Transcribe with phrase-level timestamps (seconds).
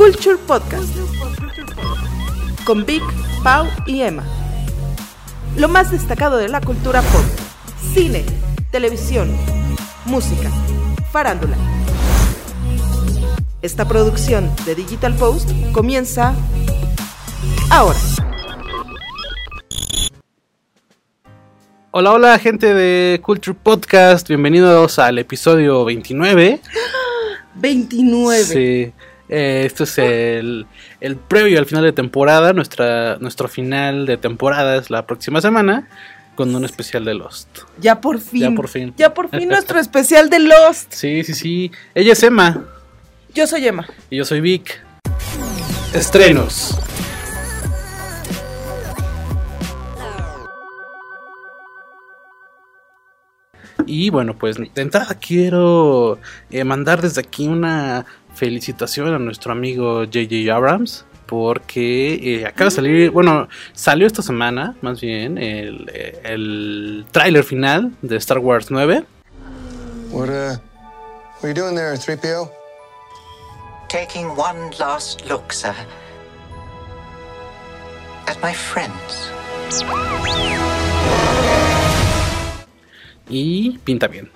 [0.00, 0.96] Culture Podcast
[2.64, 3.02] con Vic,
[3.44, 4.24] Pau y Emma.
[5.58, 7.20] Lo más destacado de la cultura pop,
[7.92, 8.24] cine,
[8.70, 9.30] televisión,
[10.06, 10.50] música,
[11.12, 11.54] farándula.
[13.60, 16.34] Esta producción de Digital Post comienza
[17.68, 17.98] ahora.
[21.90, 26.58] Hola, hola gente de Culture Podcast, bienvenidos al episodio 29.
[27.56, 28.44] 29.
[28.44, 28.92] Sí,
[29.30, 30.66] eh, esto es el,
[31.00, 35.88] el previo al final de temporada, nuestra, nuestro final de temporada es la próxima semana
[36.34, 37.60] con un especial de Lost.
[37.78, 38.40] Ya por fin.
[38.40, 38.94] Ya por fin.
[38.96, 40.92] Ya por fin nuestro especial de Lost.
[40.92, 41.70] Sí, sí, sí.
[41.94, 42.64] Ella es Emma
[43.32, 43.86] Yo soy Emma.
[44.10, 44.82] y yo soy Vic.
[45.94, 46.78] Estrenos.
[53.86, 56.18] Y bueno, pues de entrada quiero
[56.50, 58.06] eh, mandar desde aquí una
[58.40, 64.74] felicitación a nuestro amigo JJ Abrams porque eh, acaba de salir, bueno, salió esta semana
[64.80, 65.90] más bien el,
[66.24, 69.04] el tráiler final de Star Wars 9.
[70.10, 72.50] What, uh, what are you doing there, 3PO?
[73.90, 75.74] Taking one last look, sir,
[78.26, 79.30] at my friends.
[83.28, 84.30] Y pinta bien.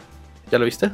[0.50, 0.90] ¿Ya lo viste?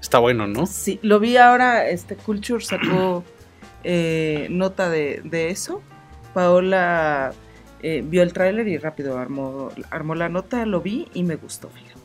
[0.00, 0.66] Está bueno, ¿no?
[0.66, 3.24] Sí, lo vi ahora, este Culture sacó
[3.84, 5.82] eh, nota de, de eso.
[6.34, 7.32] Paola
[7.82, 11.68] eh, vio el tráiler y rápido armó, armó la nota, lo vi y me gustó,
[11.68, 12.00] fíjate.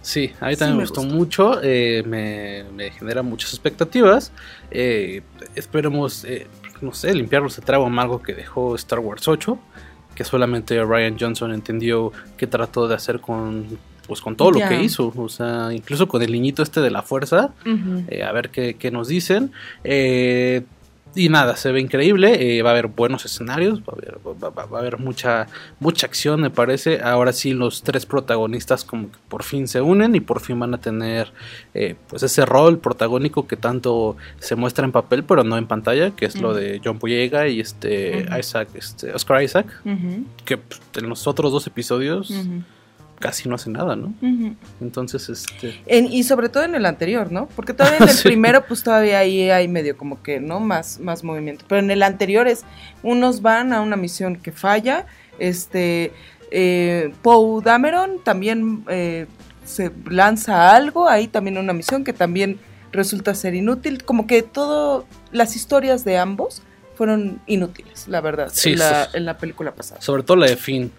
[0.00, 1.16] Sí, a mí también me me gustó gustó.
[1.16, 4.32] mucho, eh, me, me genera muchas expectativas.
[4.70, 5.22] Eh,
[5.54, 6.26] esperemos,
[6.80, 9.58] no sé, limpiar los trago amargo que dejó Star Wars 8,
[10.14, 14.82] que solamente Ryan Johnson entendió que trató de hacer con, pues, con todo lo que
[14.82, 17.52] hizo, o sea, incluso con el niñito este de la fuerza,
[18.08, 19.52] eh, a ver qué, qué nos dicen.
[19.82, 20.62] Eh,
[21.16, 22.58] y nada, se ve increíble.
[22.58, 23.78] eh, va a haber buenos escenarios.
[23.82, 25.46] Va a haber, va- va- va a haber mucha,
[25.78, 27.00] mucha acción, me parece.
[27.02, 30.74] Ahora sí, los tres protagonistas, como que por fin se unen y por fin van
[30.74, 31.32] a tener
[31.72, 36.10] eh, pues ese rol protagónico que tanto se muestra en papel, pero no en pantalla,
[36.10, 38.26] que es lo de John Boyega y este.
[38.36, 39.66] Isaac, este Oscar Isaac,
[40.44, 42.32] que pues, en los otros dos episodios
[43.20, 44.12] casi no hace nada, ¿no?
[44.80, 45.80] Entonces, este.
[45.86, 47.46] En- y sobre todo en el anterior, ¿no?
[47.56, 48.28] Porque todavía en el Sí.
[48.28, 50.60] primero, pues todavía ahí hay medio como que, ¿no?
[50.60, 51.64] Más, más movimiento.
[51.68, 52.62] Pero en el anterior es,
[53.02, 55.06] unos van a una misión que falla,
[55.38, 56.12] este,
[56.50, 59.26] eh, Poe Dameron también eh,
[59.64, 62.58] se lanza algo, ahí también una misión que también
[62.92, 66.62] resulta ser inútil, como que todo, las historias de ambos
[66.94, 69.10] fueron inútiles, la verdad, Sí, en, la, sí.
[69.16, 70.00] en la película pasada.
[70.00, 70.92] Sobre todo la de Finn.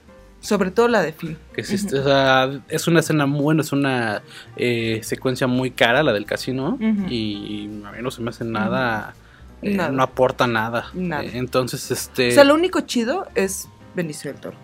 [0.46, 1.38] Sobre todo la de Finn.
[1.54, 4.22] Que sí, o sea, es una escena muy buena, es una
[4.56, 6.78] eh, secuencia muy cara la del casino
[7.10, 9.16] y a mí no se me hace nada,
[9.64, 9.90] eh, Nada.
[9.90, 10.86] no aporta nada.
[10.94, 11.24] Nada.
[11.24, 12.30] Eh, entonces, este...
[12.30, 14.58] O sea, lo único chido es Benicio del Toro.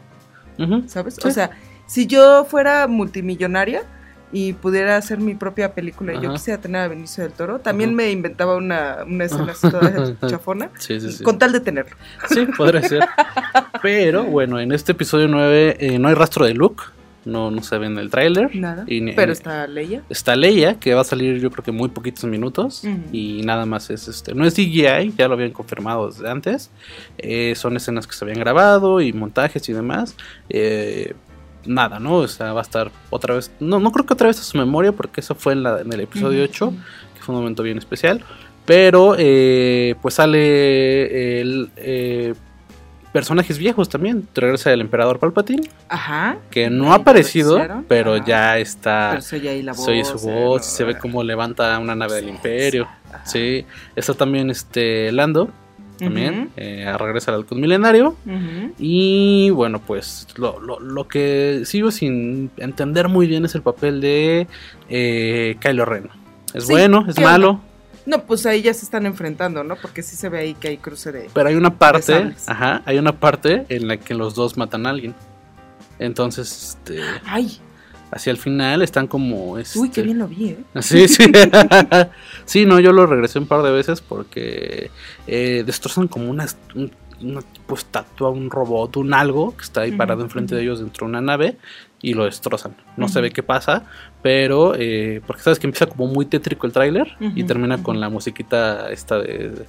[0.88, 1.16] ¿sabes?
[1.16, 1.28] Sí.
[1.28, 1.50] O sea,
[1.88, 3.84] si yo fuera multimillonaria
[4.32, 7.90] y pudiera hacer mi propia película y yo quisiera tener a Benicio del Toro, también
[7.92, 7.98] Ajá.
[7.98, 11.24] me inventaba una, una escena así toda chafona, Sí, sí, sí.
[11.24, 11.96] con tal de tenerlo.
[12.30, 13.04] Sí, podría ser.
[13.82, 16.84] Pero bueno, en este episodio 9 eh, no hay rastro de Luke,
[17.26, 18.56] no, no se ve en el tráiler.
[18.56, 18.84] Nada.
[18.88, 20.02] Y Pero está Leia.
[20.10, 22.84] Está Leia, que va a salir yo creo que muy poquitos minutos.
[23.12, 24.34] Y nada más es este.
[24.34, 26.72] No es CGI, ya lo habían confirmado desde antes.
[27.20, 30.16] Eh, son escenas que se habían grabado y montajes y demás.
[30.50, 31.14] Eh,
[31.66, 32.16] nada, ¿no?
[32.16, 33.52] O sea, va a estar otra vez.
[33.60, 35.92] No, no creo que otra vez a su memoria, porque eso fue en, la, en
[35.94, 36.52] el episodio Ujú.
[36.52, 36.74] 8,
[37.16, 38.24] que fue un momento bien especial.
[38.66, 41.70] Pero eh, pues sale el.
[41.78, 42.34] eh,
[43.12, 44.28] personajes viejos también.
[44.34, 46.38] Regresa el emperador Palpatine, Ajá.
[46.50, 48.26] que no ha aparecido, pero Ajá.
[48.26, 49.08] ya está.
[49.12, 49.84] Pero se oye ahí la voz.
[49.86, 52.88] Su eh, voz, no, se ve cómo levanta una nave del Sí, imperio.
[53.12, 53.26] Ajá.
[53.26, 55.50] Sí, está también este Lando,
[56.02, 58.16] también, Ujú, eh, regresa al halcón milenario.
[58.78, 64.02] Y bueno, pues lo, lo- lo que sigo sin entender muy bien es el papel
[64.02, 64.48] de
[64.90, 66.10] eh, Kylo Ren.
[66.54, 67.62] Es Sí, bueno, es ¿qué malo,
[68.06, 69.76] No, pues ahí ya se están enfrentando, ¿no?
[69.76, 71.30] Porque sí se ve ahí que hay cruce de...
[71.34, 74.90] pero hay una parte, ajá, hay una parte en la que los dos matan a
[74.90, 75.14] alguien.
[76.00, 77.60] Entonces, este, Ay,
[78.12, 79.54] hacia el final están como...
[79.54, 80.58] uy, este, qué bien lo vi, ¿eh?
[80.82, 81.32] Sí, sí.
[82.46, 84.92] sí, no, yo lo regresé un par de veces porque
[85.28, 86.92] eh, destrozan como una, un-
[87.22, 91.06] una tipo estatua, un robot, un algo que está ahí parado enfrente de ellos dentro
[91.06, 91.58] de una nave
[92.02, 92.76] y lo destrozan.
[92.98, 93.86] No se ve qué pasa,
[94.24, 98.10] pero eh, porque sabes que empieza como muy tétrico el tráiler y termina con la
[98.10, 99.66] musiquita esta de...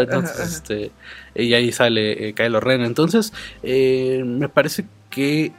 [0.00, 0.90] entonces, este,
[1.34, 2.82] y ahí sale eh, Kylo Ren.
[2.82, 5.52] Entonces, eh, me parece que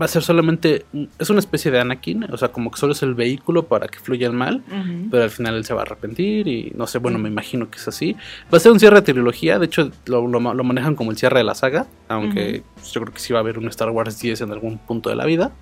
[0.00, 0.84] va a ser solamente,
[1.18, 3.98] es una especie de Anakin, o sea, como que solo es el vehículo para que
[3.98, 4.62] fluya el mal,
[5.10, 7.78] pero al final él se va a arrepentir y no sé, bueno, me imagino que
[7.78, 8.16] es así.
[8.52, 11.10] Va a ser un cierre de trilogía, de hecho lo, lo ma- lo manejan como
[11.10, 13.68] el cierre de la saga, aunque pues, yo creo que sí va a haber un
[13.68, 15.52] Star Wars 10 en algún punto de la vida,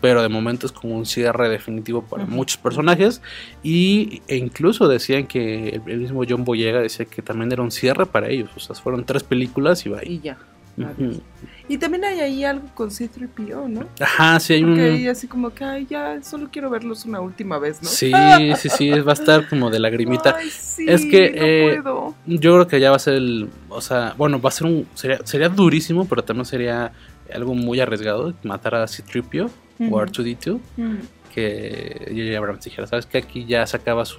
[0.00, 3.20] pero de momento es como un cierre definitivo para muchos personajes
[3.62, 7.70] y, e incluso decían que el, el mismo John Boyega decía que también era un
[7.70, 10.14] cierre para ellos, o sea, fueron tres películas y va ahí.
[10.14, 10.38] Y ya.
[10.78, 11.20] Adiós.
[11.70, 13.86] Y también hay ahí algo con C3PO, ¿no?
[14.00, 14.70] Ajá, sí hay un...
[14.70, 17.88] Porque ahí así como que, ay, ya, solo quiero verlos una última vez, ¿no?
[17.88, 18.10] Sí,
[18.56, 20.34] sí, sí, va a estar como de lagrimita.
[20.36, 22.14] Ay, sí, Es que, no eh, puedo.
[22.26, 23.48] Yo creo que ya va a ser el.
[23.68, 24.88] O sea, bueno, va a ser un.
[24.94, 26.90] Sería, sería durísimo, pero también sería
[27.32, 30.00] algo muy arriesgado matar a C-Tripio o Ujú.
[30.00, 30.58] R2D2.
[30.76, 30.94] Mm.
[31.32, 32.36] Que J.J.
[32.36, 34.18] Abrams dijera, ¿sabes que Aquí ya se acaba su.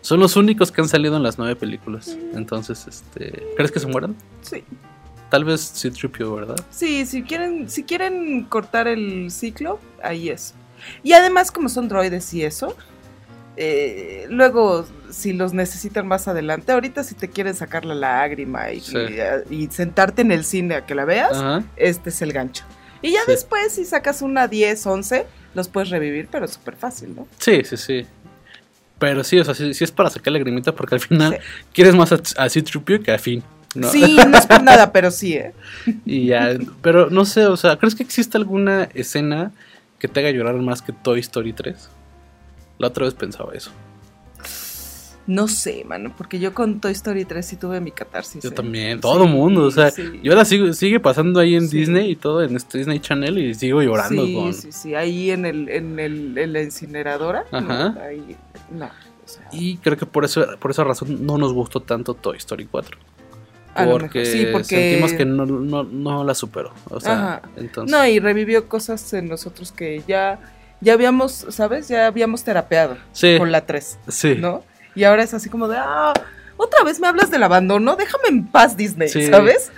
[0.00, 2.16] Son los únicos que han salido en las nueve películas.
[2.34, 3.42] Entonces, este.
[3.56, 4.14] ¿Crees que se mueran?
[4.42, 4.62] Sí.
[5.30, 6.56] Tal vez C-Tripio, ¿verdad?
[6.70, 10.54] Sí, si quieren, si quieren cortar el ciclo, ahí es.
[11.02, 12.76] Y además, como son droides y eso,
[13.56, 18.80] eh, luego, si los necesitan más adelante, ahorita si te quieren sacar la lágrima y,
[18.80, 18.96] Sí.
[19.50, 21.64] y- y sentarte en el cine a que la veas, Ajá.
[21.76, 22.64] este es el gancho.
[23.02, 23.32] Y ya Sí.
[23.32, 27.28] después, si sacas una 10, 11, los puedes revivir, pero es súper fácil, ¿no?
[27.38, 28.06] Sí, sí, sí.
[28.98, 31.38] Pero sí, o sea, sí, sí es para sacar lagrimita porque al final Sí.
[31.72, 33.42] quieres más a, a que a Finn.
[33.74, 33.88] ¿No?
[33.90, 35.54] Sí, no es por nada, pero sí, ¿eh?
[36.04, 39.52] Y ya, pero no sé, o sea, ¿crees que existe alguna escena
[39.98, 41.88] que te haga llorar más que Toy Story 3?
[42.78, 43.70] La otra vez pensaba eso.
[45.26, 48.42] No sé, mano, porque yo con Toy Story 3 sí tuve mi catarsis.
[48.42, 48.52] Yo ¿eh?
[48.52, 50.20] también, todo el mundo, o sea, sí.
[50.22, 51.78] yo la sigo, sigue pasando ahí en Sí.
[51.78, 54.52] Disney y todo, en este Disney Channel y sigo llorando sí, con...
[54.52, 57.46] Sí, sí, ahí en, el, en, el, en la incineradora.
[57.52, 57.58] ¿no?
[57.58, 57.96] Ajá.
[58.02, 58.36] Ahí,
[58.70, 58.84] no.
[58.84, 62.36] o sea, Y creo que por eso, por esa razón no nos gustó tanto Toy
[62.36, 62.98] Story 4.
[63.74, 66.72] A Porque, mejor, sí, porque sentimos que no, no, no la superó.
[66.90, 67.90] O sea, entonces...
[67.96, 70.38] No, y revivió cosas en nosotros que ya,
[70.80, 71.88] ya habíamos, ¿sabes?
[71.88, 74.36] Ya habíamos terapeado sí, con la 3, sí.
[74.38, 74.62] ¿no?
[74.94, 76.12] Y ahora es así como de, ah,
[76.56, 79.26] otra vez me hablas del abandono, déjame en paz Disney, Sí.
[79.26, 79.72] ¿sabes?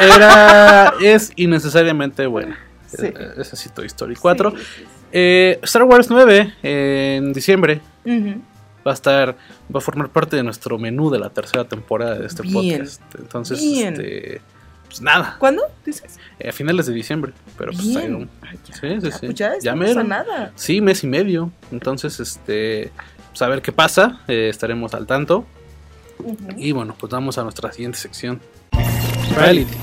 [0.00, 2.58] Era, es innecesariamente buena.
[2.86, 3.06] Sí.
[3.06, 4.50] Eh, Es así Toy Story 4.
[4.52, 7.80] Sí, sí, Eh, Star Wars 9 eh, en diciembre.
[8.04, 8.40] Ujú.
[8.86, 9.36] Va a estar
[9.74, 12.54] va a formar parte de nuestro menú de la tercera temporada de este Bien.
[12.78, 13.02] podcast.
[13.18, 13.94] Entonces, Bien.
[13.94, 14.40] este
[14.86, 15.62] pues nada, ¿Cuándo?
[15.84, 16.18] ¿Dices?
[16.38, 17.98] eh, a finales de diciembre, pero pues Bien.
[17.98, 19.26] ahí un- Ay, ya, Sí, sí, ya, sí.
[19.26, 20.00] pues ya Ya estamos mero.
[20.00, 20.52] a nada.
[20.54, 21.50] Sí, mes y medio.
[21.72, 22.92] Entonces, este
[23.30, 25.44] pues a ver qué pasa, eh, estaremos al tanto.
[26.56, 28.40] Y bueno, pues vamos a nuestra siguiente sección.
[29.34, 29.74] Reality.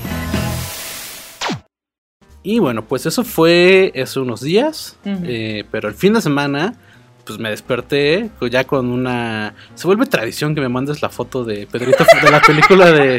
[2.42, 6.74] Y bueno, pues eso fue hace unos días, eh, pero el fin de semana,
[7.26, 9.54] pues me desperté ya con una...
[9.74, 13.18] Se vuelve tradición que me mandes la foto de Pedrito, de la película de,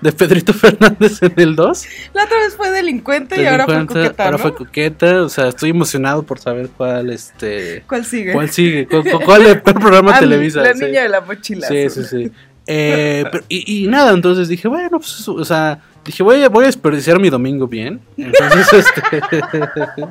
[0.00, 1.84] de Pedrito Fernández en el 2.
[2.14, 4.42] La otra vez fue delincuente, y ahora fue Delincuente, coqueta, ahora ¿no?
[4.42, 7.84] fue coqueta, o sea, estoy emocionado por saber cuál, este...
[7.86, 8.32] ¿Cuál sigue?
[8.32, 8.86] ¿Cuál sigue?
[8.86, 10.62] ¿Cu- cu- ¿Cuál, cuál programa Ah, Televisa?
[10.62, 10.84] La Sí.
[10.86, 11.68] niña de la mochila.
[11.68, 12.32] Sí, sí, sí.
[12.66, 16.66] Eh, pero- y, y nada, entonces dije, bueno, pues, o sea, dije, voy voy a
[16.66, 18.00] desperdiciar mi domingo bien.
[18.16, 20.06] Entonces, este.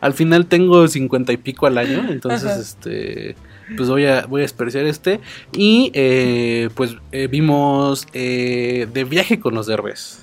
[0.00, 2.60] Al final tengo cincuenta y pico al año, entonces, Ajá.
[2.60, 3.36] este.
[3.76, 5.20] Pues voy a, voy a desperdiciar este.
[5.52, 10.20] Y eh, pues eh, vimos eh, de viaje con los derbes.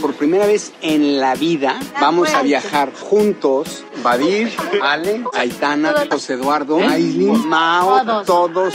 [0.00, 3.84] Por primera vez en la vida vamos a viajar juntos.
[4.04, 4.52] Badir,
[4.82, 8.74] Ale, Aitana, José Eduardo, Aislin, Mao, todos,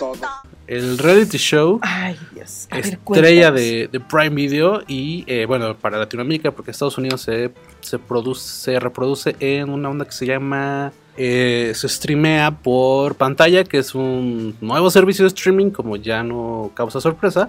[0.00, 0.30] todos.
[0.68, 1.80] El reality show.
[1.80, 2.68] Ay, Dios.
[2.70, 3.60] A ver, estrella cuéntanos.
[3.60, 8.46] de, de Prime Video y eh, bueno, para Latinoamérica, porque Estados Unidos se, se produce,
[8.46, 13.94] se reproduce en una onda que se llama, eh, se streamea por pantalla, que es
[13.94, 17.48] un nuevo servicio de streaming, como ya no causa sorpresa,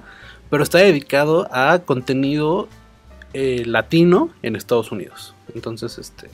[0.49, 2.69] pero está dedicado a contenido
[3.33, 5.35] eh, latino en Estados Unidos.
[5.53, 6.29] Entonces, este,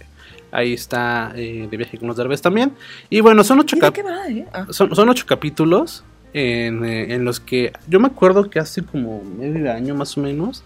[0.52, 2.74] ahí está eh, de viaje con los derbes también.
[3.10, 4.06] Y bueno, son ocho ¿Y de cap-?
[4.54, 4.68] Ah.
[4.70, 6.04] son, son ocho capítulos
[6.36, 10.22] en, eh, en los que yo me acuerdo que hace como medio año más o
[10.22, 10.66] menos,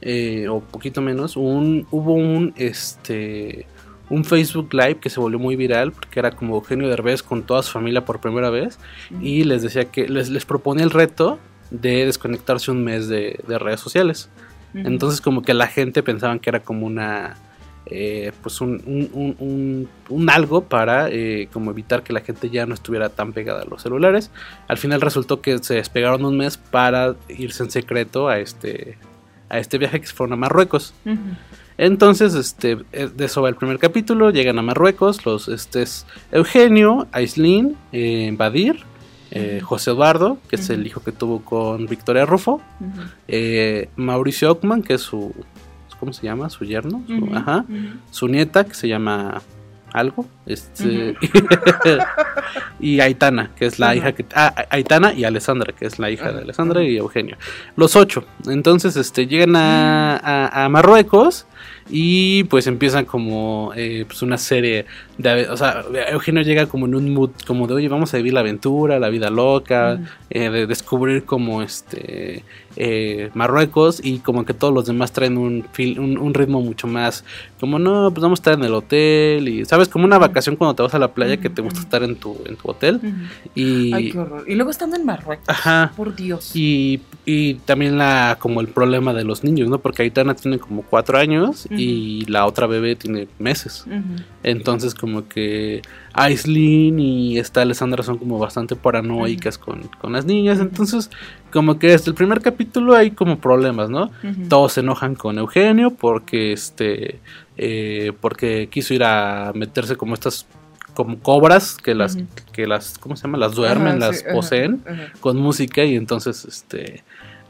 [0.00, 3.66] eh, o poquito menos, un, hubo un, este,
[4.10, 7.64] un Facebook Live que se volvió muy viral porque era como Eugenio Derbez con toda
[7.64, 8.78] su familia por primera vez
[9.20, 11.40] y les decía que les, les proponía el reto
[11.72, 14.30] de desconectarse un mes de, de redes sociales.
[14.72, 17.36] Entonces como que la gente pensaban que era como una...
[17.90, 22.50] eh, pues un, un- un- un- un algo para eh, como evitar que la gente
[22.50, 24.30] ya no estuviera tan pegada a los celulares.
[24.68, 28.98] Al final resultó que se despegaron un mes para irse en secreto a este,
[29.48, 30.92] a este viaje que se fueron a Marruecos.
[31.76, 34.30] Entonces, este, eh, de eso va el primer capítulo.
[34.30, 35.24] Llegan a Marruecos.
[35.24, 38.80] Los, este es Eugenio, Aislin, eh, Badir,
[39.30, 42.60] eh, José Eduardo, que es el hijo que tuvo con Victoria Rufo,
[43.28, 45.32] eh, Mauricio Ockman, que es su,
[46.00, 46.48] ¿cómo se llama?
[46.50, 47.64] Su yerno, su, ajá,
[48.10, 49.40] su nieta que se llama
[49.92, 51.16] algo, este,
[52.80, 56.30] y Aitana, que es la hija que, ah, Aitana y Alessandra, que es la hija
[56.32, 57.36] de Alessandra y Eugenio.
[57.76, 61.46] Los ocho, entonces, este, llegan a, a- a Marruecos
[61.90, 64.84] y pues empiezan como eh, pues una serie
[65.16, 68.34] de, o sea, Eugenio llega como en un mood como de, oye, vamos a vivir
[68.34, 72.44] la aventura, la vida loca, eh, de descubrir como este
[72.80, 76.86] eh, Marruecos y como que todos los demás traen un, fil- un, un ritmo mucho
[76.86, 77.24] más
[77.58, 80.74] como no, pues vamos a estar en el hotel y sabes como una vacación cuando
[80.76, 83.00] te vas a la playa que te gusta estar en tu en tu hotel
[83.54, 84.44] y Ay, qué horror.
[84.46, 85.44] Y luego estando en Marruecos.
[85.48, 86.54] ajá Por Dios.
[86.54, 89.78] y, y también la como el problema de los niños, ¿no?
[89.80, 93.84] Porque Aitana tiene como cuatro años y la otra bebé tiene meses.
[94.44, 95.82] Entonces como que
[96.18, 100.58] Aislinn y esta Alessandra son como bastante paranoicas con, con las niñas.
[100.58, 101.10] Entonces
[101.52, 104.10] como que desde el primer capítulo hay como problemas, ¿no?
[104.48, 107.20] Todos se enojan con Eugenio porque este
[107.56, 110.46] eh, porque quiso ir a meterse como estas
[110.94, 112.18] como cobras que las
[112.52, 113.38] que las ¿cómo se llama?
[113.38, 115.12] las duermen, Ajá, las sí, ajá, poseen ajá.
[115.20, 117.04] con música y entonces este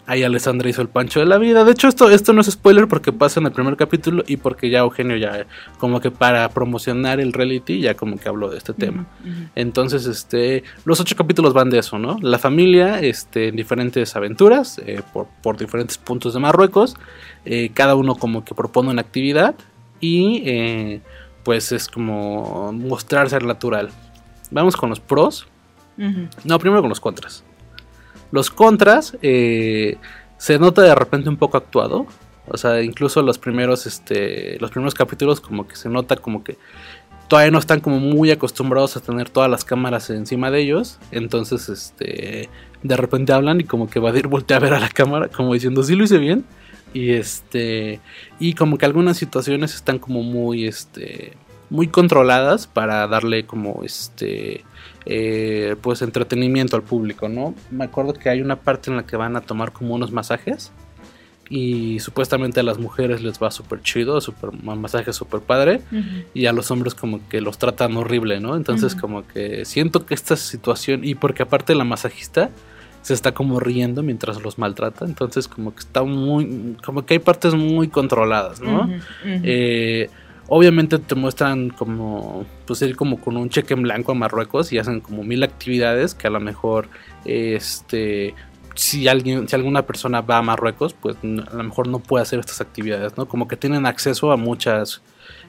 [0.08, 1.64] ahí Alessandra hizo el pancho de la vida.
[1.64, 4.70] De hecho, esto, esto no es spoiler porque pasa en el primer capítulo y porque
[4.70, 5.46] ya Eugenio ya
[5.78, 9.06] como que para promocionar el reality ya como que habló de este tema.
[9.54, 12.16] Entonces, este, los ocho capítulos van de eso, ¿no?
[12.22, 16.96] La familia, este, en diferentes aventuras, eh, por, por diferentes puntos de Marruecos,
[17.44, 19.56] eh, cada uno como que propone una actividad
[20.00, 21.00] y eh,
[21.44, 23.90] pues es como mostrarse al natural.
[24.50, 25.46] Vamos con los pros.
[26.44, 27.44] No, primero con los contras.
[28.30, 29.96] Los contras eh,
[30.36, 32.06] se nota de repente un poco actuado.
[32.46, 36.56] O sea, incluso los primeros, este, los primeros capítulos como que se nota como que
[37.28, 40.98] todavía no están como muy acostumbrados a tener todas las cámaras encima de ellos.
[41.10, 42.48] Entonces, este,
[42.82, 45.82] de repente hablan y como que Vadir voltea a ver a la cámara como diciendo,
[45.82, 46.44] sí lo hice bien.
[46.94, 48.00] Y este,
[48.40, 51.34] y como que algunas situaciones están como muy, este,
[51.70, 54.64] muy controladas para darle como, este,
[55.06, 57.54] eh, pues entretenimiento al público, ¿no?
[57.70, 60.72] Me acuerdo que hay una parte en la que van a tomar como unos masajes
[61.50, 66.26] y supuestamente a las mujeres les va súper chido, super, un masaje súper padre Ujú.
[66.34, 68.56] y a los hombres como que los tratan horrible, ¿no?
[68.56, 72.50] Entonces como que siento que esta situación y porque aparte la masajista
[73.00, 77.20] se está como riendo mientras los maltrata, entonces como que está muy, como que hay
[77.20, 78.90] partes muy controladas, ¿no?
[79.24, 80.10] Eh,
[80.48, 84.78] obviamente te muestran como pues ir como con un cheque en blanco a Marruecos y
[84.78, 86.88] hacen como mil actividades que a lo mejor
[87.24, 88.34] este
[88.74, 92.38] si alguien si alguna persona va a Marruecos pues a lo mejor no puede hacer
[92.38, 95.02] estas actividades no como que tienen acceso a muchas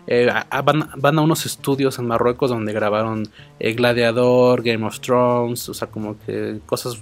[0.08, 3.28] eh, a- van, van a unos estudios en Marruecos donde grabaron
[3.60, 7.02] eh, Gladiador Game of Thrones o sea como que cosas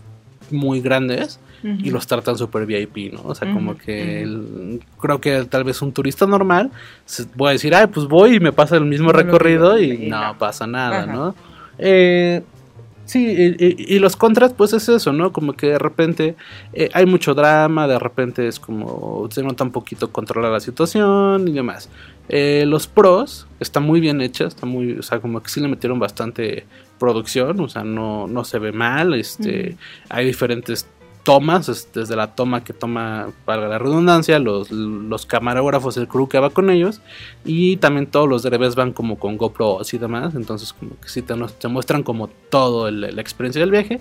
[0.51, 3.21] muy grandes y los tratan super VIP, ¿no?
[3.23, 6.71] O sea, como que el- creo que tal vez un turista normal
[7.35, 10.37] voy a decir, ay, pues voy y me pasa el mismo No recorrido y no,
[10.37, 11.13] pasa nada, Ajá.
[11.13, 11.35] ¿no?
[11.79, 12.41] Eh,
[13.05, 15.31] sí, y, y- y los contras, pues es eso, ¿no?
[15.31, 16.35] Como que de repente
[16.73, 21.47] eh, hay mucho drama, de repente es como se nota un poquito controlar la situación
[21.47, 21.89] y demás.
[22.29, 25.67] Eh, los pros está muy bien hecha, está muy, o sea, como que sí le
[25.69, 26.65] metieron bastante
[26.99, 29.77] producción, o sea, no, no se ve mal, este,
[30.09, 30.87] hay diferentes
[31.27, 36.29] tomas, es- desde la toma que toma, valga la redundancia, los, los camarógrafos, el crew
[36.29, 37.01] que va con ellos,
[37.43, 41.22] y también todos los drivers van como con GoPros y demás, entonces como que sí
[41.22, 44.00] te, te muestran como todo el- la experiencia del viaje.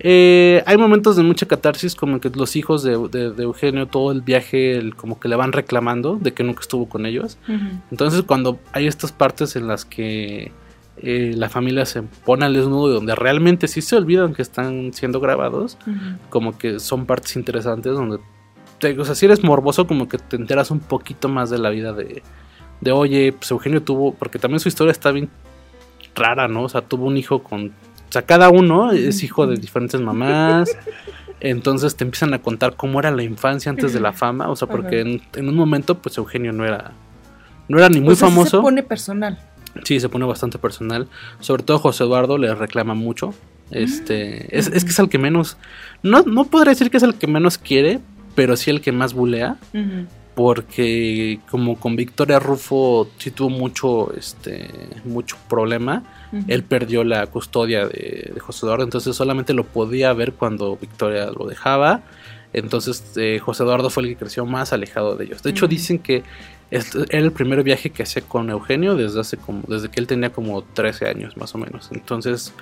[0.00, 4.10] Eh, hay momentos de mucha catarsis, como que los hijos de, de- de Eugenio, todo
[4.10, 7.38] el viaje, el- como que le van reclamando de que nunca estuvo con ellos.
[7.92, 10.50] Entonces cuando hay estas partes en las que
[10.98, 14.92] eh, la familia se pone al desnudo y donde realmente sí se olvidan que están
[14.92, 15.76] siendo grabados,
[16.30, 18.18] como que son partes interesantes donde,
[18.78, 21.70] te, o sea, si eres morboso como que te enteras un poquito más de la
[21.70, 22.22] vida de,
[22.80, 25.28] de oye, pues Eugenio tuvo, porque también su historia está bien
[26.14, 26.62] rara, ¿no?
[26.62, 30.76] O sea, tuvo un hijo con, o sea, cada uno es hijo de diferentes mamás.
[31.40, 34.66] Entonces te empiezan a contar cómo era la infancia antes de la fama, o sea,
[34.68, 36.92] porque en, en un momento pues Eugenio no era
[37.68, 38.56] no era ni muy O sea, famoso.
[38.58, 39.38] se pone personal.
[39.84, 41.08] Sí, se pone bastante personal.
[41.40, 43.34] Sobre todo José Eduardo le reclama mucho.
[43.70, 45.56] Este, es, es que es el que menos,
[46.02, 47.98] no, no podría decir que es el que menos quiere,
[48.36, 49.56] pero sí el que más bulea,
[50.36, 54.68] porque como con Victoria Rufo sí tuvo mucho, este,
[55.04, 56.04] mucho problema.
[56.48, 61.26] Él perdió la custodia de, de José Eduardo, entonces solamente lo podía ver cuando Victoria
[61.26, 62.02] lo dejaba.
[62.56, 65.42] Entonces eh, José Eduardo fue el que creció más alejado de ellos.
[65.42, 66.24] De hecho dicen que
[66.70, 70.06] este era el primer viaje que hacía con Eugenio desde hace como desde que él
[70.08, 71.90] tenía como 13 años más o menos.
[71.92, 72.52] Entonces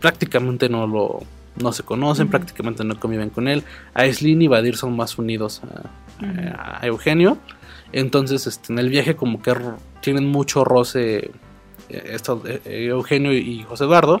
[0.00, 1.20] prácticamente no lo
[1.56, 3.64] no se conocen, prácticamente no conviven con él.
[3.94, 7.38] Aislinn y Badir son más unidos a, a- a Eugenio.
[7.90, 9.54] Entonces, este, en el viaje como que
[10.02, 11.30] tienen mucho roce
[11.88, 14.20] estos, eh, eh, Eugenio y José Eduardo.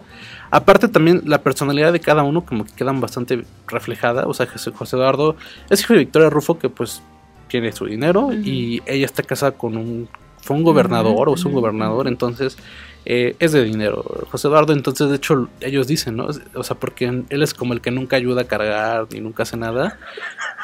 [0.50, 4.26] Aparte también la personalidad de cada uno como que quedan bastante reflejada.
[4.26, 5.36] O sea, José Eduardo
[5.70, 7.02] es hijo de Victoria Rufo que pues
[7.48, 10.08] tiene su dinero y ella está casada con un...
[10.40, 12.56] Fue un gobernador o es un gobernador, entonces
[13.04, 14.04] eh, es de dinero.
[14.30, 16.28] José Eduardo, entonces de hecho ellos dicen, ¿no?
[16.54, 19.56] O sea, porque él es como el que nunca ayuda a cargar ni nunca hace
[19.56, 19.98] nada.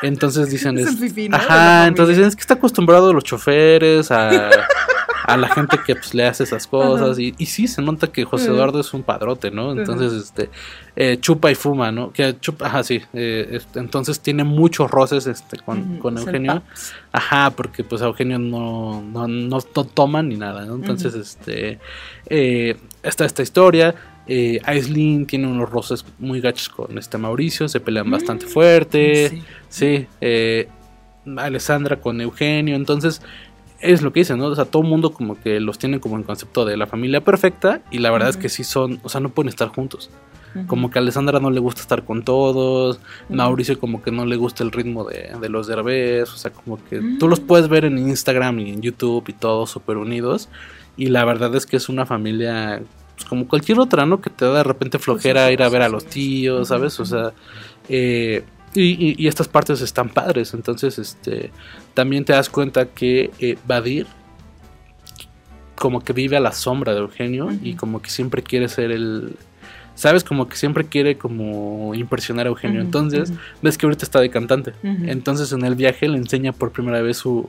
[0.03, 0.79] Entonces dicen...
[0.85, 0.89] Es
[1.33, 4.51] Ajá, entonces dicen, es que está acostumbrado a los choferes, a,
[5.27, 7.19] a la gente que pues, le hace esas cosas.
[7.19, 8.51] Y, y sí, se nota que José.
[8.51, 9.73] Eduardo es un padrote, ¿no?
[9.73, 10.51] Entonces, este,
[10.97, 12.13] eh, chupa y fuma, ¿no?
[12.13, 13.01] Que chupa, ajá, sí.
[13.15, 16.63] eh, este, entonces tiene muchos roces este, con, con Eugenio.
[17.11, 20.75] Ajá, porque pues a Eugenio no, no, no, no toma ni nada, ¿no?
[20.75, 21.79] Entonces, este,
[22.29, 23.95] eh, está esta historia.
[24.27, 29.29] Eh, Aislinn tiene unos roces muy gachos con este Mauricio, se pelean bastante fuerte.
[29.31, 29.43] Sí.
[29.69, 30.69] Sí, eh,
[31.37, 33.23] Alessandra con Eugenio, entonces
[33.93, 34.47] es lo que dicen, ¿no?
[34.47, 37.23] O sea, todo el mundo como que los tiene como el concepto de la familia
[37.23, 40.11] perfecta y la verdad es que sí son, o sea, no pueden estar juntos.
[40.69, 43.01] Como que a Alessandra no le gusta estar con todos.
[43.29, 46.79] Mauricio como que no le gusta el ritmo de, de los derbés, o sea, como
[46.85, 50.49] que tú los puedes ver en Instagram y en YouTube y todos súper unidos
[50.97, 52.83] y la verdad es que es una familia
[53.15, 54.21] pues, como cualquier otra, ¿no?
[54.21, 56.99] Que te da de repente flojera sí, ir a ver a los tíos, ¿sabes?
[57.01, 57.33] O sea,
[57.89, 61.51] eh, y, y- y estas partes están padres, entonces este
[61.95, 64.07] también te das cuenta que eh, Badir
[65.77, 69.37] como que vive a la sombra de Eugenio y como que siempre quiere ser el
[69.97, 72.81] sabes como que siempre quiere como impresionar a Eugenio.
[72.81, 74.73] Entonces ves que ahorita está de cantante.
[75.09, 77.49] Entonces en el viaje le enseña por primera vez su,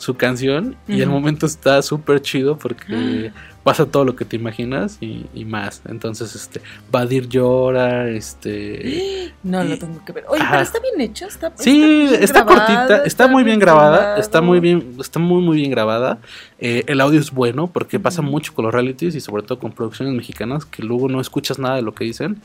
[0.00, 4.96] su canción y el momento está súper chido porque pasa todo lo que te imaginas
[5.02, 10.24] y, y más entonces este Badir llora este No, y- lo tengo que ver.
[10.28, 10.50] Oye, Ajá.
[10.52, 14.58] pero está bien hecho, está Sí, está grabada, cortita, está muy bien grabada, está muy
[14.60, 16.18] bien, está muy muy bien grabada.
[16.58, 19.72] Eh, el audio es bueno porque pasa mucho con los realities y sobre todo con
[19.72, 22.40] producciones mexicanas que luego no escuchas nada de lo que dicen.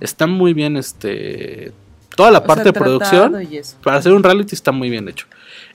[0.00, 1.72] Está muy bien, este,
[2.20, 3.32] toda la O parte sea, de producción
[3.82, 5.26] para hacer un reality está muy bien hecho.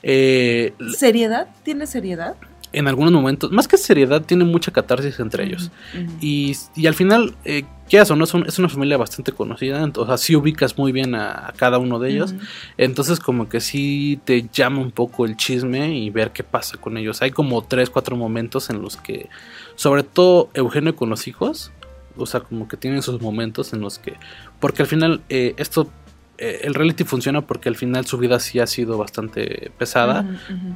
[0.03, 1.47] Eh, ¿Seriedad?
[1.63, 2.35] ¿Tiene seriedad?
[2.73, 5.71] en algunos momentos, más que seriedad, tiene mucha catarsis entre ellos.
[6.19, 8.17] Y, y al final, eh, ¿qué haces?
[8.17, 8.25] No?
[8.25, 11.47] Es, un- es una familia bastante conocida, ent- o sea, sí ubicas muy bien a,
[11.47, 12.35] a cada uno de ellos.
[12.77, 16.97] Entonces como que sí te llama un poco el chisme y ver qué pasa con
[16.97, 17.21] ellos.
[17.21, 19.29] Hay como tres, cuatro momentos en los que,
[19.75, 21.71] sobre todo Eugenio con los hijos,
[22.17, 24.15] o sea, como que tienen sus momentos en los que,
[24.59, 25.89] porque al final eh, esto,
[26.37, 30.25] el reality funciona porque al final su vida sí ha sido bastante pesada.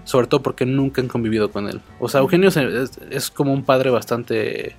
[0.03, 1.81] Sobre todo porque nunca han convivido con él.
[1.99, 2.57] O sea, Eugenio es,
[3.09, 4.75] es como un padre bastante...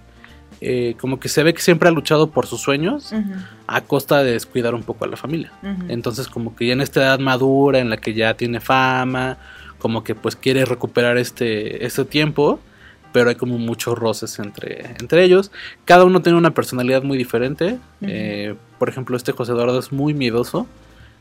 [0.60, 3.12] eh, como que se ve que siempre ha luchado por sus sueños
[3.66, 5.52] a costa de descuidar un poco a la familia.
[5.88, 9.38] Entonces como que ya en esta edad madura en la que ya tiene fama,
[9.78, 12.60] como que pues quiere recuperar este, este tiempo,
[13.12, 15.50] pero hay como muchos roces entre, entre ellos.
[15.84, 17.78] Cada uno tiene una personalidad muy diferente.
[18.02, 20.66] Eh, por ejemplo, este José Eduardo es muy miedoso.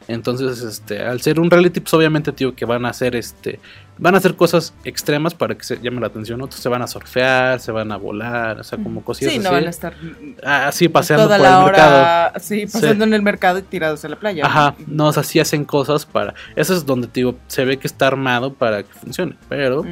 [0.08, 3.60] Entonces, este, al ser un reality, pues obviamente, tío, que van a hacer este.
[4.00, 6.42] Van a hacer cosas extremas para que se llame la atención.
[6.42, 9.50] Otros se van a surfear, se van a volar, o sea, como cosillas Sí, no
[9.50, 9.54] así.
[9.56, 9.94] van a estar
[10.42, 12.40] Así paseando toda por la el mercado.
[12.40, 13.10] sí, pasando Sí.
[13.10, 14.46] en el mercado y tirados a la playa.
[14.48, 16.34] Ajá, no, o sea, sí hacen cosas para.
[16.56, 19.36] Eso es donde digo, se ve que está armado para que funcione.
[19.48, 19.86] Pero.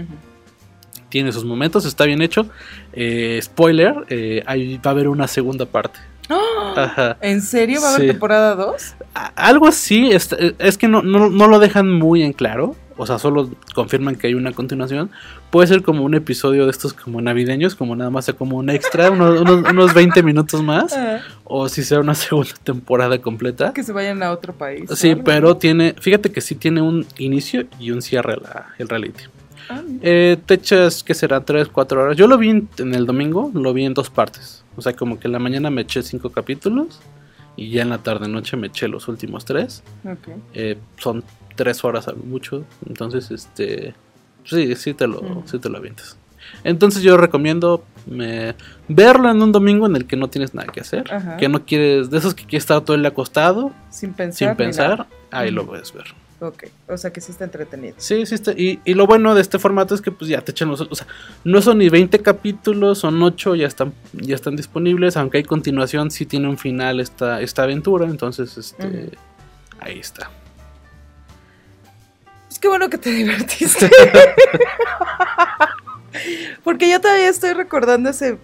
[1.09, 2.47] Tiene sus momentos, está bien hecho.
[2.93, 5.99] Eh, spoiler, eh, ahí va a haber una segunda parte.
[6.29, 6.73] ¡Ah!
[6.75, 7.17] Ajá.
[7.21, 8.07] ¿En serio va a haber Sí.
[8.11, 8.95] temporada 2?
[9.15, 12.75] A- Algo así, es, es que no, no, no lo dejan muy en claro.
[12.99, 15.11] O sea, solo confirman que hay una continuación.
[15.51, 18.71] Puede ser como un episodio de estos como navideños, como nada más sea como un
[18.71, 20.97] extra, unos, unos, unos 20 minutos más.
[21.43, 23.71] O si sea una segunda temporada completa.
[23.71, 24.89] Que se vayan a otro país.
[24.95, 29.23] Sí, pero tiene, fíjate que sí tiene un inicio y un cierre la- el reality.
[30.01, 31.43] Eh, te echas, que será?
[31.43, 32.17] 3, 4 horas.
[32.17, 34.63] Yo lo vi en, en el domingo, lo vi en dos partes.
[34.75, 36.99] O sea, como que en la mañana me eché cinco capítulos
[37.55, 39.83] y ya en la tarde noche me eché los últimos tres.
[40.05, 40.29] Ok.
[40.53, 41.23] Eh, son
[41.55, 42.63] tres horas a lo mucho.
[42.87, 43.95] Entonces, este.
[44.45, 45.43] Sí, sí te lo, Ujú.
[45.45, 46.17] sí te lo avientas.
[46.63, 47.83] Entonces yo recomiendo
[48.87, 51.11] verlo en un domingo en el que no tienes nada que hacer.
[51.11, 51.35] Ajá.
[51.37, 54.49] Que no quieres, de esos que quieres estar todo el día acostado, Sin pensar.
[54.49, 56.05] sin pensar, ahí lo puedes ver.
[56.39, 56.65] Ok.
[56.87, 57.95] O sea que sí está entretenido.
[57.97, 58.51] Sí, sí está.
[58.51, 60.81] Y, y lo bueno de este formato es que pues ya te echan los...
[60.81, 61.07] O sea,
[61.43, 65.17] no son ni 20 capítulos, son 8, ya están, ya están disponibles.
[65.17, 68.05] Aunque hay continuación, sí tiene un final esta, esta aventura.
[68.05, 69.11] Entonces, este...
[69.79, 70.29] Ahí está.
[72.47, 73.89] Pues qué bueno que te divertiste.
[76.63, 78.37] Porque yo todavía estoy recordando ese,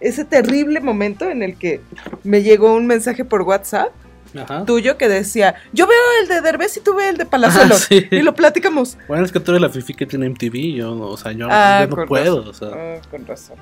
[0.00, 1.80] ese terrible momento en el que
[2.24, 3.92] me llegó un mensaje por WhatsApp
[4.38, 4.64] Ajá.
[4.64, 7.82] tuyo que decía, yo veo el de Derbez y tú ves el de Palazuelos.
[7.82, 8.06] Ah, sí.
[8.10, 8.96] Y lo platicamos.
[9.08, 11.48] Bueno, es que tú eres la fifi que tiene MTV, yo no, o sea, yo,
[11.50, 12.68] Ah, yo no puedo, razón.
[12.68, 12.96] o sea.
[12.98, 13.56] Ah, con razón.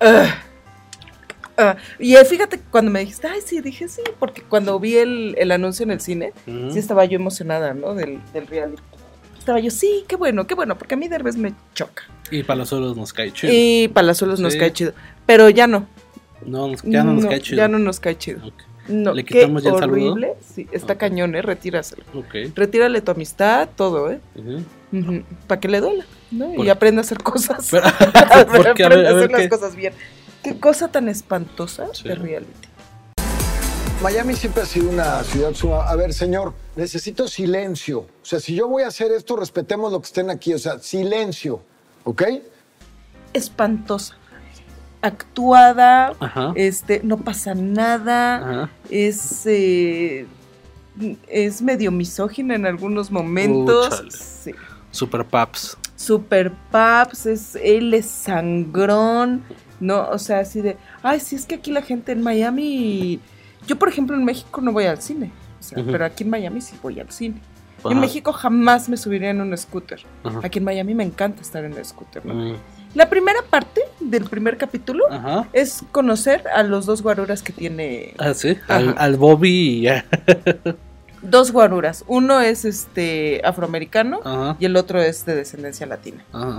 [0.00, 0.34] Ah.
[1.58, 5.52] Ah, y fíjate cuando me dijiste, ay, sí, dije sí, porque cuando vi el, el
[5.52, 7.94] anuncio en el cine, sí estaba yo emocionada, ¿no?
[7.94, 8.82] Del, del reality.
[9.38, 12.04] Estaba yo, sí, qué bueno, qué bueno, porque a mí Derbez me choca.
[12.30, 13.52] Y para los solos nos cae chido.
[13.54, 14.58] Y Palazuelos nos Sí.
[14.58, 14.94] cae chido.
[15.26, 15.86] Pero ya no.
[16.46, 17.58] No, nos- ya no nos cae chido.
[17.58, 18.46] Ya no nos cae chido.
[18.46, 18.62] Ok.
[18.88, 20.12] No, ¿Le qué quitamos ya el saludo?
[20.12, 20.34] horrible.
[20.54, 21.42] Sí, está cañón, ¿eh?
[21.42, 22.02] Retíraselo.
[22.14, 22.52] Ok.
[22.54, 24.20] Retírale tu amistad, todo, ¿eh?
[25.46, 26.52] Para que le duela, ¿no?
[26.52, 27.68] Por- y aprenda a hacer cosas.
[27.70, 27.86] Pero-
[28.56, 29.92] porque, a ver, a a ver hacer las qué- cosas bien.
[30.42, 32.08] Qué cosa tan espantosa Sí.
[32.08, 32.68] de reality.
[34.02, 35.88] Miami siempre ha sido una ciudad suma.
[35.88, 38.00] A ver, señor, necesito silencio.
[38.00, 40.52] O sea, si yo voy a hacer esto, respetemos lo que estén aquí.
[40.54, 41.62] O sea, silencio.
[42.02, 42.24] ¿Ok?
[43.32, 44.16] Espantosa.
[45.02, 46.52] Actuada, Ajá.
[46.54, 48.36] este, no pasa nada.
[48.36, 48.70] Ajá.
[48.88, 50.26] Es eh,
[51.28, 54.02] es medio misógina en algunos momentos.
[54.10, 54.52] sí.
[54.90, 55.76] Super Paps.
[55.96, 59.42] Super paps, es, él es sangrón,
[59.80, 60.08] ¿no?
[60.10, 63.20] O sea, así de, ay, sí, es que aquí la gente en Miami,
[63.68, 66.60] yo por ejemplo en México no voy al cine, o sea, pero aquí en Miami
[66.60, 67.40] sí voy al cine.
[67.78, 67.92] Ajá.
[67.92, 70.00] En México jamás me subiría en un scooter.
[70.24, 70.40] Ajá.
[70.42, 72.34] Aquí en Miami me encanta estar en el scooter, ¿no?
[72.34, 72.56] Mm,
[72.94, 75.48] La primera parte del primer capítulo Ajá.
[75.52, 78.14] es conocer a los dos guaruras que tiene.
[78.18, 78.56] Ah, sí.
[78.68, 80.04] Al, Bobby y ya.
[81.22, 82.04] Dos guaruras.
[82.08, 84.56] Uno es este afroamericano Ajá.
[84.58, 86.24] y el otro es de descendencia latina.
[86.32, 86.58] Ajá.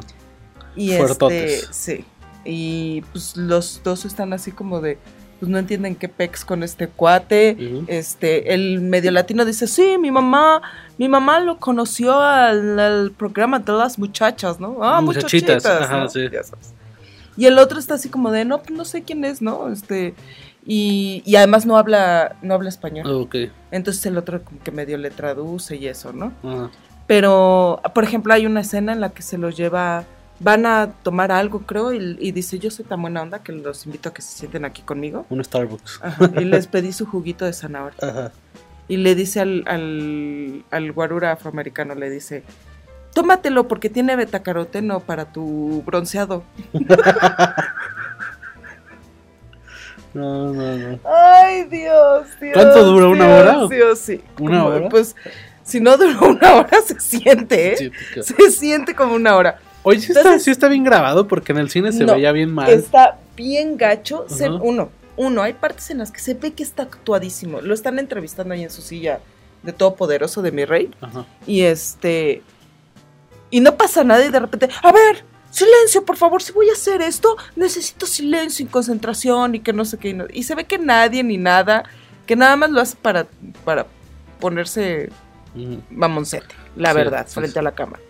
[0.76, 1.67] Y este, Fuertotes.
[1.72, 2.06] sí.
[2.46, 4.98] Y pues los dos están así como de,
[5.43, 7.58] pues no entienden qué pex con este cuate.
[7.88, 10.62] Este, el medio latino dice, sí, mi mamá,
[10.97, 14.77] mi mamá lo conoció al, al programa de las muchachas, ¿no?
[14.82, 16.08] Ah, Muchachitas, muchachitas, ajá, ¿no?
[16.08, 16.29] sí.
[16.32, 16.73] Ya sabes.
[17.36, 19.69] Y el otro está así como de, no, pues no sé quién es, ¿no?
[19.69, 20.13] Este,
[20.65, 23.06] y, y además no habla, no habla español.
[23.12, 23.36] Ok.
[23.71, 26.32] Entonces el otro como que medio le traduce y eso, ¿no?
[27.06, 30.06] Pero, por ejemplo, hay una escena en la que se los lleva,
[30.39, 33.86] van a tomar algo, creo, y, y dice, yo soy tan buena onda que los
[33.86, 35.26] invito a que se sienten aquí conmigo.
[35.30, 36.00] Un Starbucks.
[36.04, 37.98] Ajá, y les pedí su juguito de zanahoria.
[38.02, 38.32] Ajá.
[38.88, 42.43] Y le dice al, al, al guarura afroamericano, le dice,
[43.13, 46.43] tómatelo porque tiene betacaroteno para tu bronceado.
[50.13, 51.00] No, no, no.
[51.06, 52.54] Ay, Dios, Dios.
[52.54, 53.08] ¿Cuánto dura?
[53.08, 53.67] ¿Una hora?
[53.67, 54.22] Dios, sí.
[54.39, 54.88] ¿Una hora?
[54.89, 55.15] Pues,
[55.63, 57.78] si no dura una hora, se siente, ¿eh?
[57.78, 59.58] Sí, porque- Se siente como una hora.
[59.84, 62.32] Oye, sí está, Entonces- sí está bien grabado porque en el cine se No, veía
[62.32, 62.69] bien mal.
[62.69, 64.26] Está bien gacho.
[64.30, 67.62] Se- uno, uno, hay partes en las que se ve que está actuadísimo.
[67.62, 69.19] Lo están entrevistando ahí en su silla
[69.62, 70.91] de todopoderoso de mi rey.
[71.02, 71.26] Ajá.
[71.46, 72.41] Y este.
[73.50, 76.74] Y no pasa nada y de repente, a ver, silencio, por favor, si voy a
[76.74, 80.10] hacer esto, necesito silencio y concentración y que no sé qué.
[80.10, 81.84] y no- Y se ve que nadie ni nada,
[82.26, 83.28] que nada más lo hace para,
[83.63, 83.86] para
[84.39, 85.10] ponerse
[85.91, 87.60] mamoncete, la Sí, verdad, sí, frente sí.
[87.60, 88.02] a la cámara.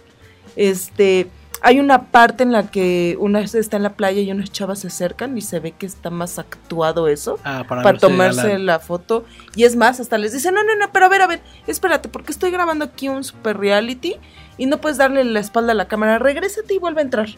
[0.56, 1.28] Este,
[1.65, 4.88] hay una parte en la que una está en la playa y unas chavas se
[4.88, 9.23] acercan y se ve que está más actuado eso Ah, para, tomarse la foto.
[9.56, 12.10] Y es más, hasta les dicen, no, no, no, pero a ver, a ver, espérate,
[12.10, 14.17] porque estoy grabando aquí un super reality
[14.58, 17.30] y no puedes darle la espalda a la cámara, regrésate y vuelve a entrar.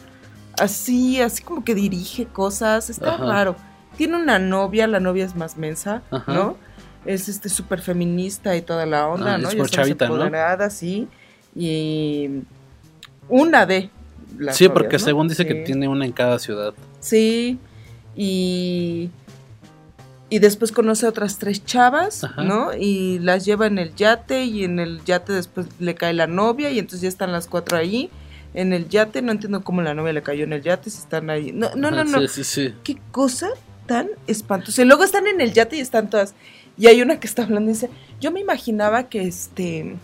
[0.58, 3.24] Así, así como que dirige cosas, está Ajá.
[3.26, 3.56] raro.
[3.96, 6.32] Tiene una novia, la novia es más mensa, Ajá.
[6.32, 6.56] ¿no?
[7.04, 9.46] Es este súper feminista y toda la onda, Ah, ¿no?
[9.48, 10.70] es Ya por chavita, ¿no?
[10.70, 11.06] sí.
[11.54, 12.42] Y
[13.28, 13.90] una de
[14.38, 15.04] las Sí, novias, porque ¿no?
[15.04, 16.74] según dice que tiene una en cada ciudad.
[17.00, 17.58] Sí,
[18.16, 19.10] y,
[20.28, 22.42] y después conoce a otras tres chavas, Ajá.
[22.42, 22.70] ¿no?
[22.74, 26.70] Y las lleva en el yate y en el yate después le cae la novia
[26.70, 28.10] y entonces ya están las cuatro ahí.
[28.54, 31.28] En el yate, no entiendo cómo la novia le cayó en el yate, si están
[31.28, 31.52] ahí.
[31.52, 32.20] No, no, no.
[32.22, 32.74] Sí, sí, sí.
[32.84, 33.48] Qué cosa
[33.86, 34.80] tan espantosa.
[34.82, 36.34] Y luego están en el yate y están todas.
[36.78, 39.96] Y hay una que está hablando y dice, yo me imaginaba que este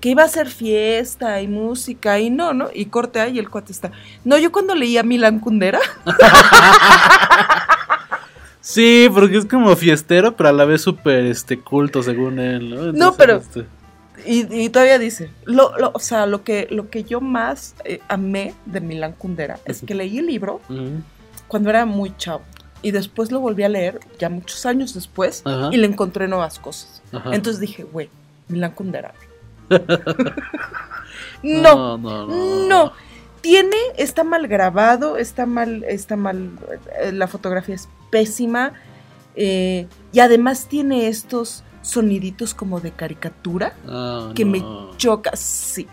[0.00, 2.68] que iba a ser fiesta y música y no, ¿no?
[2.72, 3.92] Y corte ahí el cuate está.
[4.24, 5.80] No, yo cuando leía Milan Kundera,
[8.60, 12.92] Sí, porque es como fiestero, pero a la vez súper este, culto, según él, ¿no?
[12.92, 13.64] No, pero- este,
[14.26, 18.00] Y, y todavía dice, lo, lo- o sea, lo que, lo que yo más eh,
[18.08, 20.60] amé de Milán Kundera es que leí el libro
[21.46, 22.42] cuando era muy chavo
[22.82, 25.68] y después lo volví a leer ya muchos años después Ajá.
[25.70, 27.02] y le encontré nuevas cosas.
[27.12, 27.30] Ajá.
[27.34, 28.10] Entonces dije, güey,
[28.48, 29.14] Milán Kundera.
[31.42, 32.92] No, no, no, no.
[33.40, 36.50] Tiene, está mal grabado, está mal, está mal,
[37.00, 38.72] eh, la fotografía es pésima
[39.36, 44.64] eh, y además tiene estos soniditos como de caricatura Ah, que me
[44.96, 45.86] choca, sí.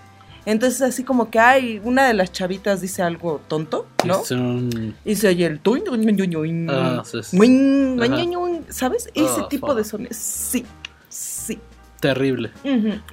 [0.45, 4.23] Entonces así como que hay, una de las chavitas dice algo tonto, ¿no?
[4.31, 5.83] Un- Y se oye el tuin,
[6.69, 7.37] Ah, sí, sí.
[8.69, 9.09] ¿sabes?
[9.13, 9.77] Ese Ah, tipo fuck.
[9.77, 10.17] de sonidos.
[10.17, 10.65] Sí,
[11.07, 11.59] sí.
[12.03, 12.51] Terrible.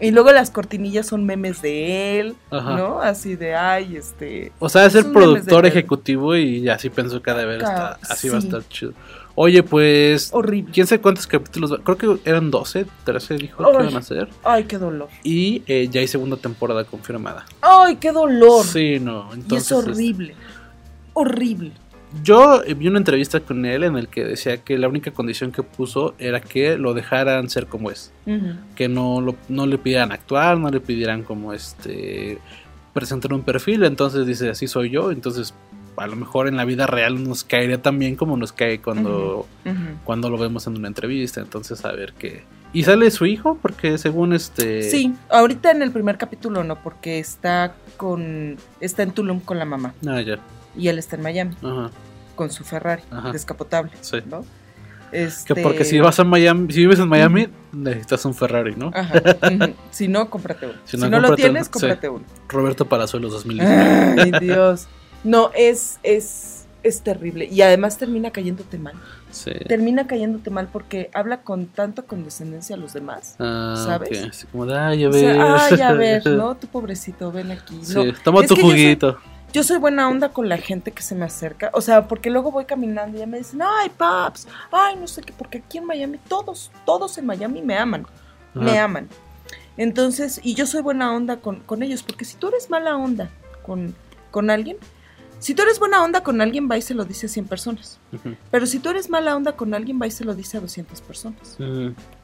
[0.01, 2.77] Y luego las cortinillas son memes de él, Ajá.
[2.77, 3.01] ¿no?
[3.01, 4.51] Así de, ay, este...
[4.59, 8.37] O sea, es el productor ejecutivo y así pensó que ha de está, así va
[8.37, 8.93] a estar chido.
[9.37, 10.73] Oye, pues, Horrible.
[10.73, 14.29] quién sabe cuántos capítulos, creo que eran 12, 13 dijo que iban a hacer.
[14.43, 15.09] Ay, qué dolor.
[15.23, 17.47] Y eh, ya hay segunda temporada confirmada.
[17.61, 18.67] Ay, qué dolor.
[18.67, 19.71] Sí, no, y entonces...
[19.71, 20.35] es horrible.
[21.13, 21.73] Horrible.
[22.25, 25.63] Yo vi una entrevista con él en el que decía que la única condición que
[25.63, 28.13] puso era que lo dejaran ser como es.
[28.75, 32.39] Que no, lo- no le pidieran actuar, no le pidieran como este
[32.93, 33.85] presentar un perfil.
[33.85, 35.13] Entonces dice, así soy yo.
[35.13, 35.55] Entonces
[35.97, 39.47] a lo mejor en la vida real nos caería tan bien como nos cae cuando,
[40.05, 41.41] cuando lo vemos en una entrevista.
[41.41, 42.43] Entonces a ver qué...
[42.73, 43.59] ¿Y sale su hijo?
[43.61, 44.83] Porque según este...
[44.83, 49.65] Sí, ahorita en el primer capítulo no, porque está con está en Tulum con la
[49.65, 50.39] mamá Ah, ya.
[50.77, 51.91] Y él está en Miami Ajá.
[52.37, 53.33] con su Ferrari Ajá.
[53.33, 54.19] descapotable, Sí.
[54.27, 54.45] ¿no?
[55.11, 58.93] Que Este, porque si vas a Miami, si vives en Miami, necesitas un Ferrari, ¿no?
[58.95, 59.21] Ajá.
[59.91, 60.77] Si no, cómprate uno.
[60.85, 62.13] Si Si no, lo tienes, cómprate sí.
[62.15, 62.25] uno.
[62.49, 63.69] Roberto Palazuelos 2010.
[64.19, 64.87] Ay, Dios.
[65.25, 67.47] No, es, es, es terrible.
[67.47, 68.95] Y además termina cayéndote mal.
[69.33, 69.51] Sí.
[69.67, 73.35] Termina cayéndote mal porque habla con tanta condescendencia a los demás.
[73.41, 74.25] Ah, ¿sabes?
[74.31, 75.21] Así como de, ay, a O ver.
[75.37, 76.55] sea, ay, a ver, ¿no?
[76.57, 77.81] Tu pobrecito, ven aquí.
[77.83, 79.19] Sí, No, toma es tu que yo soy- juguito.
[79.53, 81.71] Yo soy buena onda con la gente que se me acerca.
[81.73, 85.23] O sea, porque luego voy caminando y ya me dicen, ay, paps, ay, no sé
[85.23, 88.07] qué, porque aquí en Miami, todos, todos en Miami me aman.
[88.55, 89.09] Me aman.
[89.77, 93.31] Entonces, y yo soy buena onda con, con ellos, porque si tú eres mala onda
[93.63, 93.95] con,
[94.31, 94.77] con alguien,
[95.41, 97.99] si tú eres buena onda con alguien, va y se lo dice a 100 personas.
[98.51, 101.01] Pero si tú eres mala onda con alguien, va y se lo dice a 200
[101.01, 101.57] personas.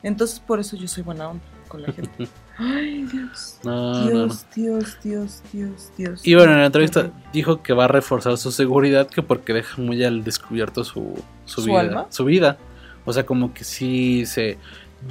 [0.02, 2.28] Entonces, por eso yo soy buena onda con la gente.
[2.58, 3.58] Ay, Dios.
[3.64, 4.10] No, no, no.
[4.26, 6.20] Dios, Dios, Dios, Dios, Dios.
[6.26, 9.80] Y bueno, en la entrevista dijo que va a reforzar su seguridad, que porque deja
[9.80, 11.80] muy al descubierto su, su, ¿Su vida.
[11.80, 12.06] alma?
[12.10, 12.58] Su vida.
[13.04, 14.58] O sea, como que sí se.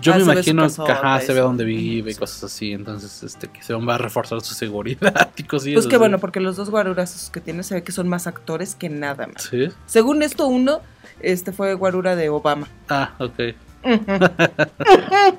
[0.01, 2.71] Yo Ah, me imagino que ajá, se ve dónde vive y cosas así.
[2.73, 5.97] Entonces, este, que se va a reforzar su seguridad y cosillas Pues así.
[5.97, 9.27] bueno, porque los dos guarurazos que tiene se ve que son más actores que nada
[9.27, 9.43] más.
[9.43, 9.69] Sí.
[9.85, 10.81] Según esto, uno
[11.21, 12.67] este fue guarura de Obama.
[12.89, 13.39] Ah, ok.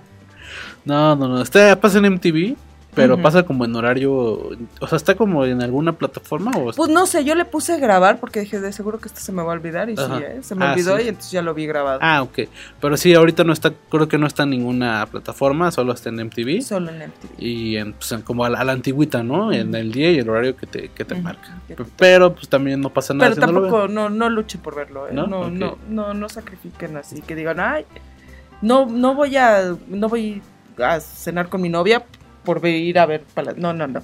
[0.87, 1.43] No, no, no.
[1.43, 2.57] Está, pasa en MTV,
[2.95, 4.15] pero pasa como en horario.
[4.81, 8.19] O sea, está como en alguna plataforma o Pues no sé, yo le puse grabar
[8.21, 9.91] porque dije, de seguro que esto se me va a olvidar.
[9.91, 10.17] Y Ajá.
[10.17, 10.39] sí, ¿eh?
[10.43, 11.03] se me Ah, olvidó sí.
[11.05, 11.99] y entonces ya lo vi grabado.
[12.01, 12.39] Ah, ok.
[12.81, 16.25] Pero sí, ahorita no está, creo que no está en ninguna plataforma, solo está en
[16.25, 16.63] MTV.
[16.63, 17.43] Solo en MTV.
[17.43, 19.53] Y en, pues, en como a la, a la antigüita, ¿no?
[19.53, 21.59] En el día y el horario que te, que te marca.
[21.99, 23.29] Pero pues también no pasa nada.
[23.35, 25.11] Pero si no tampoco, no, no luchen por verlo, ¿eh?
[25.13, 25.27] ¿No?
[25.27, 27.85] No, no, no, no, sacrifiquen así, que digan, ay,
[28.63, 30.41] no, no voy a, no voy
[30.83, 32.05] a cenar con mi novia
[32.45, 33.55] por ir a ver, pala-".
[33.57, 34.03] no, no, no.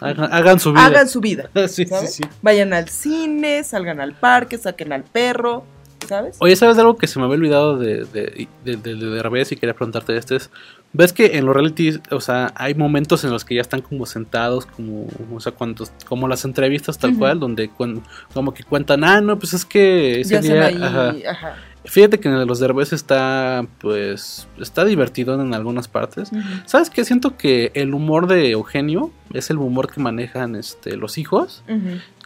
[0.00, 0.86] Hagan, hagan su vida.
[0.86, 2.22] Hagan su vida, sí, sí, sí.
[2.42, 5.64] Vayan al cine, salgan al parque, saquen al perro,
[6.08, 6.36] ¿sabes?
[6.40, 9.56] Oye, ¿sabes algo que se me había olvidado de, de, de, de, de Derbez y
[9.56, 10.36] quería preguntarte este?
[10.36, 10.50] Es,
[10.94, 14.04] ¿Ves que en los realities, o sea, hay momentos en los que ya están como
[14.04, 18.02] sentados, como, o sea, cuando, como las entrevistas tal cual, donde cuen-
[18.34, 20.66] como que cuentan, ah, no, pues es que ese ya día...
[20.66, 21.14] ahí, ajá".
[21.30, 21.56] ajá.
[21.84, 26.30] Fíjate que en los Derbez está, pues, está divertido en algunas partes.
[26.64, 27.04] ¿Sabes qué?
[27.04, 31.64] Siento que el humor de Eugenio es el humor que manejan este, los hijos.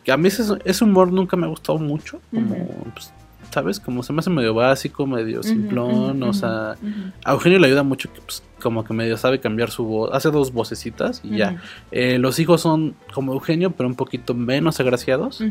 [0.05, 2.21] Que a mí ese, ese humor nunca me ha gustado mucho.
[2.31, 3.13] Como, pues,
[3.51, 3.81] ¿sabes?
[3.81, 6.23] Como se me hace medio básico, medio simplón.
[6.23, 6.77] o sea,
[7.25, 10.11] a Eugenio le ayuda mucho que, pues, como que medio sabe cambiar su voz.
[10.13, 11.63] Hace dos vocecitas y ya.
[11.91, 15.43] Eh, los hijos son como Eugenio, pero un poquito menos agraciados.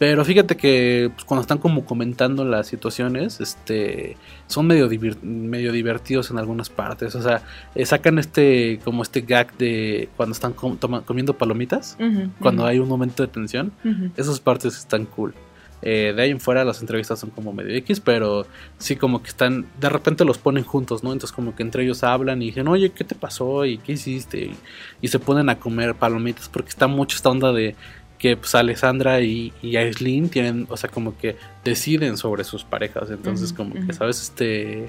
[0.00, 6.38] Pero fíjate que pues, cuando están como comentando las situaciones, este, son medio, divertidos en
[6.38, 7.14] algunas partes.
[7.14, 7.42] O sea,
[7.74, 11.98] eh, sacan este, como este gag de cuando están com- comiendo palomitas,
[12.40, 13.72] cuando hay un momento de tensión.
[14.16, 15.34] Esas partes están cool.
[15.82, 18.46] Eh, de ahí en fuera las entrevistas son como medio X, pero
[18.78, 21.12] sí como que están, de repente los ponen juntos, ¿no?
[21.12, 23.64] Entonces como que entre ellos hablan y dicen, oye, ¿qué te pasó?
[23.66, 24.44] ¿Y qué hiciste?
[24.44, 24.56] Y,
[25.02, 27.76] y se ponen a comer palomitas porque está mucho esta onda de
[28.20, 33.10] que pues Alessandra y, y Aislinn tienen, o sea, como que deciden sobre sus parejas.
[33.10, 33.92] Entonces como que.
[33.92, 34.20] ¿sabes?
[34.22, 34.88] Este...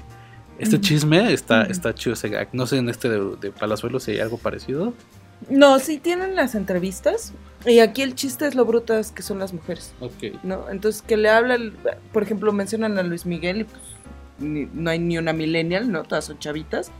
[0.58, 2.50] Este chisme está, está chido ese gag.
[2.52, 4.92] No sé en este de, de Palazuelo si hay algo parecido.
[5.50, 7.32] No, sí tienen las entrevistas.
[7.66, 10.38] Y aquí el chiste es lo brutas que son las mujeres, Ok.
[10.44, 10.68] ¿no?
[10.70, 11.72] Entonces que le hablan,
[12.12, 13.80] por ejemplo, mencionan a Luis Miguel y pues
[14.38, 16.02] ni- no hay ni una millennial, ¿no?
[16.04, 16.92] Todas son chavitas.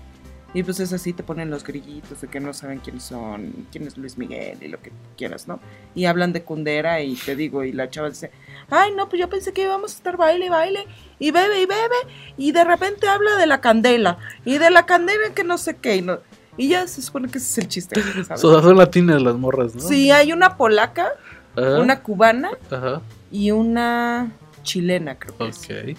[0.55, 3.87] Y pues es así, te ponen los grillitos de que no saben quiénes son, quién
[3.87, 5.61] es Luis Miguel y lo que quieras, ¿no?
[5.95, 8.31] Y hablan de Kundera y te digo, y la chava dice,
[8.69, 10.87] ay, no, pues yo pensé que íbamos a estar baile, y baile,
[11.19, 11.97] y bebe, y bebe,
[12.37, 15.97] y de repente habla de la candela, y de la candela que no sé qué,
[15.97, 16.19] y, no-
[16.59, 18.03] Y ya se supone que ese es el chiste.
[18.25, 18.41] ¿sabes?
[18.43, 19.81] So- son latinas las morras, ¿no?
[19.81, 21.13] Sí, hay una polaca,
[21.57, 21.81] Ajá.
[21.81, 23.01] una cubana Ajá.
[23.31, 24.31] y una
[24.63, 25.59] chilena, creo que es.
[25.65, 25.99] Ok.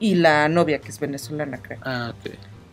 [0.00, 1.78] Y la novia, que es venezolana, creo.
[1.82, 2.30] Ah, ok.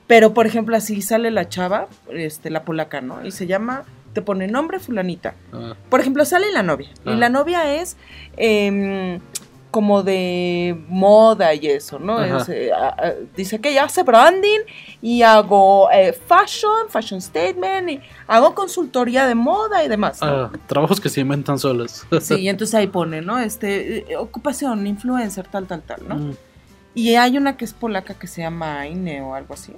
[0.07, 3.25] Pero, por ejemplo, así sale la chava, este, la polaca, ¿no?
[3.25, 5.33] Y se llama, te pone nombre fulanita.
[5.53, 6.89] Ah, Por ejemplo, sale la novia.
[7.05, 7.11] Ah.
[7.11, 7.95] Y la novia es
[8.37, 9.19] em,
[9.71, 12.21] como de moda y eso, ¿no?
[12.21, 14.59] Es, eh, a- dice que ella hace branding
[15.01, 20.21] y hago eh, fashion, fashion statement, y hago consultoría de moda y demás.
[20.21, 20.27] ¿no?
[20.27, 22.05] ah, trabajos que se inventan solos.
[22.21, 23.39] Sí, y entonces ahí pone, ¿no?
[23.39, 26.15] Este, eh, ocupación, influencer, tal, tal, tal, ¿no?
[26.17, 26.35] Mm.
[26.93, 29.73] Y hay una que es polaca que se llama Aine o algo así.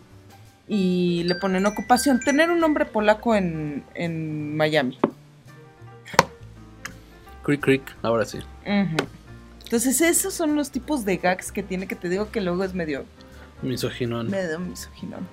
[0.67, 4.97] Y le ponen ocupación, tener un nombre polaco en, en Miami.
[7.43, 8.39] Creek Creek, ahora sí.
[9.63, 12.73] Entonces esos son los tipos de gags que tiene que te digo que luego es
[12.73, 13.05] medio,
[13.61, 14.29] Misoginón.
[14.29, 15.27] medio misoginón.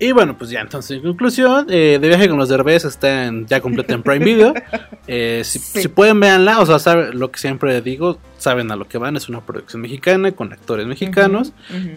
[0.00, 3.46] Y bueno, pues ya entonces en conclusión, eh, De Viaje con los Derbez está en-
[3.46, 4.54] ya completa en Prime Video.
[5.10, 5.82] Eh, si, Sí.
[5.82, 6.60] si pueden, véanla.
[6.60, 9.16] O sea, sabe, lo que siempre digo, saben a lo que van.
[9.16, 11.52] Es una producción mexicana con actores mexicanos.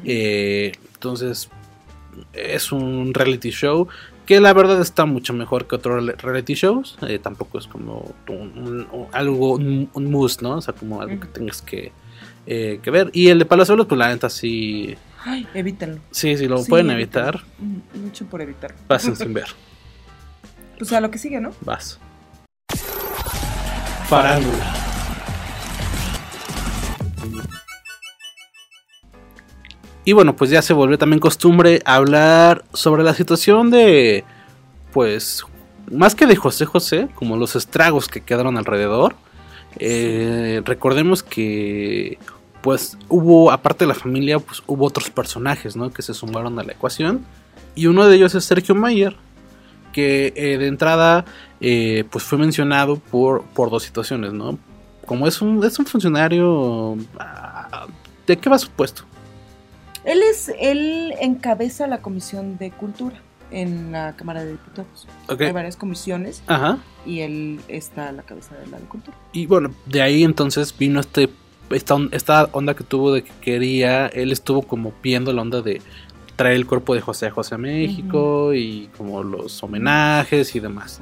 [0.05, 1.49] Eh, entonces,
[2.34, 3.88] es un reality show
[4.26, 6.97] que la verdad está mucho mejor que otros re- reality shows.
[7.08, 10.56] Eh, tampoco es como un, un- un- algo, un, un must, ¿no?
[10.58, 11.91] O sea, como algo que tengas que,
[12.45, 13.10] eh, que ver.
[13.13, 14.95] Y el de Palazuelos, pues la neta sí,
[15.26, 16.00] Ay, evítenlo.
[16.12, 17.41] sí, sí lo Sí, pueden evitar.
[17.60, 18.78] Ujú, Mucho por evitarlo.
[18.88, 19.47] Pasen sin ver.
[20.78, 21.52] Pues a lo que sigue, ¿no?
[21.62, 22.00] Vas.
[24.08, 24.90] Farándula.
[30.03, 34.23] Y bueno, pues ya se volvió también costumbre hablar sobre la situación de,
[34.93, 35.43] pues,
[35.91, 39.15] más que de José José, como los estragos que quedaron alrededor.
[39.77, 42.17] Eh, recordemos que,
[42.61, 45.91] pues, hubo, aparte de la familia, pues hubo otros personajes, ¿no?
[45.91, 47.23] Que se sumaron a la ecuación.
[47.75, 49.15] Y uno de ellos es Sergio Mayer,
[49.93, 51.25] que eh, de entrada
[51.59, 54.57] eh, pues fue mencionado por, por dos situaciones, ¿no?
[55.05, 56.97] Como es un, es un funcionario...
[57.19, 57.87] ah,
[58.25, 59.03] ¿De qué va su puesto?
[60.03, 63.15] Él es, él encabeza la comisión de cultura
[63.51, 65.07] en la Cámara de Diputados.
[65.29, 65.41] Ok.
[65.41, 66.77] Hay varias comisiones Ajá.
[67.05, 69.15] y él está a la cabeza de la de cultura.
[69.33, 71.29] Y bueno, de ahí entonces vino este,
[71.69, 75.61] esta, on- esta onda que tuvo de que quería, él estuvo como viendo la onda
[75.61, 75.81] de
[76.37, 80.99] traer el cuerpo de José José a México y como los homenajes y demás.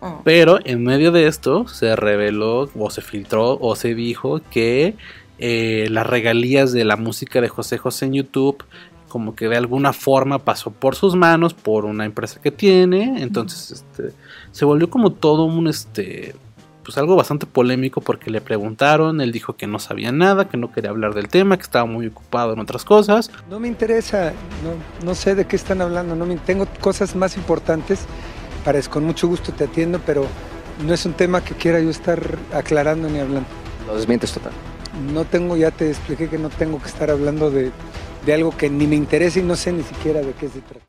[0.00, 0.20] Ah.
[0.24, 4.94] Pero en medio de esto se reveló o se filtró o se dijo que
[5.38, 8.64] eh, las regalías de la música de José José en YouTube
[9.08, 13.70] como que de alguna forma pasó por sus manos por una empresa que tiene entonces
[13.70, 14.14] este
[14.52, 16.34] se volvió como todo un este
[16.84, 20.72] pues algo bastante polémico porque le preguntaron él dijo que no sabía nada que no
[20.72, 25.06] quería hablar del tema que estaba muy ocupado en otras cosas No me interesa, no,
[25.06, 28.06] no sé de qué están hablando, no me, tengo cosas más importantes,
[28.64, 30.26] para eso con mucho gusto te atiendo, pero
[30.84, 32.20] no es un tema que quiera yo estar
[32.52, 33.48] aclarando ni hablando.
[33.86, 34.52] Lo desmientes total.
[35.12, 37.70] No tengo, ya te expliqué que no tengo que estar hablando de,
[38.24, 40.84] de algo que ni me interesa y no sé ni siquiera de qué se trata.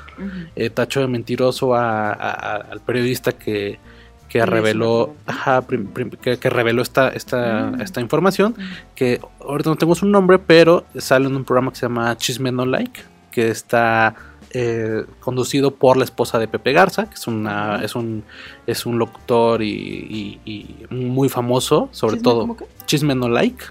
[0.55, 3.79] Eh, tachó de mentiroso a- a- a- al periodista que,
[4.29, 5.31] que reveló una pregunta.
[5.31, 7.81] ajá, prim- prim- que, que reveló esta, esta, Mm.
[7.81, 8.61] esta información Ujú.
[8.95, 12.51] que ahorita no tengo su nombre pero sale en un programa que se llama Chisme
[12.51, 14.15] No Like que está
[14.57, 18.23] eh, conducido por la esposa de Pepe Garza que es una es un
[18.65, 22.57] es un locutor y, y- y muy famoso sobre ¿Chisme todo?
[22.85, 23.65] Chisme No Like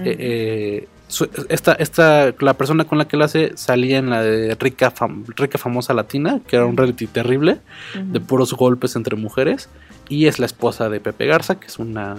[0.00, 4.22] Eh, eh, su- esta, esta, la persona con la que la hace salía en la
[4.22, 7.58] de Rica, Fam- Rica Famosa Latina, que era un reality terrible,
[7.94, 8.26] de Ujú.
[8.26, 9.68] puros golpes entre mujeres,
[10.08, 12.16] y es la esposa de Pepe Garza, que es una,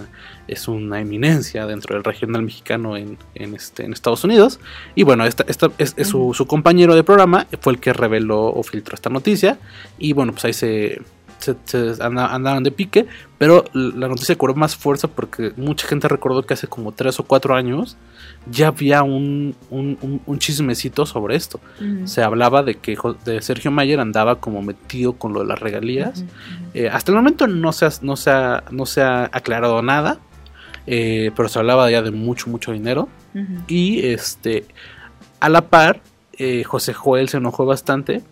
[0.48, 4.58] es una eminencia dentro del regional mexicano en, en, este, en Estados Unidos.
[4.94, 8.44] Y bueno, esta, esta es, es su, su compañero de programa, fue el que reveló
[8.46, 9.58] o filtró esta noticia,
[9.98, 11.02] y bueno, pues ahí se...
[11.44, 11.56] se-
[11.94, 13.06] se anda- andaban de pique,
[13.38, 17.24] pero la noticia cobró más fuerza porque mucha gente recordó que hace como 3 o
[17.24, 17.96] 4 años
[18.50, 21.60] ya había un, un- un- un chismecito sobre esto.
[22.06, 26.24] Se hablaba de que de Sergio Mayer andaba como metido con lo de las regalías.
[26.74, 30.18] Eh, hasta el momento no se ha, no se ha, no se ha aclarado nada,
[30.86, 33.08] eh, pero se hablaba ya de mucho, mucho dinero.
[33.68, 34.64] Y este,
[35.40, 36.00] a la par,
[36.36, 38.22] eh, José Joel se enojó bastante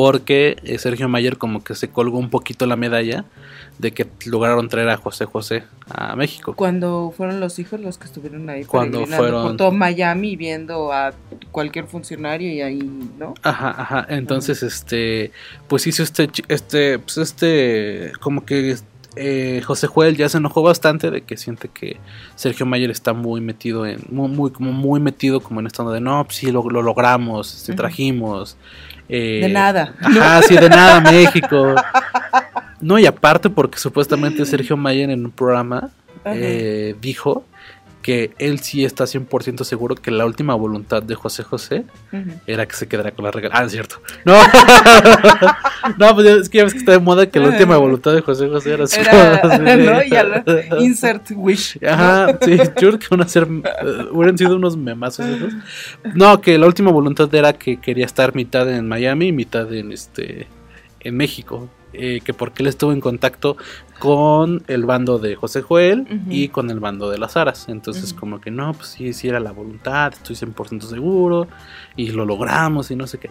[0.00, 3.24] porque eh, Sergio Mayer como que se colgó un poquito la medalla
[3.80, 6.54] de que lograron traer a José José a México.
[6.54, 11.14] Cuando fueron los hijos los que estuvieron ahí Cuando fueron- por todo Miami viendo a
[11.50, 12.78] cualquier funcionario y ahí,
[13.18, 13.34] ¿no?
[13.42, 14.06] Ajá, ajá.
[14.08, 15.32] Entonces, este,
[15.66, 18.76] pues hizo este, este, pues este, como que
[19.18, 21.98] eh, José Joel ya se enojó bastante de que siente que
[22.36, 25.94] Sergio Mayer está muy metido en, muy, muy, como muy metido como en esta onda
[25.94, 28.56] de no, pues sí, lo, lo logramos, este, trajimos.
[29.08, 29.94] eh, De nada.
[30.00, 31.74] Ajá, sí, de nada, México.
[32.80, 35.90] No, y aparte porque supuestamente Sergio Mayer en un programa
[36.24, 37.44] eh, dijo
[38.08, 41.84] que él sí está 100% seguro que la última voluntad de José José
[42.46, 43.50] era que se quedara con la regla.
[43.52, 44.00] Ah, es cierto.
[44.24, 44.32] No,
[45.98, 48.22] no pues es que ya ves que está de moda que la última voluntad de
[48.22, 50.02] José José era así Era, como ¿no?
[50.04, 51.78] Ya lo- insert wish.
[51.86, 55.52] Ajá, sí, yo creo que van a ser, eh, hubieran sido unos memazos esos.
[56.14, 59.92] No, que la última voluntad era que quería estar mitad en Miami y mitad en
[59.92, 60.46] este
[61.00, 61.68] en México.
[61.92, 63.56] Eh, que porque él estuvo en contacto
[63.98, 67.68] con el bando de José Joel y con el bando de las Aras.
[67.68, 71.48] Entonces, como que no, pues sí, sí era la voluntad, estoy 100% seguro
[71.96, 73.30] y lo logramos y no sé qué.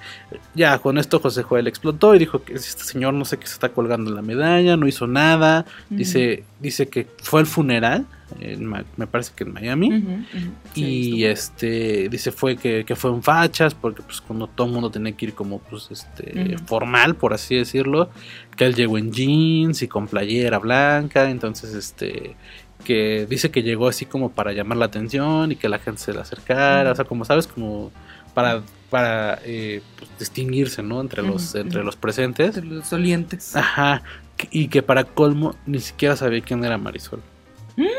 [0.55, 3.53] Ya con esto José Joel explotó y dijo que este señor no sé qué se
[3.53, 5.65] está colgando en la medalla, no hizo nada.
[5.89, 8.05] Dice, dice que fue el funeral,
[8.39, 10.25] en me parece que en Miami.
[10.73, 14.73] Sí, Y este dice fue que, que fue en fachas, porque pues cuando todo el
[14.73, 18.09] mundo tenía que ir como pues este formal, por así decirlo,
[18.55, 22.35] que él llegó en jeans y con playera blanca, entonces este
[22.83, 26.13] que dice que llegó así como para llamar la atención y que la gente se
[26.13, 27.91] le acercara, o sea, como sabes, como
[28.33, 31.01] para para eh, pues, distinguirse, ¿no?
[31.01, 32.55] Entre los entre los presentes.
[32.55, 33.55] De los dolientes.
[33.55, 34.03] Ajá,
[34.51, 37.21] y que para colmo ni siquiera sabía quién era Marisol.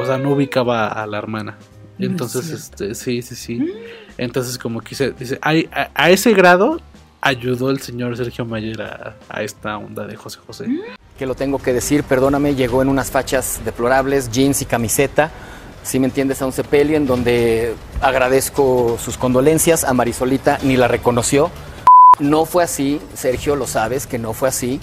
[0.01, 1.57] O sea, no ubicaba a la hermana.
[1.99, 3.73] No es Entonces, este, sí, sí, sí.
[4.17, 6.81] Entonces, como quise, dice, "Ay, a, a ese grado
[7.21, 10.67] ayudó el señor Sergio Mayer a, a esta onda de José José.
[11.19, 15.31] que lo tengo que decir, perdóname, llegó en unas fachas deplorables, jeans y camiseta.
[15.83, 19.85] Si me entiendes, a un sepelio en donde agradezco sus condolencias.
[19.85, 21.51] A Marisolita ni la reconoció.
[22.21, 24.81] No fue así, Sergio, lo sabes que no fue así.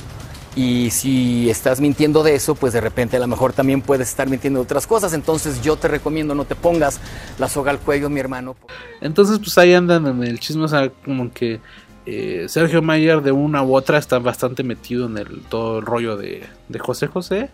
[0.55, 4.29] Y si estás mintiendo de eso, pues de repente a lo mejor también puedes estar
[4.29, 5.13] mintiendo de otras cosas.
[5.13, 7.01] Entonces yo te recomiendo no te pongas
[7.37, 8.55] la soga al cuello, mi hermano.
[9.01, 11.59] Entonces, pues ahí andan en el chisme, o sea, como que
[12.05, 16.15] eh, Sergio Mayer de una u otra está bastante metido en el todo el rollo
[16.15, 17.49] de, de José José.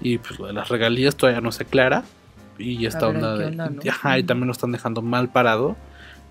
[0.00, 2.04] Y pues lo de las regalías todavía no se aclara.
[2.58, 3.46] Y esta onda ¿qué de.
[3.46, 3.80] onda, no?
[3.82, 5.76] y, ajá, y también lo están dejando mal parado.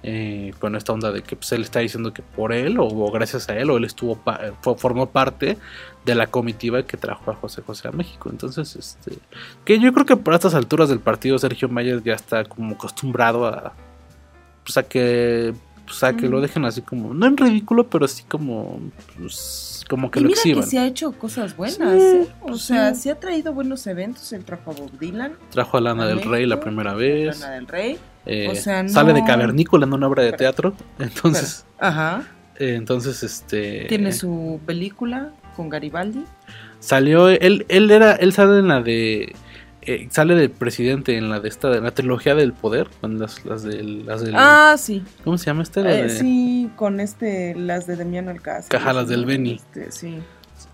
[0.03, 3.11] Eh, con esta onda de que pues, él está diciendo que por él o, o
[3.11, 5.57] gracias a él o él estuvo pa- fue- formó parte
[6.05, 9.17] de la comitiva que trajo a José José a México entonces este
[9.65, 13.47] que yo creo que por estas alturas del partido Sergio Mayer ya está como acostumbrado
[13.47, 13.73] a
[14.63, 15.53] pues a que
[15.85, 18.79] pues, a que lo dejen así como no en ridículo pero sí como
[19.17, 22.27] pues, como que y lo mira exhiban que sí ha hecho cosas buenas, Sí, ¿eh?
[22.41, 23.03] O pues sea, sí.
[23.03, 24.33] sí ha traído buenos eventos.
[24.33, 27.53] El trajo a Bob Dylan, trajo a Lana a del Rey la primera vez Lana
[27.55, 27.97] del Rey.
[28.27, 32.23] Eh, o sea, no- sale de cavernícola en una obra de teatro entonces Ajá.
[32.59, 36.23] eh, entonces este Tiene su película con Garibaldi.
[36.79, 39.33] Salió, él, él era, él sale en la de,
[39.81, 43.43] eh, sale del presidente en la de esta, en la trilogía del poder, con las,
[43.45, 45.03] las del, las del, Ah, sí.
[45.23, 45.81] ¿cómo se llama esta?
[45.81, 48.79] La Eh, de- sí, con este, las de Demiano Alcázar.
[48.79, 49.25] Ajá, las del.
[49.25, 49.53] Beni.
[49.53, 50.19] Este, sí.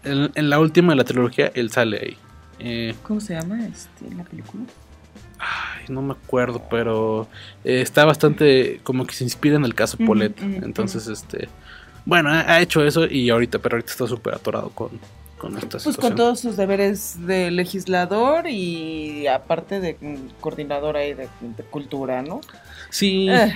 [0.03, 2.17] en, en la última de la trilogía, él sale
[2.59, 2.93] ahí.
[3.03, 4.63] ¿Cómo se llama este, la película?
[5.43, 7.27] Ay, no me acuerdo, pero
[7.63, 10.33] eh, está bastante, como que se inspira en el caso Polet.
[10.41, 11.49] Entonces, este,
[12.05, 14.91] bueno, ha, ha hecho eso y ahorita, pero ahorita está súper atorado con,
[15.37, 21.13] con esta Pues con todos sus deberes de legislador y aparte de mm, coordinador ahí
[21.13, 22.41] de, de cultura, ¿no?
[22.89, 23.29] Sí.
[23.29, 23.53] Eh,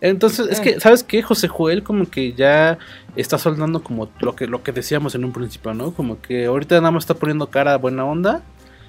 [0.00, 1.22] Entonces, es que, ¿sabes qué?
[1.22, 2.78] José Joel como que ya
[3.16, 5.92] está soldando como lo que, lo que decíamos en un principio, ¿no?
[5.92, 8.42] Como que ahorita nada más está poniendo cara a buena onda.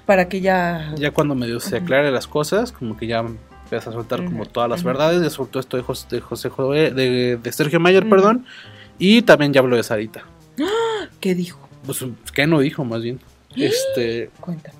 [0.08, 0.94] Para que ya...
[0.96, 4.70] Ya cuando medio se aclare las cosas, como que ya empieza a soltar como todas
[4.70, 5.20] las verdades.
[5.20, 8.46] Ya soltó esto de José, de José Joel, de, de Sergio Mayer, perdón.
[8.98, 10.24] Y también ya habló de Sarita.
[11.20, 11.68] ¿Qué dijo?
[11.84, 12.02] Pues,
[12.32, 13.20] ¿qué no dijo más bien?
[13.54, 14.72] Este, Cuenta.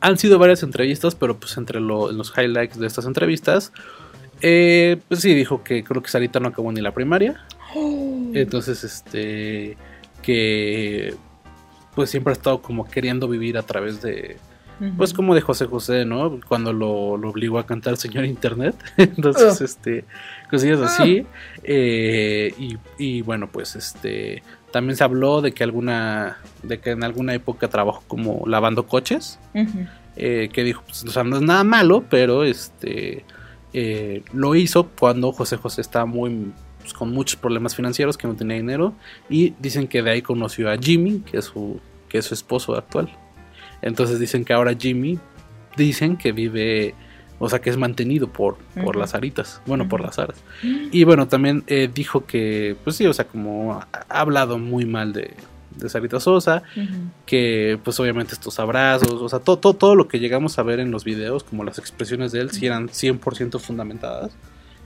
[0.00, 3.72] han sido varias entrevistas, pero pues entre lo- los highlights de estas entrevistas,
[4.42, 7.42] eh, pues sí dijo que creo que Sarita no acabó ni la primaria.
[8.34, 9.78] Entonces, este,
[10.20, 11.14] que
[11.94, 14.36] pues siempre ha estado como queriendo vivir a través de,
[14.96, 16.40] pues como de José José, ¿no?
[16.48, 18.74] Cuando lo, lo obligó a cantar Señor Internet.
[18.96, 19.64] Entonces, Ah.
[19.64, 20.04] este,
[20.50, 21.24] cosillas así.
[21.62, 27.04] Eh, y, y bueno, pues este, también se habló de que alguna, de que en
[27.04, 29.38] alguna época trabajó como lavando coches.
[30.16, 33.24] Eh, que dijo, pues, o sea, no es nada malo, pero este,
[33.72, 38.34] eh, lo hizo cuando José José estaba muy pues, con muchos problemas financieros, que no
[38.34, 38.94] tenía dinero,
[39.30, 42.76] y dicen que de ahí conoció a Jimmy, que es su, que es su esposo
[42.76, 43.10] actual.
[43.80, 45.18] Entonces dicen que ahora Jimmy,
[45.76, 46.94] dicen que vive,
[47.38, 50.42] o sea, que es mantenido por, por las aritas, bueno, por las aras.
[50.62, 54.84] Y bueno, también eh, dijo que, pues sí, o sea, como ha ha hablado muy
[54.84, 55.34] mal de,
[55.76, 56.62] de Sarita Sosa,
[57.26, 60.80] que pues obviamente estos abrazos, o sea, todo, todo, todo lo que llegamos a ver
[60.80, 64.32] en los videos, como las expresiones de él, sí eran 100% fundamentadas.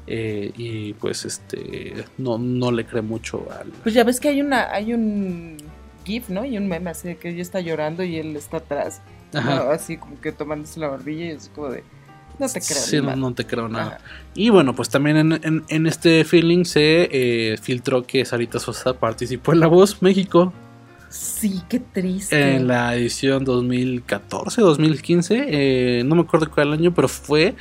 [0.07, 4.41] Eh, y pues este no, no le cree mucho al Pues ya ves que hay
[4.41, 5.57] una, hay un
[6.05, 6.45] GIF, ¿no?
[6.45, 9.01] Y un meme así de que ella está llorando y él está atrás.
[9.35, 11.83] Así como que tomándose la barbilla y es como de.
[12.39, 12.79] No te creo.
[12.79, 13.21] Sí, no, madre".
[13.21, 13.97] no te creo nada.
[13.97, 13.99] Ajá.
[14.35, 18.93] Y bueno, pues también en, en- en este feeling se eh, filtró que Sarita Sosa
[18.95, 20.53] participó en La Voz México
[21.09, 22.57] Sí, qué triste.
[22.57, 27.55] en la edición 2014, 2015, eh, no me acuerdo cuál año, pero fue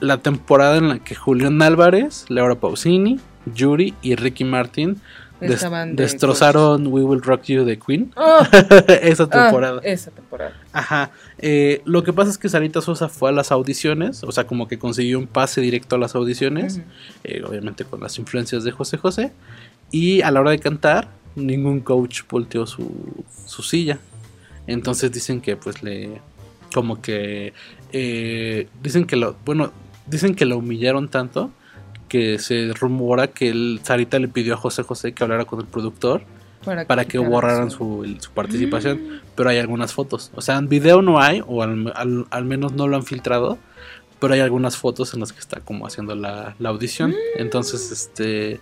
[0.00, 3.18] la temporada en la que Julián Álvarez, Laura Pausini,
[3.54, 4.96] Yuri y Ricky Martin
[5.40, 8.48] des- Estaban de destrozaron We Will Rock You de Queen Ah,
[9.02, 9.80] esa ah, temporada.
[9.84, 10.52] esa temporada.
[10.72, 11.10] Ajá.
[11.38, 14.66] Eh, lo que pasa es que Sarita Sosa fue a las audiciones, o sea, como
[14.68, 16.80] que consiguió un pase directo a las audiciones,
[17.24, 19.32] eh, obviamente con las influencias de José José,
[19.92, 23.98] y a la hora de cantar, ningún coach volteó su, su silla.
[24.66, 26.20] Entonces dicen que pues le...
[26.74, 27.52] como que...
[27.92, 29.36] eh, dicen que lo...
[29.46, 29.72] bueno,
[30.10, 31.50] dicen que lo humillaron tanto
[32.08, 35.66] que se rumora que el, Sarita le pidió a José José que hablara con el
[35.66, 36.22] productor
[36.86, 38.04] para que borraran su,
[38.34, 40.30] participación, pero hay algunas fotos.
[40.34, 43.58] O sea, en video no hay, o al, al- al menos no lo han filtrado,
[44.18, 47.14] pero hay algunas fotos en las que está como haciendo la, la audición.
[47.36, 48.60] Entonces, este,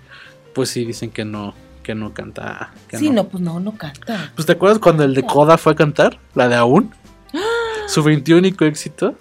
[0.55, 2.73] pues sí dicen que no, que no canta.
[2.89, 3.25] Que Sí, no.
[3.29, 4.33] pues no, no canta.
[4.35, 6.91] Pues te acuerdas cuando el de Coda fue a cantar, la de Aún,
[7.89, 9.15] su 21 éxito.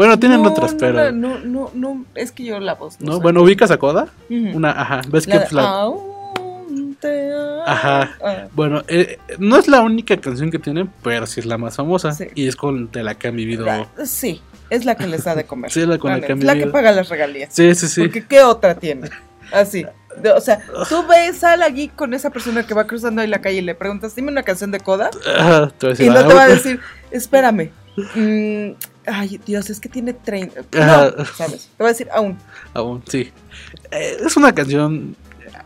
[0.00, 2.98] Bueno, tienen No, otras, no, pero No, no, no, es que yo la voz.
[3.00, 3.20] no.
[3.20, 7.62] Bueno, ubicas a Coda, una, ajá, ves La que de, pues, la- "Aún te amo".
[7.66, 8.10] Ajá.
[8.24, 11.76] Ah, Bueno, eh, no es la única canción que tienen, pero sí es la más
[11.76, 12.12] famosa.
[12.12, 12.28] Sí.
[12.34, 13.68] Y es con de la que han vivido.
[13.68, 14.40] ah, sí,
[14.70, 15.70] es la que les da de comer.
[15.74, 16.72] Sí, es la con la neta, que han es la que vivido.
[16.72, 17.52] paga las regalías.
[17.52, 18.00] Sí, sí, sí.
[18.00, 19.10] Porque ¿qué otra tiene?
[19.52, 19.84] Así.
[20.22, 23.28] de- o sea, tú ves a la geek con esa persona que va cruzando ahí
[23.28, 25.10] la calle y le preguntas, dime una canción de Coda.
[25.36, 26.80] Ajá, te voy a decir, Y no ah, te va a decir,
[27.10, 27.70] espérame.
[28.14, 28.70] mm,
[29.12, 30.60] ay, Dios, es que tiene 30.
[30.80, 31.12] Ajá.
[31.16, 31.70] No, ¿sabes?
[31.76, 32.38] Te va a decir aún.
[32.74, 33.30] Aún, sí.
[33.90, 35.16] Eh, es una canción.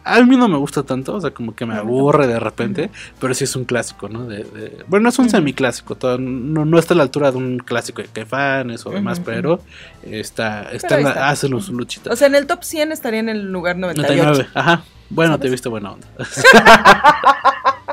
[0.07, 3.33] A mí no me gusta tanto, o sea, como que me aburre de repente, pero
[3.33, 4.27] sí es un clásico, ¿no?
[4.27, 7.59] De, de- bueno, es un semiclásico, todo- no, no está a la altura de un
[7.59, 9.61] clásico de Caifanes o demás, pero
[10.03, 11.29] está, está Pero está.
[11.31, 12.13] hace su luchita.
[12.13, 14.23] O sea, en el top 100 estaría en el lugar 98.
[14.25, 14.85] 99, ajá.
[15.09, 15.43] Bueno, ¿Sabes?
[15.43, 16.07] te viste buena onda.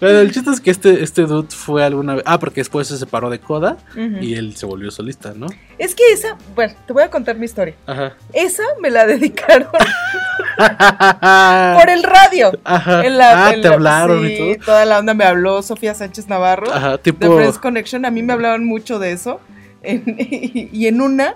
[0.00, 2.24] Pero el chiste es que este, este dude fue alguna vez.
[2.26, 5.46] Ah, porque después se separó de Coda y él se volvió solista, ¿no?
[5.78, 7.74] Es que esa, bueno, te voy a contar mi historia.
[7.86, 8.14] Ajá.
[8.32, 9.68] Esa me la dedicaron
[10.56, 12.52] por el radio.
[12.64, 13.04] Ajá.
[13.04, 14.64] En la- ah, en te la- hablaron sí, y todo.
[14.66, 17.36] Toda la onda me habló Sofía Sánchez Navarro Ajá, de tipo.
[17.36, 18.04] Friends Connection.
[18.04, 19.40] A mí me hablaban mucho de eso.
[19.82, 21.34] En- y, en una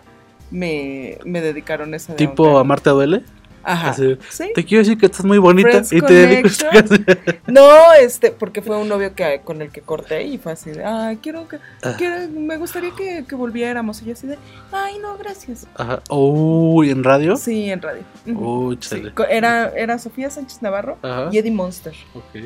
[0.50, 3.22] me, me dedicaron esa de Tipo Amarte duele.
[3.64, 3.90] Ajá.
[3.90, 4.44] Así, Sí.
[4.54, 7.04] Te quiero decir que estás muy bonita Friends y te dedico esta canción.
[7.46, 7.68] No,
[8.00, 11.18] este, porque fue un novio que con el que corté y fue así de, ay,
[11.22, 11.94] quiero que, Ah.
[11.96, 14.00] quiero- me gustaría que, que volviéramos.
[14.02, 14.38] Y yo así de,
[14.72, 15.66] ay, no, gracias.
[15.76, 16.00] Ajá.
[16.10, 17.36] Uy, ¿en radio?
[17.36, 18.02] Sí, en radio.
[18.26, 19.12] Uy, chale.
[19.30, 21.28] era, era Sofía Sánchez Navarro Ajá.
[21.32, 21.94] y Eddie Monster.
[22.14, 22.40] Ok.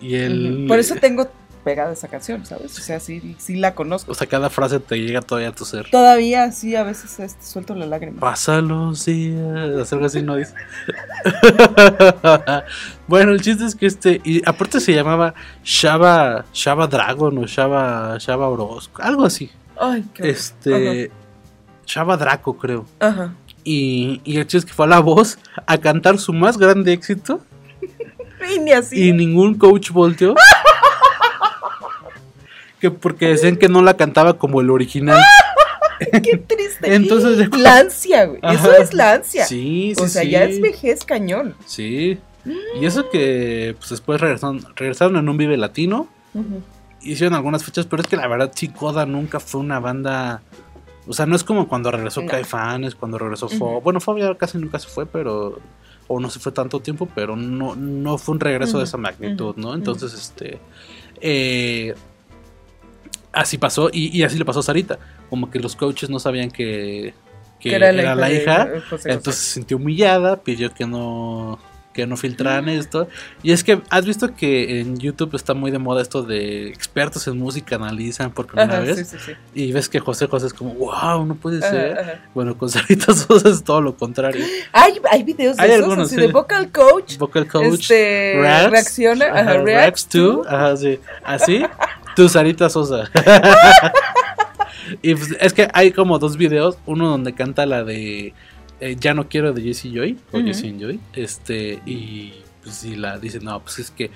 [0.00, 0.58] Y.
[0.58, 0.66] Ujú.
[0.68, 1.28] Por eso tengo
[1.66, 2.78] pegada esa canción, ¿sabes?
[2.78, 4.12] O sea, sí, sí la conozco.
[4.12, 5.90] O sea, cada frase te llega todavía a tu ser.
[5.90, 8.20] Todavía sí, a veces este, suelto la lágrima.
[8.20, 9.92] Pasa los días.
[9.92, 10.54] Algo así no dice.
[13.08, 14.20] bueno, el chiste es que este.
[14.22, 16.44] Y aparte se llamaba Shaba.
[16.54, 18.16] Shaba Dragon o Shaba.
[18.20, 19.02] Shaba Orozco.
[19.02, 19.50] Algo así.
[19.76, 21.10] Ay, qué Este.
[21.84, 22.86] Shaba Draco, creo.
[23.00, 23.34] Ajá.
[23.64, 25.36] Y, y el chiste es que fue a la voz
[25.66, 27.40] a cantar su más grande éxito.
[28.54, 29.08] Y ni así.
[29.08, 30.36] Y ningún coach volteó.
[32.80, 35.20] Que porque decían que no la cantaba como el original.
[36.22, 36.94] Qué triste.
[36.94, 38.40] Entonces, la ansia, güey.
[38.42, 39.46] Eso es la ansia.
[39.46, 40.30] Sí, sí, O sea, sí.
[40.30, 41.54] ya es vejez cañón.
[41.64, 42.18] Sí.
[42.80, 46.06] Y eso que pues después regresaron, regresaron en un Vive Latino.
[47.00, 50.42] Hicieron algunas fechas, pero es que la verdad Chicoda nunca fue una banda.
[51.06, 52.28] O sea, no es como cuando regresó No.
[52.28, 53.70] Caifanes, cuando regresó Fo.
[53.76, 53.80] Ujú.
[53.80, 55.58] Bueno, Fo ya casi nunca se fue, pero.
[56.08, 59.56] O no se fue tanto tiempo, pero no, no fue un regreso de esa magnitud,
[59.56, 59.74] ¿no?
[59.74, 60.60] Entonces, este.
[61.20, 61.94] eh,
[63.36, 64.98] así pasó, y, y así le pasó a Sarita.
[65.30, 67.14] Como que los coaches no sabían que,
[67.60, 68.68] que era, la hija.
[68.90, 69.12] José.
[69.12, 71.58] Entonces se sintió humillada, pidió que no
[71.92, 73.08] que no filtraran esto.
[73.42, 77.26] Y es que has visto que en YouTube está muy de moda esto de expertos
[77.26, 78.98] en música analizan por primera Ajá, vez.
[78.98, 79.32] sí, sí, sí.
[79.54, 81.98] Y ves que José José es como, wow, no puede Ajá, ser.
[81.98, 82.20] ajá.
[82.34, 84.44] Bueno, con Sarita Sosa es todo lo contrario.
[84.72, 86.20] Hay, hay videos de Hay esos, algunos, así sí.
[86.20, 87.16] de vocal coach.
[87.16, 90.42] Vocal coach, Este, Rax, reacciona, ajá, reacts Rax to.
[90.42, 91.00] to, ajá, sí.
[91.24, 91.64] Así,
[92.16, 93.10] tu Sarita Sosa.
[95.02, 98.34] y pues, es que hay como dos videos, uno donde canta la de
[98.80, 100.46] eh, Ya no quiero de Jessie Joy, o Ujú.
[100.46, 104.10] Jessie and Joy, este, y pues sí la dice, no, pues es que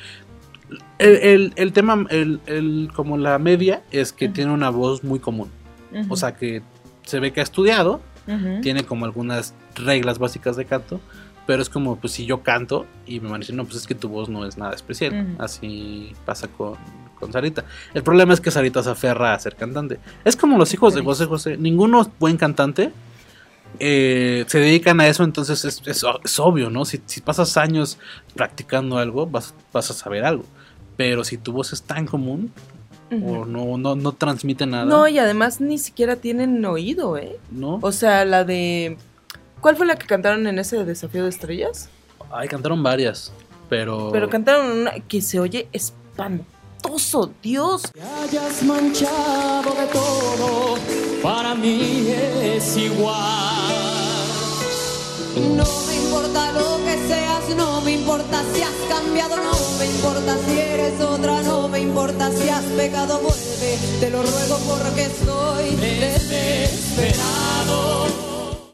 [0.98, 5.18] El, el- el tema, el, el- como la media, es que tiene una voz muy
[5.18, 5.50] común.
[6.08, 6.62] O sea que
[7.04, 8.00] se ve que ha estudiado,
[8.62, 11.00] tiene como algunas reglas básicas de canto,
[11.48, 13.86] pero es como, pues si yo canto y me van a decir, no, pues es
[13.88, 15.34] que tu voz no es nada especial.
[15.40, 16.74] Así pasa con,
[17.20, 17.64] con Sarita.
[17.94, 20.00] El problema es que Sarita se aferra a ser cantante.
[20.24, 21.56] Es como los hijos de José José.
[21.56, 22.90] Ninguno es buen cantante.
[23.78, 26.84] eh, se dedican a eso, entonces es, es- es obvio, ¿no?
[26.84, 27.98] Si, si pasas años
[28.34, 30.44] practicando algo, vas, vas a saber algo.
[30.96, 32.52] Pero si tu voz es tan común
[33.12, 37.38] o no, no, no transmite nada, No, y además ni siquiera tienen oído, ¿eh?
[37.50, 37.78] ¿no?
[37.82, 38.96] O sea, la de...
[39.60, 41.88] ¿Cuál fue la que cantaron en ese desafío de estrellas?
[42.32, 43.32] Ay, cantaron varias,
[43.68, 44.10] pero...
[44.12, 45.68] Pero cantaron una que se oye
[46.80, 47.82] espantoso, Dios.
[48.22, 50.76] hayas manchado de todo,
[51.22, 52.06] para mí
[52.42, 53.16] es igual.
[55.56, 60.36] No me importa lo que seas, no me importa si has cambiado, no me importa
[60.46, 65.76] si eres otra, no me importa si has pecado, vuelve, te lo ruego porque estoy
[65.76, 68.08] desesperado.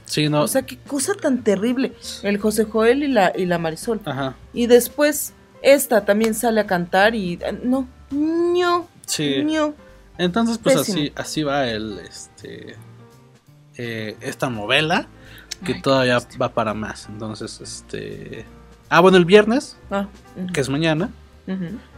[0.07, 0.43] Sí, no.
[0.43, 1.93] O sea, qué cosa tan terrible.
[2.23, 4.01] El José Joel y la, y la Marisol.
[4.07, 4.37] Ajá.
[4.55, 7.35] Y después esta también sale a cantar y...
[7.35, 9.45] eh, No, no, Sí.
[10.19, 10.99] Entonces, pues Pésimo.
[10.99, 12.77] así, así va el, este,
[13.77, 15.07] eh, esta novela
[15.65, 17.07] que todavía va para más.
[17.09, 18.45] Entonces, este,
[18.89, 20.09] ah, bueno, el viernes, Ah,
[20.53, 21.11] que es mañana,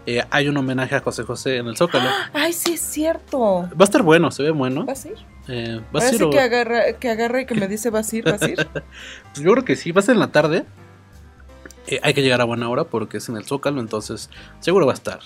[0.07, 2.09] eh, hay un homenaje a José José en el Zócalo.
[2.33, 3.63] Ay, sí es cierto.
[3.71, 4.85] Va a estar bueno, se ve bueno.
[4.85, 5.17] ¿Vas a ir?
[5.49, 7.89] Eh, ¿Vas a Ahora ir sí o- que agarra, que agarra y que me dice
[7.91, 8.57] vas a ir, vas a ir.
[9.33, 10.65] Pues yo creo que sí, va a ser en la tarde.
[11.91, 14.29] Eh, hay que llegar a buena hora porque es en el Zócalo, entonces
[14.61, 15.21] seguro va a estar.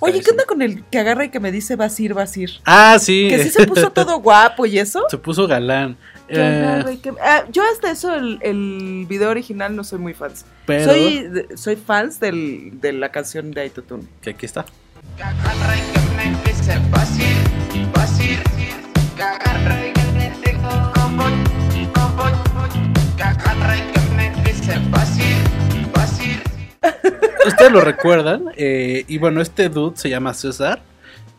[0.00, 2.36] Oye, ¿qué onda con el que agarra y que me dice vas a ir, vas
[2.36, 2.50] a ir?
[2.64, 3.28] Ah, sí.
[3.30, 5.04] Que sí se puso todo guapo y eso.
[5.10, 5.96] Se puso galán.
[6.28, 9.98] Que Eh, agarra y que- ah, yo hasta eso, el, el video original no soy
[10.00, 10.44] muy fans.
[10.66, 14.04] Pero- Soy, de- soy fans del, de la canción de Aitotune.
[14.20, 14.66] que aquí está.
[27.46, 28.46] Ustedes lo recuerdan.
[28.56, 30.82] eh, y bueno, este dude se llama César.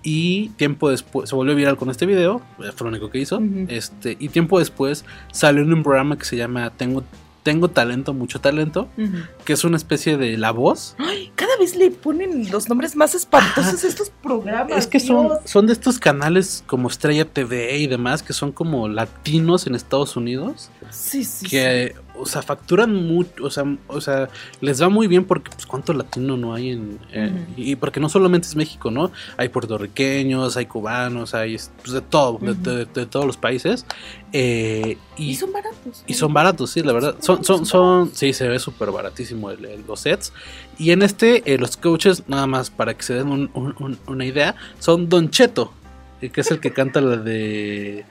[0.01, 2.41] Y tiempo después se volvió viral con este video.
[2.57, 3.41] Fue lo único que hizo.
[3.67, 7.03] Este, y tiempo después salió en un programa que se llama Tengo,
[7.43, 8.87] Tengo Talento, Mucho Talento.
[9.43, 10.95] Que es una especie de La Voz.
[10.99, 14.77] Ay, cada vez le ponen los nombres más espantosos a estos programas.
[14.77, 15.39] Es que son, Dios.
[15.43, 20.15] son de estos canales como Estrella TV y demás que son como latinos en Estados
[20.15, 20.69] Unidos.
[20.91, 21.45] Sí, sí.
[21.45, 24.29] que, o sea, facturan mucho, o sea, o sea,
[24.61, 28.09] les va muy bien porque, pues, cuánto latino no hay en, eh, y porque no
[28.09, 29.11] solamente es México, ¿no?
[29.37, 33.85] Hay puertorriqueños, hay cubanos, hay pues, de todo, de, de- de todos los países,
[34.33, 36.03] eh, Y, y, son baratos.
[36.07, 39.65] y son baratos, sí, la verdad, son, son, son, sí, se ve súper baratísimo el-
[39.65, 40.33] el- los sets,
[40.77, 43.97] y en este, eh, los coaches, nada más para que se den un- un- un-
[44.07, 45.73] una idea, son Don Cheto,
[46.21, 48.05] eh, que es el que canta la de,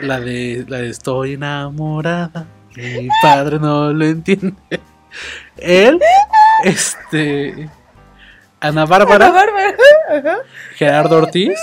[0.00, 2.46] la de, la de Estoy enamorada.
[2.76, 4.54] Mi padre no lo entiende.
[5.58, 6.00] Él,
[6.64, 7.68] este.
[8.60, 9.74] Ana Bárbara, Ana Bárbara.
[10.10, 10.36] Ajá.
[10.76, 11.58] Gerardo Ortiz,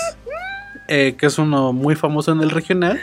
[0.88, 3.00] eh, que es uno muy famoso en el regional.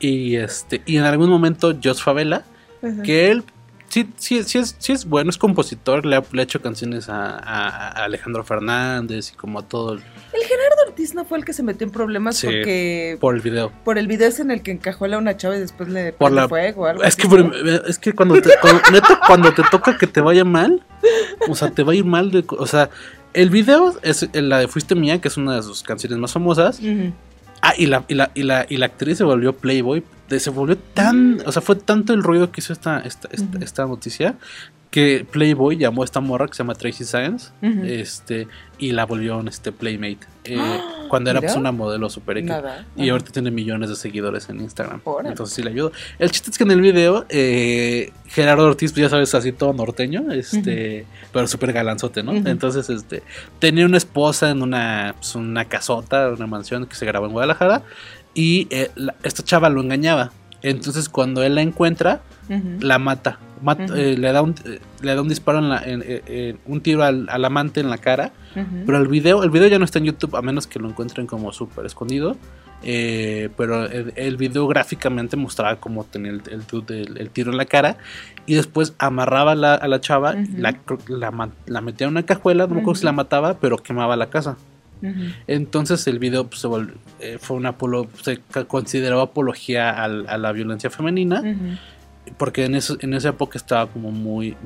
[0.00, 0.82] Y este.
[0.86, 2.42] Y en algún momento Jos Favela,
[2.82, 3.02] Ajá.
[3.02, 3.44] que él
[3.88, 7.08] sí, sí, sí, es, sí es bueno, es compositor, le ha, le ha hecho canciones
[7.08, 9.98] a, a- a Alejandro Fernández y como a todo
[10.40, 13.40] el- Gerardo Ortiz no fue el que se metió en problemas Sí, porque por el
[13.40, 13.72] video.
[13.84, 16.32] por el video es en el que encajó a una chava y después le Por
[16.32, 17.52] la, fuego o algo es que, por-
[17.88, 20.84] es que cuando te, cuando, neta, cuando te toca que te vaya mal,
[21.48, 22.30] o sea, te va a ir mal.
[22.30, 22.90] De, o sea,
[23.34, 26.80] el video es la de Fuiste Mía, que es una de sus canciones más famosas.
[27.62, 30.04] Ah, y la, y la, y la, y la actriz se volvió Playboy.
[30.28, 31.40] Se volvió tan.
[31.46, 34.34] O sea, fue tanto el ruido que hizo esta, esta, esta, esta noticia
[34.90, 37.50] que Playboy llamó a esta morra que se llama Tracy Science
[37.84, 40.20] este, y la volvió este Playmate.
[40.44, 40.58] eh,
[41.08, 42.48] cuando era pues, una modelo super X.
[42.48, 42.86] Nada.
[42.96, 45.00] Y ahorita tiene millones de seguidores en Instagram.
[45.04, 45.30] Órale.
[45.30, 45.92] Entonces sí le ayudo.
[46.18, 49.72] El chiste es que en el video, eh, Gerardo Ortiz, pues ya sabes, así todo
[49.72, 52.32] norteño, este, pero súper galanzote, ¿no?
[52.32, 53.22] Entonces, este,
[53.58, 57.82] tenía una esposa en una, pues, una casota, una mansión que se grabó en Guadalajara,
[58.34, 60.32] y eh, la- esta chava lo engañaba.
[60.62, 62.20] Entonces, cuando él la encuentra,
[62.80, 63.38] la mata.
[63.96, 67.02] Eh, le, da un, eh, le da un disparo, en la, en- eh, un tiro
[67.04, 68.32] al, al amante en la cara.
[68.86, 71.26] Pero el video, el video ya no está en YouTube, a menos que lo encuentren
[71.26, 72.36] como súper escondido.
[72.82, 77.64] Eh, pero el, el video gráficamente mostraba cómo tenía el, el el- tiro en la
[77.64, 77.96] cara.
[78.44, 80.76] Y después amarraba la- a la chava, la,
[81.08, 84.28] la la metía en una cajuela, no me acuerdo si la mataba, pero quemaba la
[84.30, 84.56] casa.
[85.46, 86.68] Entonces el video pues, se
[87.20, 91.42] eh, fue una apolo- se consideró apología a la violencia femenina.
[92.38, 94.56] Porque en, eso- en esa época estaba como muy,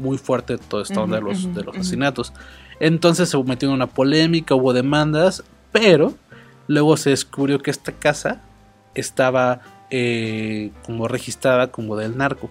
[0.00, 2.32] muy fuerte toda esta onda de los, de los asesinatos.
[2.80, 6.14] Entonces se metió en una polémica, hubo demandas, pero
[6.66, 8.40] luego se descubrió que esta casa
[8.96, 9.60] estaba
[9.90, 12.50] eh, como registrada como del narco.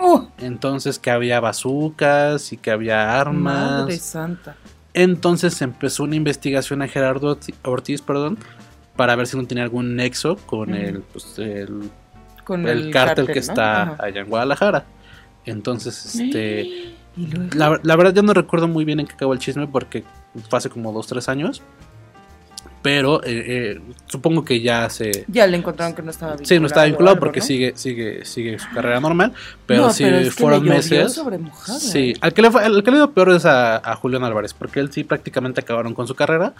[0.00, 0.26] ¡Uh!
[0.38, 3.80] Entonces que había bazucas y que había armas.
[3.80, 4.54] Madre santa.
[5.02, 8.36] Entonces empezó una investigación a Gerardo Orti- Ortiz, perdón,
[8.96, 11.88] para ver si no tenía algún nexo con el, pues, el,
[12.44, 13.38] Con el el, cártel, cártel, que ¿no?
[13.40, 13.96] está Ajá.
[14.04, 14.86] allá en Guadalajara.
[15.44, 16.94] Entonces, este,
[17.54, 20.02] la verdad yo no recuerdo muy bien en qué acabó el chisme porque
[20.48, 21.62] fue hace como dos, tres años.
[22.80, 23.44] Pero eh,
[23.76, 25.24] eh, supongo que ya se...
[25.26, 26.48] Ya le encontraron que no estaba vinculado.
[26.48, 27.46] Sí, no estaba vinculado algo, porque ¿no?
[27.46, 29.32] sigue, sigue, sigue su carrera normal.
[29.66, 31.12] Pero No, sí pero es que fueron le meses.
[31.14, 31.38] sobre
[31.78, 34.54] sí, al que, le fue, al que le dio peor es a, a Julián Álvarez,
[34.54, 36.54] porque él sí prácticamente acabaron con su carrera.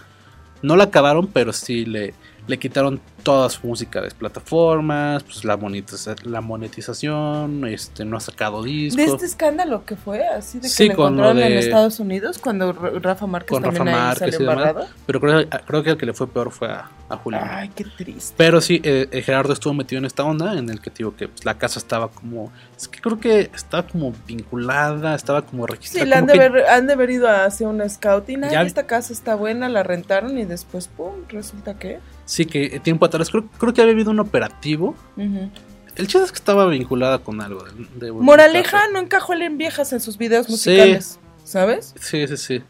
[0.61, 2.15] No la acabaron, pero sí le,
[2.49, 8.21] le quitaron toda su música de plataformas, pues la, monetiza- la monetización, este, no ha
[8.21, 8.97] sacado discos.
[8.97, 12.73] De este escándalo que fue, así de que Sí, le encontraron en Estados Unidos cuando
[12.73, 14.87] Rafa Márquez con Rafa también ahí Márquez salió embarrado.
[15.07, 17.47] Pero creo, creo que el que le fue peor fue a, a Julián.
[17.51, 18.35] Ay, qué triste.
[18.37, 21.29] Pero sí, eh, eh, Gerardo estuvo metido en esta onda en el que digo que
[21.29, 22.51] pues, la casa estaba como.
[22.77, 26.07] Es que creo que estaba como vinculada, estaba como Sí, registrada.
[26.07, 28.41] le han como de, haber, han de haber ido a hacer un scouting.
[28.51, 31.99] Ya- esta casa está buena, la rentaron y después, pum, resulta que.
[32.29, 34.95] Sí, que tiempo atrás creo, creo que había habido un operativo.
[35.17, 37.65] El chiste es que estaba vinculada con algo.
[37.97, 41.95] de- Moraleja no encajó en viejas en sus videos musicales, ¿sabes?
[41.99, 42.63] Sí, sí, sí.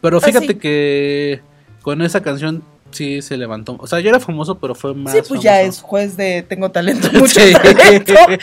[0.00, 0.54] Pero Ah, fíjate sí.
[0.54, 1.40] que
[1.82, 3.76] con esa canción sí se levantó.
[3.80, 5.12] O sea, ya era famoso, pero fue más.
[5.12, 7.52] Sí, pues ya es juez de tengo talento, mucho Sí.
[7.52, 8.14] talento.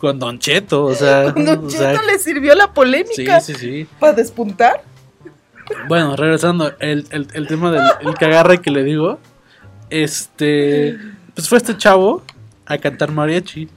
[0.00, 1.30] con Don Cheto, o sea.
[1.32, 3.86] Don o sea, Cheto le sirvió la polémica Sí, sí, sí.
[3.98, 4.82] para despuntar.
[5.88, 9.18] Bueno, regresando, el, el, el tema del el que agarra que le digo,
[9.90, 10.98] este,
[11.34, 12.22] pues fue este chavo
[12.66, 13.68] a cantar mariachi.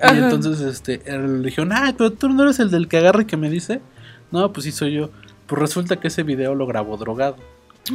[0.00, 0.14] Ajá.
[0.14, 3.26] Y entonces, este, él le dijeron, ah, pero tú no eres el del que agarra
[3.26, 3.80] que me dice.
[4.30, 5.10] No, pues sí soy yo.
[5.46, 7.36] Pues resulta que ese video lo grabó drogado.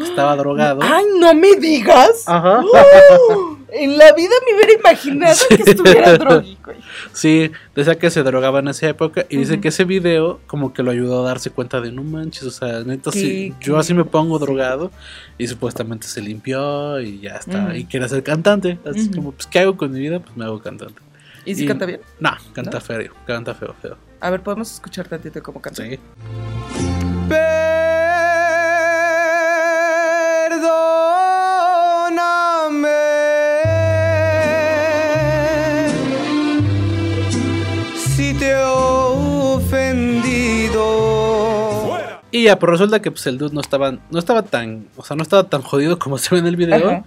[0.01, 0.81] Estaba drogado.
[0.83, 2.23] Ay, no me digas.
[2.27, 2.61] Ajá.
[2.63, 3.57] ¡Oh!
[3.71, 6.71] En la vida me hubiera imaginado que estuviera drogico.
[7.13, 10.81] Sí, decía que se drogaba en esa época y dice que ese video como que
[10.81, 13.93] lo ayudó a darse cuenta de no manches, o sea, neta, sí, ¿Qué- yo así
[13.93, 14.91] me pongo drogado
[15.37, 19.59] y supuestamente se limpió y ya está, y quiere ser cantante, así como, pues, ¿qué
[19.59, 20.19] hago con mi vida?
[20.19, 21.01] Pues me hago cantante.
[21.45, 22.01] ¿Y si canta bien?
[22.19, 22.81] No, canta ¿No?
[22.81, 23.97] feo, canta feo, feo.
[24.19, 25.83] A ver, podemos escuchar tantito cómo canta.
[25.83, 25.91] Sí.
[25.91, 25.97] si
[38.39, 38.55] te he
[40.79, 41.99] ofendido.
[42.31, 45.15] Y ya, pero resulta que pues el dude no estaba, no estaba tan, o sea,
[45.15, 47.03] no estaba tan jodido como se ve en el video, Ajá.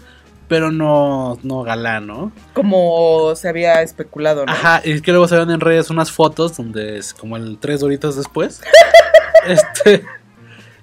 [0.48, 2.32] pero no, no galán, ¿no?
[2.54, 4.52] Como se había especulado, ¿no?
[4.52, 7.58] Ajá, y es que luego se ven en redes unas fotos donde es como el
[7.58, 8.60] tres horitas después.
[9.46, 10.04] este.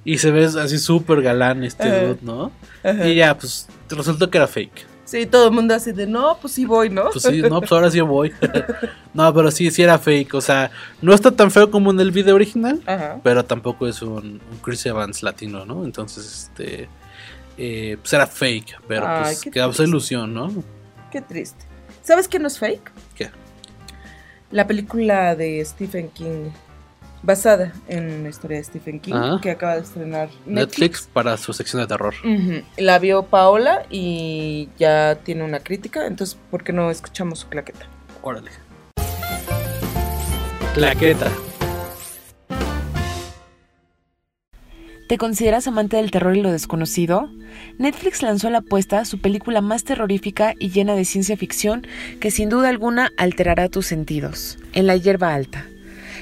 [0.06, 2.00] Y se ve así súper galán este Ajá.
[2.00, 2.52] dude, ¿no?
[2.84, 3.08] Ajá.
[3.08, 4.88] Y ya, pues resultó que era fake.
[5.10, 7.10] Sí, todo el mundo así de, no, pues sí voy, ¿no?
[7.10, 8.32] Pues sí, no, pues ahora sí voy.
[9.16, 10.36] no, pero sí, sí era fake.
[10.36, 10.70] O sea,
[11.02, 13.20] no está tan feo como en el video original, Ajá.
[13.24, 15.84] pero tampoco es un, un Chris Evans latino, ¿no?
[15.84, 16.88] Entonces, este.
[17.58, 19.84] eh, pues era fake, pero Ay, pues causa triste.
[19.90, 20.54] ilusión, ¿no?
[21.12, 21.66] Qué triste.
[22.04, 22.92] ¿Sabes qué no es fake?
[23.16, 23.32] ¿Qué?
[24.52, 26.50] La película de Stephen King,
[27.24, 29.40] basada en la historia de Stephen King, Ajá.
[29.42, 30.48] que acaba de estrenar Netflix.
[30.80, 32.14] Netflix para su sección de terror.
[32.78, 37.86] La vio Paola y ya tiene una crítica, entonces, ¿por qué no escuchamos su claqueta?
[38.22, 38.52] Órale.
[40.74, 41.30] Claqueta.
[45.08, 47.32] ¿Te consideras amante del terror y lo desconocido?
[47.80, 51.88] Netflix lanzó a la apuesta su película más terrorífica y llena de ciencia ficción
[52.20, 55.66] que sin duda alguna alterará tus sentidos, En la hierba alta.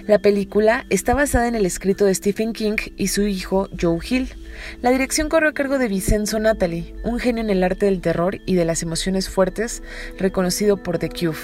[0.08, 4.34] La película está basada en el escrito de Stephen King y su hijo Joe Hill.
[4.82, 8.39] La dirección corrió a cargo de Vincenzo Natali, un genio en el arte del terror
[8.45, 9.84] y de las emociones fuertes,
[10.18, 11.38] reconocido por The Cube.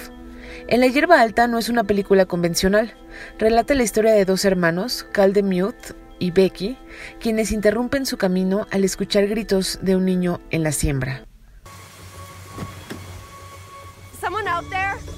[0.70, 2.94] En la hierba alta no es una película convencional.
[3.38, 6.78] Relata la historia de dos hermanos, Cal Mute y Becky,
[7.20, 11.26] quienes interrumpen su camino al escuchar gritos de un niño en la siembra.
[14.22, 15.13] Someone out there?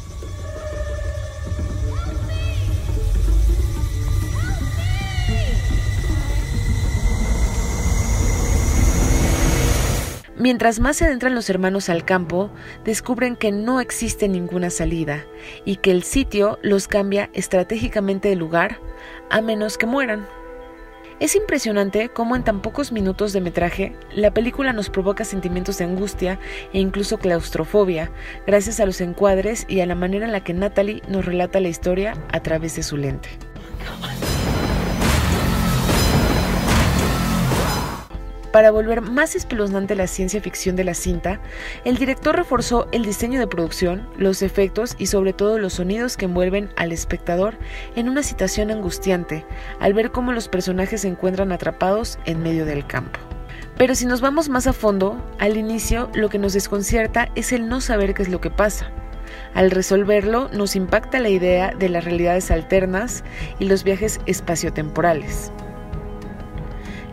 [10.38, 12.50] Mientras más se adentran los hermanos al campo,
[12.84, 15.26] descubren que no existe ninguna salida
[15.64, 18.80] y que el sitio los cambia estratégicamente de lugar
[19.30, 20.28] a menos que mueran.
[21.22, 25.86] Es impresionante cómo en tan pocos minutos de metraje la película nos provoca sentimientos de
[25.86, 26.38] angustia
[26.74, 28.12] e incluso claustrofobia,
[28.46, 31.70] gracias a los encuadres y a la manera en la que Natalie nos relata la
[31.70, 33.30] historia a través de su lente.
[38.56, 41.42] Para volver más espeluznante la ciencia ficción de la cinta,
[41.84, 46.24] el director reforzó el diseño de producción, los efectos y sobre todo los sonidos que
[46.24, 47.58] envuelven al espectador
[47.98, 49.46] en una situación angustiante
[49.82, 53.20] al ver cómo los personajes se encuentran atrapados en medio del campo.
[53.78, 57.68] Pero si nos vamos más a fondo, al inicio lo que nos desconcierta es el
[57.68, 58.90] no saber qué es lo que pasa.
[59.54, 63.26] Al resolverlo nos impacta la idea de las realidades alternas
[63.60, 65.52] y los viajes espaciotemporales.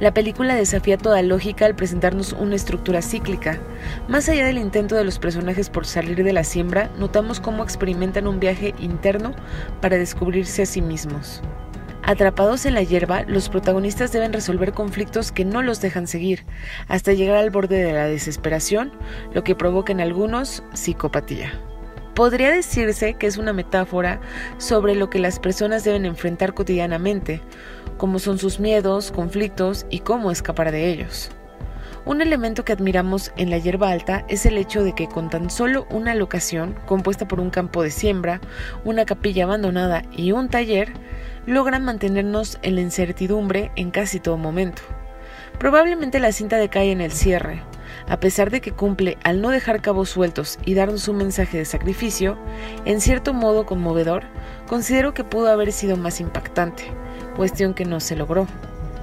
[0.03, 3.61] La película desafía toda lógica al presentarnos una estructura cíclica.
[4.09, 8.27] Más allá del intento de los personajes por salir de la siembra, notamos cómo experimentan
[8.27, 9.33] un viaje interno
[9.81, 11.41] para descubrirse a sí mismos.
[12.03, 16.47] Atrapados en la hierba, los protagonistas deben resolver conflictos que no los dejan seguir,
[16.89, 18.91] hasta llegar al borde de la desesperación,
[19.33, 21.53] lo que provoca en algunos psicopatía.
[22.15, 24.21] Podría decirse que es una metáfora
[24.59, 27.41] sobre lo que las personas deben enfrentar cotidianamente,
[27.97, 31.31] cómo son sus miedos, conflictos y cómo escapar de ellos.
[32.05, 35.49] Un elemento que admiramos en la hierba alta es el hecho de que con tan
[35.49, 38.41] solo una locación, compuesta por un campo de siembra,
[38.85, 40.93] una capilla abandonada y un taller,
[41.47, 44.83] logran mantenernos en la incertidumbre en casi todo momento.
[45.59, 47.63] Probablemente la cinta decae en el cierre,
[48.09, 51.65] a pesar de que cumple al no dejar cabos sueltos y darnos un mensaje de
[51.65, 52.37] sacrificio,
[52.85, 54.25] en cierto modo conmovedor,
[54.67, 56.85] considero que pudo haber sido más impactante,
[57.37, 58.47] cuestión que no se logró.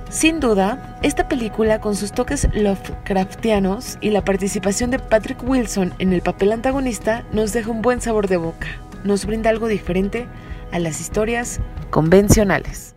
[0.09, 6.13] Sin duda, esta película con sus toques Lovecraftianos y la participación de Patrick Wilson en
[6.13, 8.67] el papel antagonista nos deja un buen sabor de boca,
[9.03, 10.27] nos brinda algo diferente
[10.71, 11.59] a las historias
[11.91, 12.95] convencionales.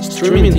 [0.00, 0.52] Streaming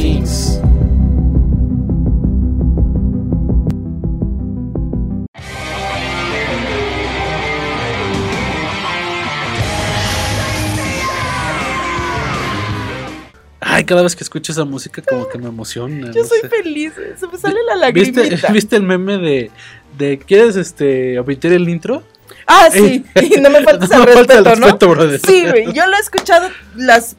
[13.76, 16.12] Ay, cada vez que escucho esa música como que me emociona.
[16.14, 16.50] Yo no soy sé.
[16.50, 18.22] feliz, se me sale la lagrimita.
[18.22, 19.52] ¿Viste, ¿Viste el meme de,
[19.98, 22.02] de ¿quieres este omitir el intro?
[22.48, 24.78] Ah, sí, y no me falta No el respeto, ¿no?
[25.26, 27.18] Sí, güey, yo lo he escuchado las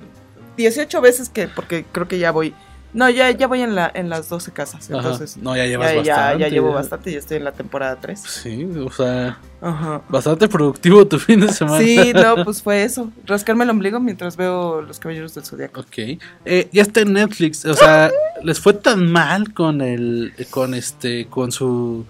[0.57, 2.55] 18 veces que, porque creo que ya voy,
[2.97, 4.97] no, ya, ya voy en, la, en las 12 casas, Ajá.
[4.97, 5.37] entonces.
[5.37, 6.75] No, ya llevas ya, bastante, Ya, llevo ya.
[6.75, 8.19] bastante, ya estoy en la temporada 3.
[8.21, 10.01] Sí, o sea, Ajá.
[10.09, 11.79] bastante productivo tu fin de semana.
[11.85, 15.83] Sí, no, pues fue eso, rascarme el ombligo mientras veo Los Caballeros del Zodiaco.
[15.83, 16.19] Ok.
[16.47, 17.65] Eh, ya está en Netflix.
[17.67, 18.11] O sea,
[18.43, 20.33] les fue tan mal con el.
[20.51, 21.27] con este.
[21.27, 22.07] con su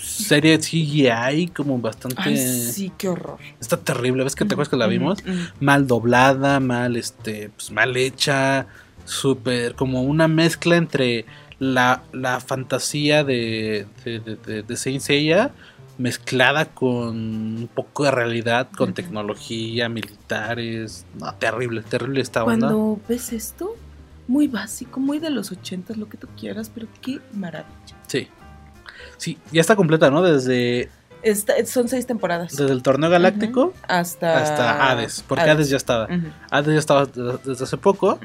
[0.00, 2.22] serie CGI como bastante.
[2.22, 3.38] Ay, sí, qué horror.
[3.60, 4.22] Está terrible.
[4.22, 5.18] ¿Ves que te acuerdas que la vimos?
[5.60, 7.50] Mal doblada, mal este.
[7.56, 8.66] Pues mal hecha.
[9.04, 9.74] Súper.
[9.74, 11.26] como una mezcla entre
[11.58, 13.86] la, la fantasía de.
[14.04, 15.52] de, de, Saint Seiya
[15.98, 21.06] mezclada con un poco de realidad, con tecnología, militares.
[21.18, 22.68] No, terrible, terrible esta onda.
[22.68, 23.76] Cuando ves esto,
[24.26, 27.96] muy básico, muy de los 80, lo que tú quieras, pero qué maravilla.
[28.06, 28.28] Sí.
[29.16, 30.22] Sí, ya está completa, ¿no?
[30.22, 30.90] Desde,
[31.66, 32.56] Son seis temporadas.
[32.56, 35.24] desde el torneo galáctico hasta, hasta Hades.
[35.26, 36.08] Porque Hades, ya estaba.
[36.50, 38.18] Hades ya estaba de- desde hace poco.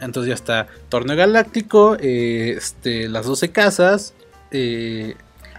[0.00, 4.14] Entonces ya está Torneo Galáctico, eh, este, las 12 casas.
[4.50, 5.14] eh,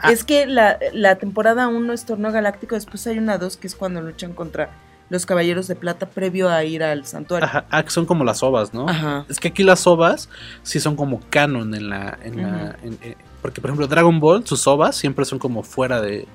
[0.09, 3.75] Es que la, la temporada 1 es Torneo Galáctico, después hay una 2 que es
[3.75, 4.69] cuando luchan contra
[5.09, 7.45] los Caballeros de Plata previo a ir al santuario.
[7.45, 8.89] ajá, ah, que son como las ovas, ¿no?
[8.89, 9.25] Ajá.
[9.29, 10.27] Es que aquí las ovas
[10.63, 12.17] sí son como canon en la.
[12.23, 12.97] En la en-
[13.43, 16.27] porque, por ejemplo, Dragon Ball, sus ovas siempre son como fuera de.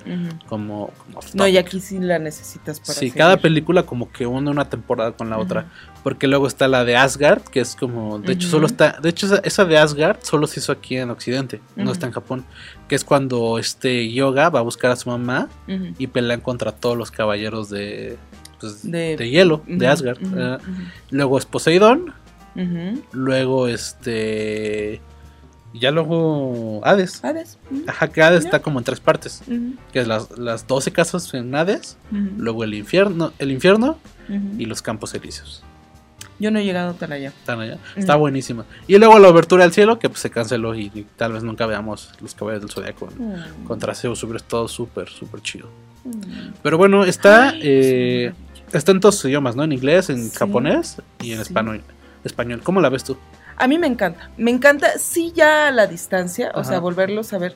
[0.46, 0.92] Como.
[1.08, 3.14] como No, y aquí sí la necesitas para Sí, seguir.
[3.14, 5.66] cada película como que une una temporada con la otra.
[6.04, 8.20] Porque luego está la de Asgard, que es como.
[8.20, 8.98] De hecho, solo está.
[9.02, 12.12] De hecho, esa, esa de Asgard solo se hizo aquí en Occidente, no está en
[12.12, 12.44] Japón.
[12.86, 15.48] Que es cuando este Yoga va a buscar a su mamá
[15.98, 18.16] y pelean contra todos los caballeros de.
[18.60, 20.18] pues, De- de, hielo, de Asgard.
[21.10, 22.12] Luego es Poseidón.
[23.12, 25.00] Luego este.
[25.72, 27.22] Y Ya luego Hades.
[27.24, 27.58] Hades.
[27.86, 29.42] Ajá, que Hades está como en tres partes.
[29.92, 31.96] Que es las, las 12 casas en Hades.
[32.10, 33.98] Luego el infierno, el infierno
[34.58, 35.62] y los campos elíseos.
[36.40, 37.28] Yo no he llegado tan allá.
[37.30, 37.78] Están allá.
[37.96, 38.64] Está buenísima.
[38.86, 41.66] Y luego la abertura al cielo, que pues, se canceló y, y tal vez nunca
[41.66, 43.08] veamos los caballos del zodiaco
[43.66, 44.22] contra Zeus.
[44.22, 45.68] Hubiera todo súper, súper chido.
[46.62, 48.32] Pero bueno, está, Ay, eh,
[48.72, 49.64] está en todos los idiomas, ¿no?
[49.64, 50.36] En inglés, en Sí.
[50.36, 51.42] japonés y en Sí.
[51.42, 51.82] español.
[52.24, 52.60] español.
[52.62, 53.16] ¿Cómo la ves tú?
[53.58, 54.30] A mí me encanta.
[54.36, 57.54] Me encanta, sí, ya a la distancia, o sea, volverlos a ver.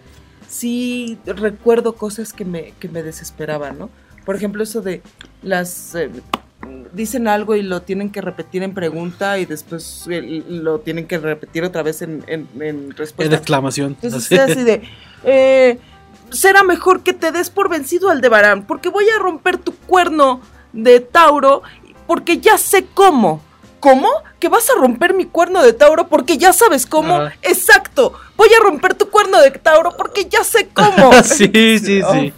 [0.48, 3.88] Sí, recuerdo cosas que me, que me desesperaban, ¿no?
[4.26, 5.03] Por ejemplo, eso de
[5.42, 5.94] las.
[5.94, 6.11] eh,
[6.92, 11.18] dicen algo y lo tienen que repetir en pregunta y después eh, lo tienen que
[11.18, 13.30] repetir otra vez en, en, en Es respuesta.
[13.30, 13.96] de exclamación.
[14.03, 14.34] Entonces así.
[14.34, 14.82] es así de,
[15.24, 15.78] eh,
[16.30, 20.40] será mejor que te des por vencido Aldebarán, porque voy a romper tu cuerno
[20.72, 21.62] de Tauro,
[22.07, 23.42] porque ya sé cómo.
[23.83, 24.09] ¿Cómo?
[24.39, 27.16] ¿Que vas a romper mi cuerno de Tauro porque ya sabes cómo?
[27.16, 27.35] Ajá.
[27.43, 28.12] Exacto.
[28.37, 31.12] Voy a romper tu cuerno de Tauro porque ya sé cómo.
[31.24, 32.12] sí, sí, Oh.
[32.14, 32.33] sí.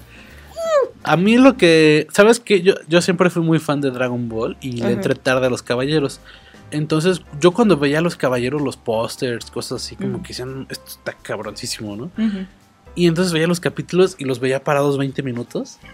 [1.02, 2.06] A mí lo que.
[2.12, 2.62] ¿Sabes qué?
[2.62, 4.92] Yo, yo siempre fui muy fan de Dragon Ball y le Ajá.
[4.92, 6.18] entré tarde a los caballeros.
[6.70, 10.22] Entonces, yo cuando veía a los caballeros, los pósters, cosas así, como Ujú.
[10.22, 12.10] que decían, esto está cabroncísimo, ¿no?
[12.94, 15.78] Y entonces veía los capítulos y los veía parados 20 minutos.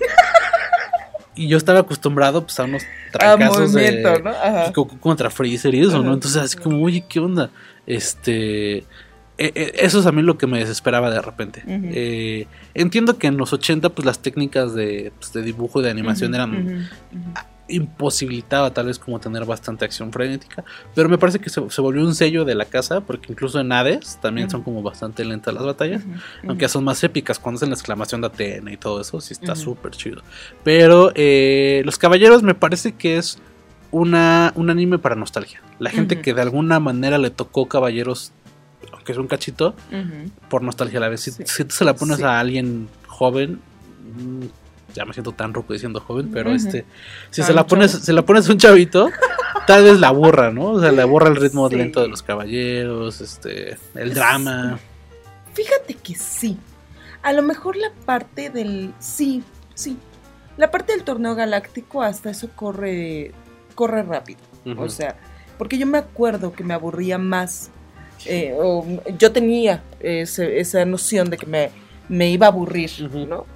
[1.35, 4.31] y yo estaba acostumbrado pues, a unos trancazos de ¿no?
[4.31, 4.70] Ajá.
[4.74, 6.14] Goku contra Freezer y eso, ¿no?
[6.14, 7.51] Entonces así como, oye, ¿qué onda?
[7.87, 8.78] Este...
[8.78, 8.85] eh,
[9.39, 11.62] eh, eso es a mí lo que me desesperaba de repente.
[11.66, 15.91] Eh, entiendo que en los 80 pues las técnicas de, pues, de dibujo y de
[15.91, 16.91] animación eran.
[17.70, 20.64] Imposibilitaba tal vez como tener bastante acción frenética,
[20.94, 23.70] pero me parece que se, se volvió un sello de la casa porque incluso en
[23.72, 26.02] Hades también son como bastante lentas las batallas,
[26.46, 29.52] aunque son más épicas cuando hacen la exclamación de Atena y todo eso, sí está
[29.52, 29.62] Ujú.
[29.62, 30.22] súper chido.
[30.64, 33.38] Pero eh, Los Caballeros me parece que es
[33.92, 35.60] una, un anime para nostalgia.
[35.78, 38.32] La gente que de alguna manera le tocó Caballeros,
[38.92, 39.74] aunque es un cachito,
[40.48, 41.20] por nostalgia a la vez.
[41.22, 41.42] Si, Sí.
[41.46, 42.22] si tú se la pones Sí.
[42.22, 43.60] a alguien joven,
[44.95, 46.84] ya me siento tan roco diciendo joven, pero este,
[47.30, 49.11] si se la pones, se la pones un chavito,
[49.66, 50.72] tal vez la borra, ¿no?
[50.72, 51.76] O sea, le borra el ritmo Sí.
[51.76, 54.78] lento de los caballeros, este, el drama.
[55.55, 56.57] Fíjate que sí.
[57.22, 58.93] A lo mejor la parte del.
[58.99, 59.43] Sí,
[59.74, 59.97] sí.
[60.57, 63.32] La parte del torneo galáctico hasta eso corre.
[63.74, 64.41] corre rápido.
[64.76, 65.16] O sea,
[65.59, 67.70] porque yo me acuerdo que me aburría más.
[68.26, 68.84] eh, o
[69.18, 71.70] yo tenía ese- esa noción de que me,
[72.11, 72.91] me iba a aburrir.
[73.26, 73.47] ¿no?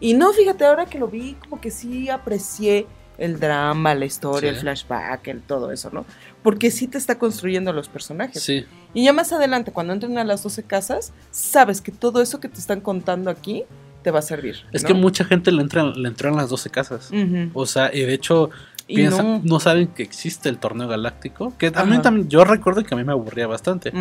[0.00, 2.86] Y no, fíjate, ahora que lo vi, como que sí aprecié
[3.18, 4.56] el drama, la historia, Sí.
[4.56, 6.04] el flashback, el todo eso, ¿no?
[6.42, 8.42] Porque sí te está construyendo los personajes.
[8.42, 12.40] Sí, Y ya más adelante, cuando entren a las 12 casas, sabes que todo eso
[12.40, 13.64] que te están contando aquí
[14.02, 14.56] te va a servir.
[14.72, 14.88] es ¿no?
[14.88, 17.10] que mucha gente le entra, le entró en las 12 casas.
[17.54, 18.50] O sea, y de hecho
[18.86, 19.40] piensan, no.
[19.44, 19.60] no.
[19.60, 21.52] saben que existe el torneo galáctico.
[21.58, 22.02] Que a mí Ajá.
[22.02, 23.92] también, yo recuerdo que a mí me aburría bastante.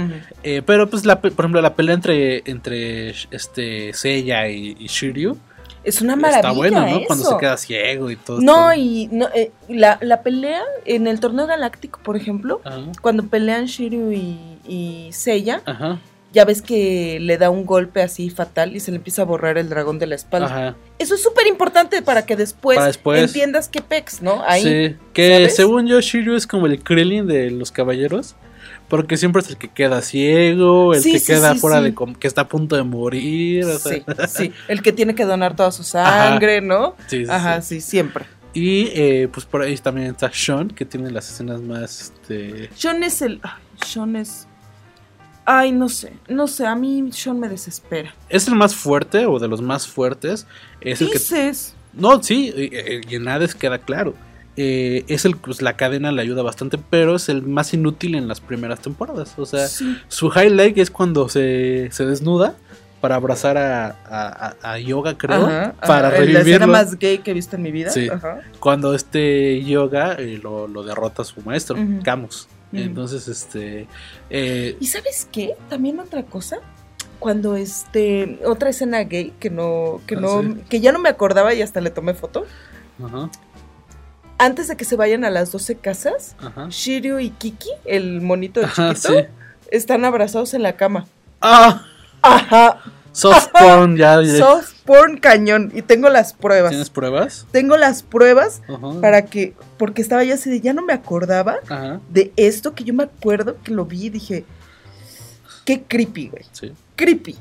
[0.43, 5.37] Eh, pero pues la, por ejemplo la pelea entre entre este Seiya y, y Shiryu
[5.85, 6.39] Es una maravilla.
[6.49, 6.97] está buena, ¿no?
[6.97, 7.07] Eso.
[7.07, 8.41] Cuando se queda ciego y todo.
[8.41, 13.23] No, y no, eh, la, la pelea en el torneo galáctico, por ejemplo, Ajá, cuando
[13.27, 15.99] pelean Shiryu y, y Seiya, ajá,
[16.33, 19.57] ya ves que le da un golpe así fatal y se le empieza a borrar
[19.57, 20.47] el dragón de la espalda.
[20.47, 20.75] ajá.
[20.99, 23.21] Eso es súper importante para que después, Para después.
[23.23, 24.43] entiendas qué pex, ¿no?
[24.45, 24.63] Ahí.
[24.63, 25.55] sí, que ¿sabes?
[25.55, 28.35] según yo Shiryu es como el Krillin de los caballeros.
[28.87, 31.95] Porque siempre es el que queda ciego, el Sí, que sí, queda sí, fuera de
[32.19, 33.65] que está a punto de morir.
[33.65, 33.93] o sea.
[33.93, 34.53] Sí, sí.
[34.67, 36.95] El que tiene que donar toda su sangre, ¿no?
[37.07, 37.81] Sí, sí, Ajá, sí.
[37.81, 38.25] siempre.
[38.53, 43.03] Y eh, pues por ahí también está Sean, que tiene las escenas más este, Sean
[43.03, 43.39] es el.
[43.43, 43.51] Ay,
[43.85, 44.47] Sean es.
[45.45, 46.13] Ay, no sé.
[46.27, 48.13] No sé, a mí Sean me desespera.
[48.29, 50.45] es el más fuerte o de los más fuertes.
[50.79, 51.73] Es el que Dices.
[51.93, 54.13] No, sí, y, y en Hades queda claro.
[54.57, 58.27] Eh, es el, pues la cadena le ayuda bastante, pero es el más inútil en
[58.27, 59.33] las primeras temporadas.
[59.37, 59.97] O sea, Sí.
[60.07, 62.55] su highlight es cuando se, se desnuda
[63.01, 67.17] para abrazar a, a- a- a Yoga, creo, Ajá, para ajá, La escena más gay
[67.19, 67.89] que he visto en mi vida.
[67.91, 68.07] Sí.
[68.09, 68.39] Ajá.
[68.59, 71.99] Cuando este Yoga eh, lo, lo derrota a su maestro, Ujú.
[72.03, 72.47] Camus.
[72.73, 73.87] Entonces, este.
[74.29, 75.55] eh, ¿Y sabes qué?
[75.69, 76.57] También otra cosa.
[77.19, 78.39] Cuando este.
[78.45, 80.01] Otra escena gay que no.
[80.07, 80.41] Que Ah, no.
[80.41, 80.55] sí.
[80.69, 82.45] Que ya no me acordaba y hasta le tomé foto.
[83.03, 83.29] ajá,
[84.37, 86.67] Antes de que se vayan a las 12 casas, ajá.
[86.69, 89.25] Shiryu y Kiki, el monito Ajá, chiquito, sí.
[89.71, 91.05] están abrazados en la cama.
[91.41, 91.85] ¡Ah!
[92.21, 92.81] Ajá.
[93.13, 94.21] Soft porn, ya.
[94.21, 95.71] ya- Soft porn cañón.
[95.73, 96.71] Y tengo las pruebas.
[96.71, 97.45] ¿Tienes pruebas?
[97.51, 98.99] Tengo las pruebas Ajá.
[98.99, 99.53] para que.
[99.77, 100.59] Porque estaba ya así de.
[100.59, 104.09] Ya no me acordaba Ajá, de esto que yo me acuerdo que lo vi y
[104.09, 104.43] dije.
[105.63, 106.43] Qué creepy, güey.
[106.51, 106.73] sí.
[106.97, 107.35] Creepy.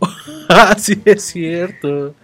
[0.48, 2.14] Ah, sí, es cierto.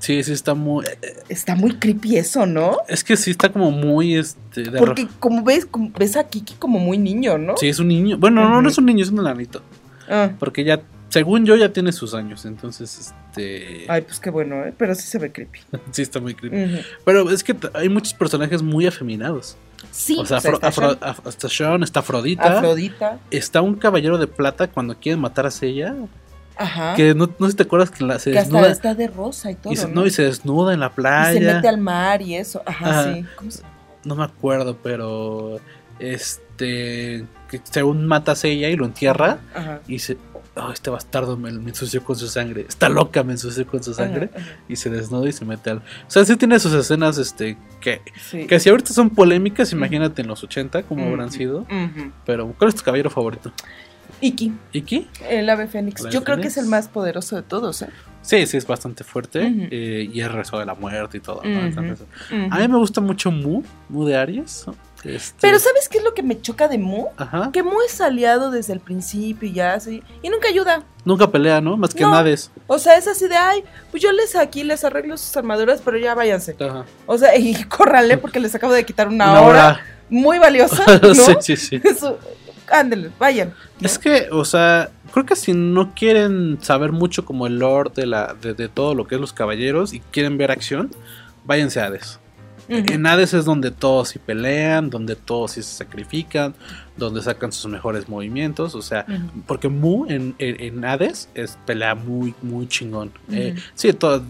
[0.00, 0.84] Sí, sí, está muy.
[1.28, 2.78] Está muy creepy eso, ¿no?
[2.88, 4.16] Es que sí está como muy.
[4.16, 7.56] Este, de Porque como ves, como ves a Kiki como muy niño, ¿no?
[7.58, 8.16] Sí, es un niño.
[8.18, 9.62] Bueno, no, no es un niño, es un enanito.
[10.08, 10.80] Ah, Porque ya,
[11.10, 12.46] según yo, ya tiene sus años.
[12.46, 13.84] Entonces, este.
[13.88, 14.74] ay, pues qué bueno, ¿eh?
[14.76, 15.60] Pero sí se ve creepy.
[15.92, 16.82] Sí, está muy creepy.
[17.04, 19.56] Pero es que hay muchos personajes muy afeminados.
[19.92, 21.14] Sí, o sea, o sea, está Afro- Sean.
[21.26, 22.58] Está Sean, está Afrodita.
[22.58, 23.18] Afrodita.
[23.30, 25.94] Está un caballero de plata cuando quieren matar a Seiya.
[26.60, 26.94] Ajá.
[26.94, 28.70] Que no, no sé si te acuerdas que la, se que hasta desnuda.
[28.72, 29.72] está de rosa y todo.
[29.72, 30.06] y se, ¿no?
[30.06, 31.32] y se desnuda en la Y playa.
[31.32, 32.62] se mete al mar y eso.
[32.66, 33.14] Ajá, Ajá.
[33.14, 33.24] sí.
[33.36, 33.62] ¿Cómo se-
[34.04, 35.58] No me acuerdo, pero.
[35.98, 37.24] Este.
[37.50, 39.38] Que según mata a Seiya y lo entierra.
[39.54, 39.80] Ajá.
[39.88, 40.18] Y se.
[40.56, 43.94] oh, este bastardo me, me ensució con su sangre, está loca, me ensució con su
[43.94, 44.56] sangre, Ajá, ajá.
[44.68, 45.78] y se desnuda y se mete al...
[45.78, 48.46] O sea, sí tiene sus escenas, este, que, Sí.
[48.46, 51.66] que si ahorita son polémicas, imagínate en los 80 cómo habrán sido.
[52.26, 53.52] Pero, ¿cuál es tu caballero favorito?
[54.20, 55.08] Iki, ¿Iki?
[55.28, 56.00] el ave fénix.
[56.00, 57.88] ¿El ave Yo creo que es el más poderoso de todos, ¿eh?
[58.22, 59.40] Sí, sí, es bastante fuerte.
[59.70, 61.40] Eh, y es rezo de la muerte y todo.
[61.42, 61.58] ¿no?
[62.50, 64.66] A mí me gusta mucho Mu, Mu de Aries.
[65.02, 67.06] Este, Pero ¿sabes qué es lo que me choca de Mu?
[67.16, 67.50] Ajá.
[67.50, 70.02] Que Mu es aliado desde el principio y ya así.
[70.22, 70.82] Y nunca ayuda.
[71.06, 71.78] Nunca pelea, ¿no?
[71.78, 72.14] Más que No.
[72.14, 72.50] Hades.
[72.66, 75.96] O sea, es así de, ay, pues yo les aquí les arreglo sus armaduras, pero
[75.96, 76.54] ya váyanse.
[76.60, 76.84] Ajá.
[77.06, 79.80] O sea, y córranle porque les acabo de quitar una, Una hora, hora.
[80.10, 81.14] muy valiosa, ¿no?
[81.14, 81.80] sí, sí, sí.
[81.82, 82.18] Eso,
[82.70, 83.52] Ándale, vayan.
[83.80, 88.06] Es que, o sea, creo que si no quieren saber mucho como el lore de,
[88.06, 90.90] la, de, de todo lo que es los caballeros y quieren ver acción,
[91.44, 92.20] váyanse a Hades.
[92.68, 96.54] En Hades es donde todos sí pelean, donde todos sí se sacrifican,
[96.96, 99.04] donde sacan sus mejores movimientos, o sea,
[99.48, 103.10] porque Mu en, en, en Hades es pelea muy, muy chingón.
[103.32, 104.22] Eh, sí, todo,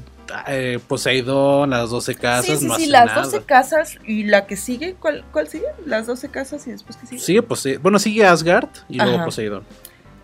[0.49, 3.22] eh, Poseidón, las 12 casas, Sí, sí, no sí, hace las nada.
[3.22, 5.66] 12 casas y la que sigue, ¿cuál, cuál sigue?
[5.87, 7.20] Las 12 casas y después que sigue.
[7.20, 9.24] Sigue Pose- bueno, sigue Asgard y luego.
[9.24, 9.64] Poseidón.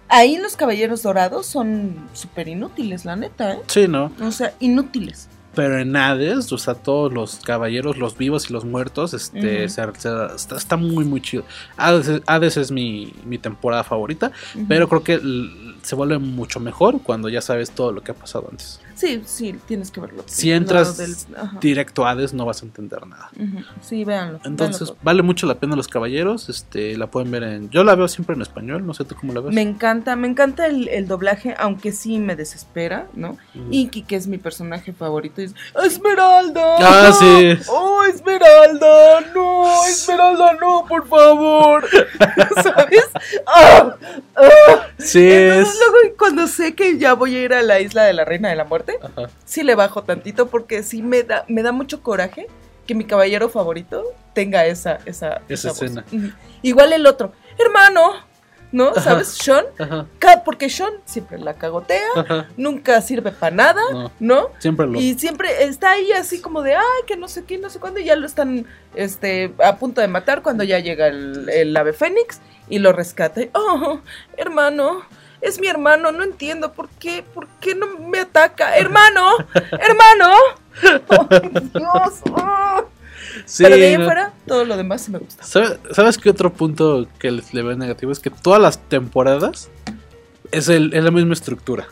[0.09, 3.61] Ahí los caballeros dorados son súper inútiles, la neta, ¿eh?
[3.67, 4.13] Sí, ¿no?
[4.23, 5.29] O sea, inútiles.
[5.55, 9.83] Pero en Hades, o sea, todos los caballeros, los vivos y los muertos, este, se-
[9.97, 11.45] se- está, está muy, muy chido.
[11.79, 14.33] Hades, Hades es mi, mi temporada favorita,
[14.69, 15.19] pero creo que
[15.83, 18.81] se vuelve mucho mejor cuando ya sabes todo lo que ha pasado antes.
[18.97, 20.25] Sí, sí, tienes que verlo.
[20.27, 21.15] Si entras del-
[21.61, 23.31] directo a Hades no vas a entender nada.
[23.83, 24.41] Sí, véanlo.
[24.45, 27.71] Entonces, véanlo vale mucho la pena Los Caballeros, este, la pueden ver en...
[27.71, 29.55] Yo la veo siempre en español, no sé tú cómo la ves.
[29.55, 33.31] Me encanta, me encanta el, el doblaje, aunque sí me desespera, ¿no?
[33.55, 33.69] Ujú.
[33.71, 36.77] Iki, que es mi personaje favorito, es Esmeralda.
[36.81, 37.59] Ah, sí.
[37.69, 41.85] Oh, Esmeralda, no, Esmeralda, no, por favor.
[42.63, 43.05] ¿Sabes?
[43.47, 43.95] Ah,
[44.37, 44.87] ah.
[44.99, 45.81] Sí, Entonces, es...
[45.81, 48.57] luego cuando sé que ya voy a ir a la isla de la Reina de
[48.57, 49.31] la Muerte, Ajá.
[49.45, 52.47] sí le bajo tantito porque sí me da, me da mucho coraje
[52.87, 56.05] que mi caballero favorito tenga esa, esa, escena.
[56.63, 58.13] Igual el otro, hermano,
[58.73, 58.95] ¿no?
[58.95, 59.29] ¿Sabes?
[59.29, 60.07] Sean, Ajá.
[60.45, 62.49] porque Sean siempre la cagotea, Ajá.
[62.57, 64.13] nunca sirve para nada, No.
[64.21, 64.51] ¿no?
[64.59, 65.01] Siempre lo...
[65.01, 68.01] Y siempre está ahí así como de, ay, que no sé qué, no sé cuándo,
[68.01, 71.93] y ya lo están este, a punto de matar cuando ya llega el, el ave
[71.93, 73.43] fénix y lo rescata.
[73.43, 74.01] Y, oh,
[74.37, 75.03] hermano,
[75.41, 78.77] es mi hermano, no entiendo por qué, por qué no me ataca.
[78.79, 79.31] Hermano,
[79.73, 80.35] hermano.
[81.09, 81.27] Oh,
[81.75, 82.21] Dios.
[82.33, 82.85] oh.
[83.45, 84.05] Sí, Pero de ahí no.
[84.07, 85.43] fuera, todo lo demás sí me gusta.
[85.45, 88.11] ¿Sabe- ¿Sabes qué otro punto que le, le veo negativo?
[88.13, 89.69] Es que todas las temporadas
[90.53, 91.87] es, el, es la misma estructura.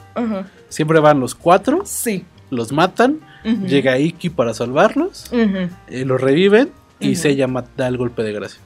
[0.69, 2.25] Siempre van los cuatro, Sí.
[2.51, 3.21] los matan,
[3.67, 7.21] llega Iki para salvarlos, eh, los reviven y Ujú.
[7.23, 8.61] Seiya ma- da el golpe de gracia.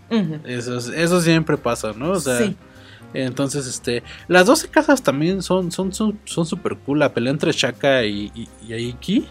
[0.45, 2.13] Eso, es- eso siempre pasa, ¿no?
[2.13, 2.57] O sea, Sí.
[3.15, 6.99] Entonces, este, las 12 casas también son son son son super cool.
[6.99, 9.27] La pelea entre Shaka y, y, y Iki,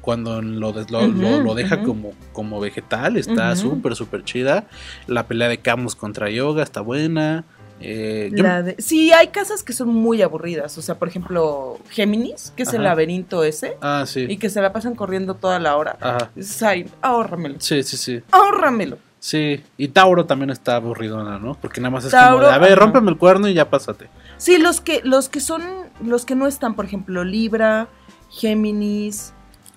[0.00, 3.60] cuando lo, des- lo, Ujú, lo- lo deja como, como vegetal, está Ujú.
[3.70, 4.66] súper, súper chida.
[5.08, 7.44] La pelea de Camus contra Yoga está buena.
[7.80, 10.78] Eh, yo- La de- Sí, hay casas que son muy aburridas.
[10.78, 14.26] O sea, por ejemplo, Géminis, que es el laberinto ese, ah, sí.
[14.28, 15.98] y que se la pasan corriendo toda la hora.
[16.00, 16.30] Ajá.
[16.64, 17.56] Ay, ahórramelo.
[17.58, 18.22] Sí, sí, sí.
[18.30, 18.96] Ahórramelo.
[19.26, 21.54] Sí, y Tauro también está aburridona, ¿no?
[21.60, 24.06] Porque nada más es Tauro, como de, a ver, rómpeme el cuerno y ya pásate.
[24.36, 25.64] Sí, los que, los que son,
[26.00, 27.88] los que no están, por ejemplo, Libra,
[28.30, 29.32] Géminis,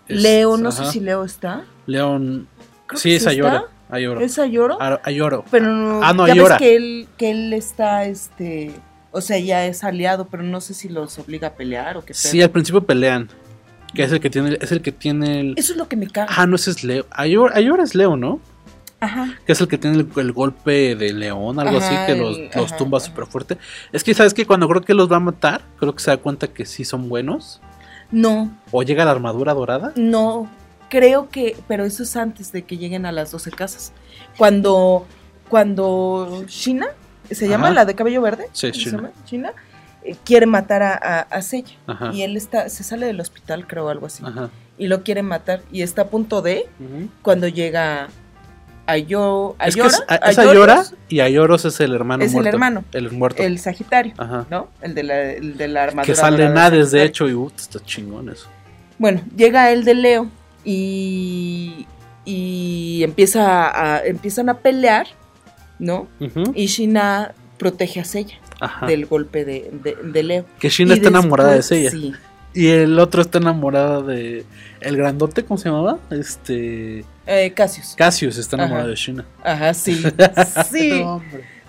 [0.08, 0.86] Es- Leo, no ajá.
[0.86, 1.64] sé si Leo está.
[1.88, 2.48] León.
[2.94, 3.64] Sí, es Ayora.
[3.90, 4.20] Ayoro.
[4.22, 4.78] ¿Es Ayoro?
[5.04, 5.44] Ayoro.
[5.50, 6.50] Pero no, Ah, no, ya Ayora.
[6.56, 8.72] ves que él, que él está, este,
[9.10, 12.14] o sea, ya es aliado, pero no sé si los obliga a pelear o qué
[12.14, 13.30] Sí, al principio pelean.
[13.96, 15.54] Que es el que tiene, es el que tiene el.
[15.58, 16.32] Eso es lo que me caga.
[16.38, 17.08] Ah, no, ese es Leo.
[17.10, 18.40] Ayora, Ayora es Leo, ¿no?
[19.02, 19.34] Ajá.
[19.46, 22.38] Que es el que tiene el, el golpe de león, algo Ajá, así, que los,
[22.38, 23.58] el- los ajá, tumba súper fuerte.
[23.94, 26.18] Es que, ¿sabes que Cuando creo que los va a matar, creo que se da
[26.18, 27.62] cuenta que sí son buenos.
[28.12, 29.94] No, O llega la armadura dorada.
[29.96, 30.50] no,
[30.90, 33.94] creo que, pero eso es antes de que lleguen a las 12 casas.
[34.38, 35.06] Cuando,
[35.50, 36.88] cuando Shina,
[37.30, 38.48] ¿se llama la de cabello verde?
[38.54, 38.98] Sí, ¿Se Shina.
[38.98, 39.12] llama?
[39.28, 39.54] Shina,
[40.04, 41.76] eh, quiere matar a, a, a Seiya.
[41.88, 42.12] Ajá.
[42.14, 44.24] Y él está, se sale del hospital, creo, algo así.
[44.26, 44.50] Ajá.
[44.78, 45.62] Y lo quiere matar.
[45.72, 46.68] Y está a punto de,
[47.22, 48.08] cuando llega
[48.92, 52.48] Ayo, Es que Ayora, es, es Ayoros, Ayora y Ayoros es el hermano Es el
[52.48, 52.84] hermano.
[52.92, 53.44] El muerto.
[53.44, 54.46] el Sagitario, Ajá.
[54.50, 54.68] ¿no?
[54.82, 56.06] El de la, el de la armadura.
[56.06, 58.48] Que sale en Hades, de hecho, y uh, está chingón eso.
[58.98, 60.28] Bueno, llega el de Leo
[60.66, 61.88] y,
[62.26, 65.08] y empieza a, empiezan a pelear,
[65.80, 66.08] ¿no?
[66.54, 68.06] Y Shina protege a
[68.62, 68.86] Ajá.
[68.88, 70.46] del golpe de, de- de Leo.
[70.60, 71.64] Que Shina Y está enamorada de.
[71.64, 72.14] Sí.
[72.54, 74.46] Y el otro está enamorado de.
[74.82, 75.98] El grandote, ¿cómo se llamaba?
[76.10, 77.06] Este.
[77.28, 77.96] Eh, Cassius.
[77.98, 78.90] Cassius está enamorado Ajá.
[78.90, 79.26] de Shina.
[79.44, 80.02] Ajá, sí.
[80.72, 81.04] Sí.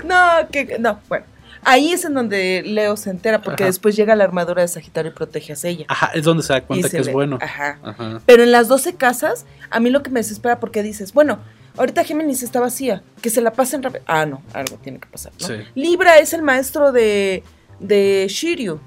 [0.05, 1.27] No, que no, bueno.
[1.63, 3.69] Ahí es en donde Leo se entera, porque Ajá.
[3.69, 5.85] después llega la armadura de Sagitario y protege a ella.
[5.89, 7.39] Ajá, es donde se da cuenta se que es bueno.
[7.43, 7.79] ajá.
[7.83, 8.23] Ajá.
[8.25, 11.39] Pero en las 12 casas, a mí lo que me desespera porque dices, bueno,
[11.77, 14.03] ahorita Géminis está vacía, que se la pasen rápido.
[14.07, 15.47] Ah, no, algo tiene que pasar, ¿no?
[15.49, 15.55] Sí.
[15.75, 17.43] Libra es el maestro de,
[17.79, 18.81] de Shiryu,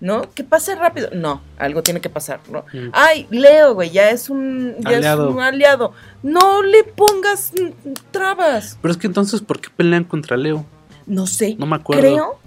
[0.00, 0.22] ¿no?
[0.34, 1.10] Que pase rápido.
[1.12, 2.64] No, algo tiene que pasar, ¿no?
[2.72, 2.88] Mm.
[2.92, 5.28] Ay, Leo, güey, ya es un ya Aliado.
[5.28, 5.92] es un aliado.
[6.22, 7.52] No le pongas
[8.10, 8.78] trabas.
[8.80, 10.64] Pero es que entonces, ¿por qué pelean contra Leo?
[11.06, 11.56] No sé.
[11.58, 12.02] No me acuerdo.
[12.02, 12.38] Creo,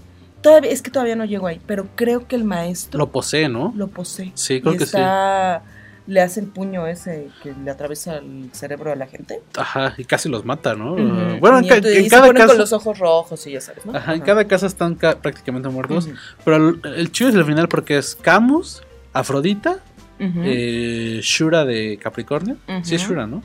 [0.41, 3.73] todavía, es que todavía no llego ahí, pero creo que el maestro Lo posee, ¿no?
[3.75, 4.31] lo posee.
[4.35, 5.63] Sí, creo y que está,
[6.05, 9.41] Le hace el puño ese que le atraviesa el cerebro de la gente.
[9.55, 10.95] Ajá, y casi los mata, ¿no?
[11.39, 12.47] Bueno, en, ca- en y se cada ponen casa.
[12.53, 13.95] con los ojos rojos y ya sabes, ¿no?
[13.95, 16.09] Ajá, en cada casa están ca- prácticamente muertos.
[16.43, 19.79] Pero el, el chido es el final porque es Camus, Afrodita,
[20.19, 22.57] eh, Shura de Capricornio.
[22.83, 23.01] Sí, es.
[23.01, 23.41] Shura, ¿no?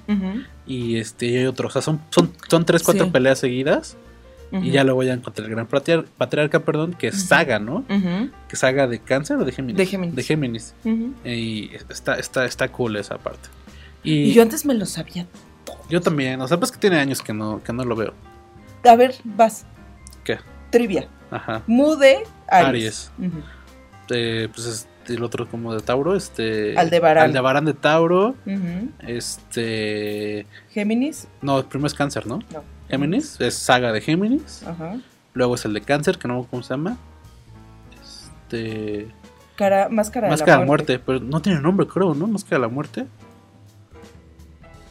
[0.66, 1.70] Y este y hay otros.
[1.70, 3.10] O sea, son, son, son tres, cuatro Sí.
[3.10, 3.96] peleas seguidas.
[4.50, 7.78] Y ya luego ya contra el gran patriar- patriarca, perdón, que es Saga, ¿no?
[7.88, 8.30] Ujú.
[8.48, 9.76] Que es Saga de cáncer o de Géminis.
[9.76, 10.14] De Géminis.
[10.16, 10.74] De Géminis.
[11.24, 13.48] Y está, está, está cool esa parte.
[14.02, 15.26] Y, Y, yo antes me lo sabía.
[15.90, 16.40] yo también.
[16.40, 18.14] O sea, pues que tiene años que no, que no lo veo.
[18.88, 19.66] A ver, vas.
[20.24, 20.38] ¿Qué?
[20.70, 21.08] Trivia.
[21.30, 21.62] Ajá.
[21.66, 23.10] Mude Aries.
[23.18, 23.32] Aries.
[24.10, 27.24] Eh, pues es el otro como de Tauro, este Aldebarán.
[27.24, 28.34] Aldebarán de Tauro,
[29.06, 31.28] este Géminis.
[31.42, 32.38] no, el primero es Cáncer, ¿no?
[32.52, 32.62] No.
[32.88, 34.62] Géminis, es Saga de Géminis.
[34.66, 34.96] Ajá.
[35.34, 36.96] Luego es el de Cáncer, que no acuerdo cómo se llama.
[38.00, 39.08] Este
[39.56, 40.92] Cara, máscara, Máscara de la muerte.
[40.94, 42.26] muerte, pero no tiene nombre, creo, ¿no?
[42.28, 43.06] Máscara de la muerte.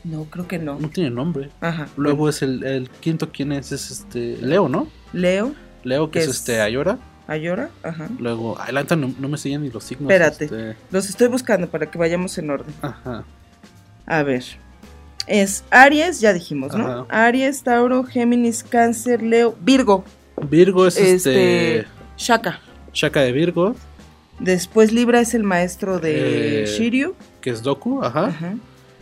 [0.04, 0.78] No, creo que no.
[0.80, 1.50] No tiene nombre.
[1.62, 1.88] Ajá.
[1.98, 3.72] Luego es el, el quinto, ¿quién es?
[3.72, 4.88] Es este Leo, ¿no?
[5.14, 5.54] Leo,
[5.84, 6.98] Leo, que es, es- este Ayora.
[7.28, 7.70] Ayora.
[7.84, 8.08] Ajá.
[8.20, 8.58] Luego,
[8.98, 10.10] no, no me siguen ni los signos.
[10.12, 10.46] Espérate.
[10.46, 12.74] este, Los estoy buscando para que vayamos en orden.
[12.82, 13.24] ajá.
[14.06, 14.44] A ver.
[15.28, 16.88] Es Aries, ya dijimos, ¿no?
[16.88, 17.06] Ajá.
[17.28, 20.04] Aries, Tauro, Géminis, Cáncer, Leo, Virgo.
[20.50, 21.88] Virgo es este, Este.
[22.18, 22.60] Shaka.
[22.94, 23.76] Shaka de Virgo,
[24.40, 27.16] Después Libra es el maestro de Eh, Shiryu.
[27.42, 28.28] que es Doku, ajá.
[28.28, 28.54] Ajá.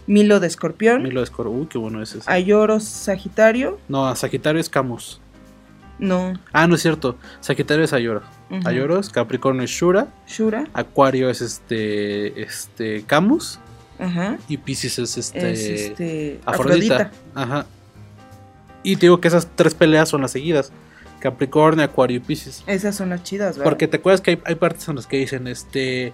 [0.07, 1.03] Milo de Escorpión.
[1.03, 2.31] Milo de Escor- uy, qué bueno es ese.
[2.31, 3.77] Ayoro, Sagitario.
[3.89, 5.19] No, a Sagitario es Camus.
[5.99, 6.33] No.
[6.53, 7.17] Ah, no es cierto.
[7.41, 8.21] Sagitario es Ayora.
[8.49, 8.65] Ujú.
[8.67, 10.07] Ayoro es Capricornio es Shura.
[10.27, 10.67] Shura.
[10.73, 12.41] Acuario es este.
[12.41, 13.03] Este.
[13.05, 13.59] Camus.
[13.99, 14.37] Ajá.
[14.47, 15.51] Y Pisces es este.
[15.51, 16.39] es este.
[16.45, 16.95] Afrodita.
[16.95, 17.11] Afrodita.
[17.33, 17.65] Ajá.
[18.83, 20.71] Y te digo que esas tres peleas son las seguidas.
[21.19, 22.63] Capricornio, Acuario y Pisces.
[22.67, 23.69] Esas son las chidas, ¿verdad?
[23.69, 26.13] Porque te acuerdas que hay, hay partes en las que dicen, este,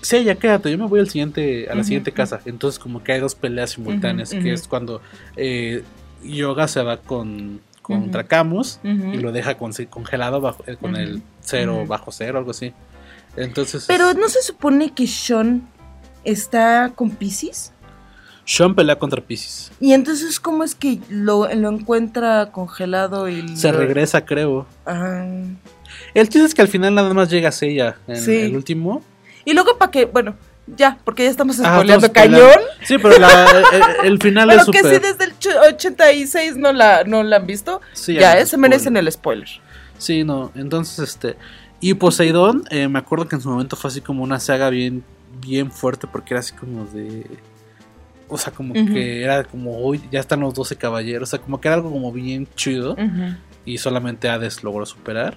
[0.00, 2.40] sí, ya quédate, yo me voy al siguiente, a la siguiente casa.
[2.44, 5.02] Entonces como que hay dos peleas simultáneas, que es cuando
[5.36, 5.82] eh,
[6.22, 8.24] Yoga se va con contra.
[8.24, 12.72] Camus y lo deja con, congelado bajo, eh, con el cero, bajo cero, algo así.
[13.36, 15.68] Entonces, Pero no se supone que Sean
[16.24, 17.72] está con Pisces.
[18.44, 19.70] Sean pelea contra Pisces.
[19.80, 24.66] Y entonces, ¿cómo es que lo, lo encuentra congelado y Se lo- regresa, creo.
[24.84, 25.24] Ah.
[26.14, 28.34] El chiste es que al final nada más llega Seiya en Sí.
[28.36, 29.02] el último.
[29.44, 30.34] Y luego para que, bueno,
[30.66, 32.50] ya, porque ya estamos Ah, spoileando estamos cañón.
[32.50, 32.84] spoileando.
[32.84, 36.72] Sí, pero la- el, el final Pero es que si desde el ch- 86 no
[36.72, 39.48] la, no la han visto, Sí, ya, ya, eh, se merecen el spoiler.
[39.98, 41.36] Sí, no, entonces este.
[41.80, 45.04] Y Poseidón, eh, me acuerdo que en su momento fue así como una saga bien,
[45.40, 47.26] bien fuerte porque era así como de.
[48.28, 51.28] O sea, como que era como, uy, ya están los 12 caballeros.
[51.28, 52.96] O sea, como que era algo como bien chido.
[53.64, 55.36] Y solamente Hades logró superar.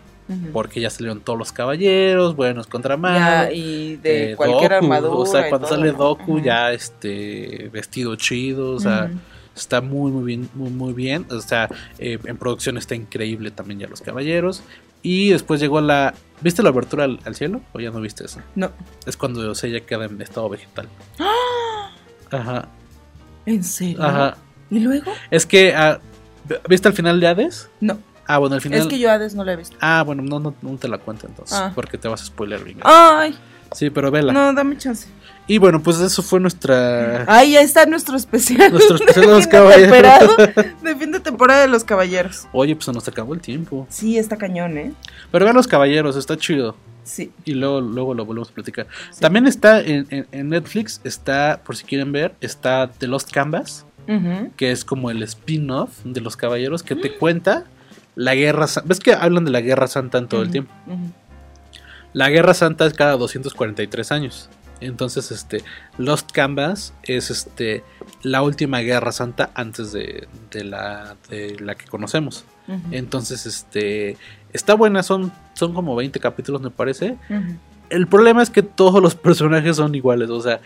[0.54, 3.20] Porque ya salieron todos los caballeros, buenos contra malos.
[3.20, 5.16] Ya, y de eh, cualquier Doku, armadura.
[5.16, 5.92] O sea, cuando todo, sale.
[5.92, 8.72] Doku, ya este vestido chido.
[8.72, 9.12] O sea,
[9.56, 11.28] está muy, muy bien, muy, muy bien.
[11.30, 11.70] O sea,
[12.00, 14.64] eh, en producción está increíble también ya los caballeros.
[15.08, 16.16] Y después llegó la.
[16.42, 17.62] ¿Viste la abertura al, al cielo?
[17.74, 18.40] ¿O ya no viste eso?
[18.56, 18.72] No.
[19.06, 20.88] Es cuando Seiya queda en estado vegetal.
[21.20, 21.92] ¡Ah!
[22.32, 22.68] Ajá.
[23.46, 24.02] ¿En serio?
[24.04, 24.38] Ajá.
[24.72, 25.12] ¿Y luego?
[25.30, 25.76] Es que.
[25.76, 26.00] ah,
[26.68, 27.70] ¿Viste al final de Hades?
[27.80, 28.00] No.
[28.26, 28.80] Ah, bueno, al final.
[28.80, 29.78] Es que yo Hades no la he visto.
[29.80, 31.56] Ah, bueno, no, no, no te la cuento entonces.
[31.56, 31.72] Ah.
[31.76, 32.80] Porque te vas a spoiler bien.
[32.84, 33.38] Ay,
[33.74, 34.34] Sí, pero vela.
[34.34, 35.08] no, dame chance.
[35.48, 37.24] Y bueno, pues eso fue nuestra.
[37.28, 38.72] Ay, ya está nuestro especial.
[38.72, 40.38] Nuestro especial de los caballeros.
[40.82, 42.48] De fin de temporada de los caballeros.
[42.52, 43.86] Oye, pues se nos acabó el tiempo.
[43.90, 44.92] Sí, está cañón, ¿eh?
[45.32, 46.76] Pero vean los caballeros, está chido.
[47.04, 47.32] Sí.
[47.44, 48.88] Y luego, luego lo volvemos a platicar.
[49.20, 53.86] También está en, en- en Netflix, está, por si quieren ver, está The Lost Canvas,
[54.58, 57.66] que es como el spin-off de los caballeros que te cuenta
[58.16, 58.66] la guerra.
[58.86, 60.72] ¿Ves que hablan de la guerra santa en todo el tiempo?
[62.14, 64.50] La guerra santa es cada 243 años.
[64.82, 65.64] Entonces, este,
[65.98, 67.84] Lost Canvas es este
[68.22, 72.46] la última guerra santa antes de, de la, de la que conocemos.
[72.92, 74.18] Entonces, este,
[74.52, 77.18] está buena, son, son como 20 capítulos me parece.
[77.90, 80.60] El problema es que todos los personajes son iguales, o sea,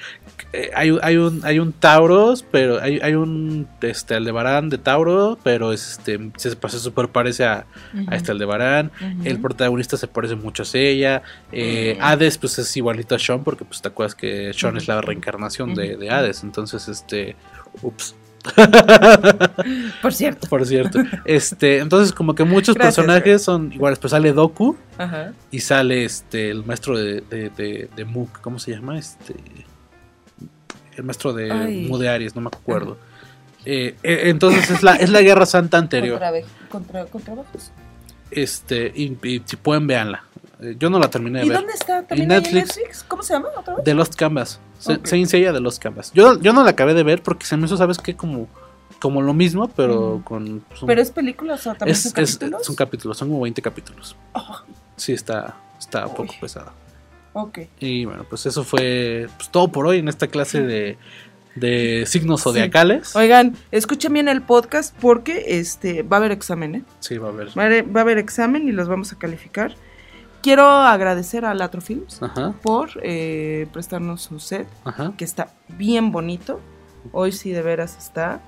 [0.52, 5.38] eh, hay, hay un hay un Tauros, pero hay, hay un este Aldebarán de Tauro,
[5.44, 7.66] pero es, este se, se super parece a,
[8.08, 8.92] a este Aldebarán.
[9.00, 9.22] Ujú.
[9.28, 11.22] El protagonista se parece mucho a ella.
[11.52, 15.02] Eh, Hades pues es igualito a Sean porque pues te acuerdas que Sean es la
[15.02, 17.36] reencarnación de, de Hades, entonces este
[17.82, 18.16] ups.
[20.02, 20.48] Por cierto.
[20.48, 21.00] Por cierto.
[21.26, 25.34] Este, entonces como que muchos Gracias, personajes son iguales, pues sale Doku Ajá.
[25.52, 28.98] y sale este el maestro de, de, de, de Mook, ¿cómo se llama?
[28.98, 29.36] Este
[30.96, 31.88] el maestro de Ay.
[31.88, 32.98] Mu de Aries, no me acuerdo.
[33.66, 36.20] Eh, eh, entonces es la, es la Guerra Santa anterior.
[36.20, 37.72] Contra, contra, contra bajos.
[38.32, 40.24] Este, y, y si pueden, véanla.
[40.62, 41.58] Eh, Yo no la terminé de ¿Y ver.
[41.60, 42.04] dónde está?
[42.04, 42.78] ¿También en Netflix.
[42.78, 43.04] Netflix?
[43.04, 43.84] ¿Cómo se llama otra vez?
[43.86, 44.60] The Lost Canvas.
[44.80, 45.06] Se- Ok.
[45.08, 46.12] Saint de Lost Canvas.
[46.14, 48.16] Yo, yo no la acabé de ver porque se me hizo, ¿sabes qué?
[48.16, 48.48] Como,
[49.00, 50.64] como lo mismo, pero con...
[50.68, 52.66] pues, un- ¿Pero es película o sea, también es, son es- capítulos?
[52.66, 54.16] son capítulos, son como 20 capítulos.
[54.34, 54.64] Ah,
[54.98, 56.74] Sí, está, está poco pesada.
[57.34, 57.60] ok.
[57.80, 60.98] Y bueno, pues eso fue pues, todo por hoy en esta clase de,
[61.56, 63.16] de signos zodiacales.
[63.16, 66.84] Oigan, escuchen bien el podcast porque este va a haber examen, ¿eh?
[67.00, 67.58] Sí, va a haber.
[67.58, 69.74] Va a haber, va a haber examen y los vamos a calificar.
[70.42, 72.54] Quiero agradecer a Latro Films Ajá.
[72.62, 75.14] por eh, prestarnos su set, Ajá.
[75.18, 76.60] que está bien bonito.
[77.12, 78.42] Hoy sí de veras está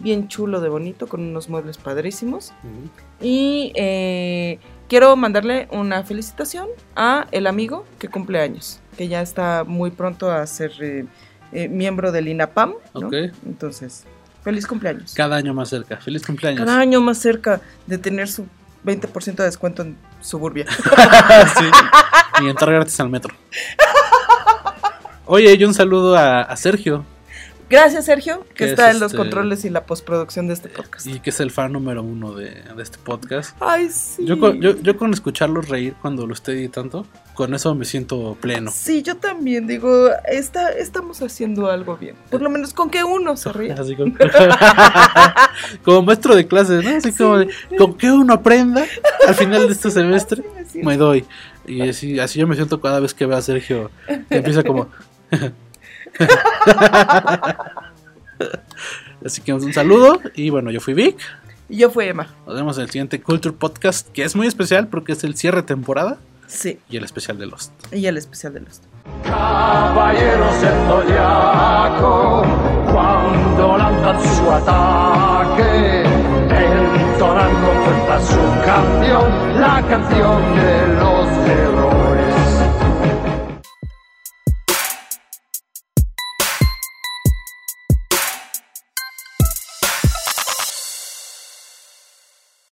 [0.00, 2.52] bien chulo de bonito, con unos muebles padrísimos.
[3.20, 4.58] Y eh,
[4.88, 10.30] quiero mandarle una felicitación a el amigo que cumple años, que ya está muy pronto
[10.30, 11.06] a ser eh,
[11.52, 12.74] eh, miembro del INAPAM.
[12.94, 13.06] ¿no?
[13.06, 13.14] Ok.
[13.46, 14.04] Entonces,
[14.42, 15.14] feliz cumpleaños.
[15.14, 15.96] Cada año más cerca.
[15.96, 16.64] Feliz cumpleaños.
[16.64, 18.46] Cada año más cerca de tener su
[18.84, 20.66] 20% de descuento en Suburbia.
[21.58, 21.64] Sí.
[22.44, 23.34] Y entrar gratis al metro.
[25.26, 27.04] Oye, y un saludo a, a Sergio,
[27.70, 31.06] Gracias, Sergio, que está es en los este- controles y la postproducción de este podcast.
[31.06, 33.54] y que es el fan número uno de, de este podcast.
[33.60, 34.24] Ay, sí.
[34.24, 38.36] Yo con, yo, yo con escucharlo reír cuando lo esté editando, con eso me siento
[38.40, 38.70] pleno.
[38.74, 42.16] Sí, yo también digo, está, estamos haciendo algo bien.
[42.30, 43.72] Por lo menos con que uno se ríe.
[43.72, 44.14] Así como,
[45.84, 46.96] como maestro de clases, ¿no?
[46.96, 48.84] Así como de, con que uno aprenda
[49.26, 50.42] al final de este semestre,
[50.74, 51.24] me doy.
[51.66, 54.88] Y así, así yo me siento cada vez que veo a Sergio, que empieza como...
[59.24, 61.16] así que un saludo y bueno, yo fui Vic.
[61.68, 62.28] Y yo fui Emma.
[62.46, 65.58] Nos vemos en el siguiente Culture Podcast, que es muy especial porque es el cierre
[65.58, 66.16] de temporada
[66.46, 67.72] Sí, y el especial de Lost.
[67.92, 68.80] y el especial de los.
[69.24, 72.42] Caballeros del zodiaco,
[72.90, 76.04] cuando lanzan su ataque,
[76.48, 80.42] entonando contra su canción, la canción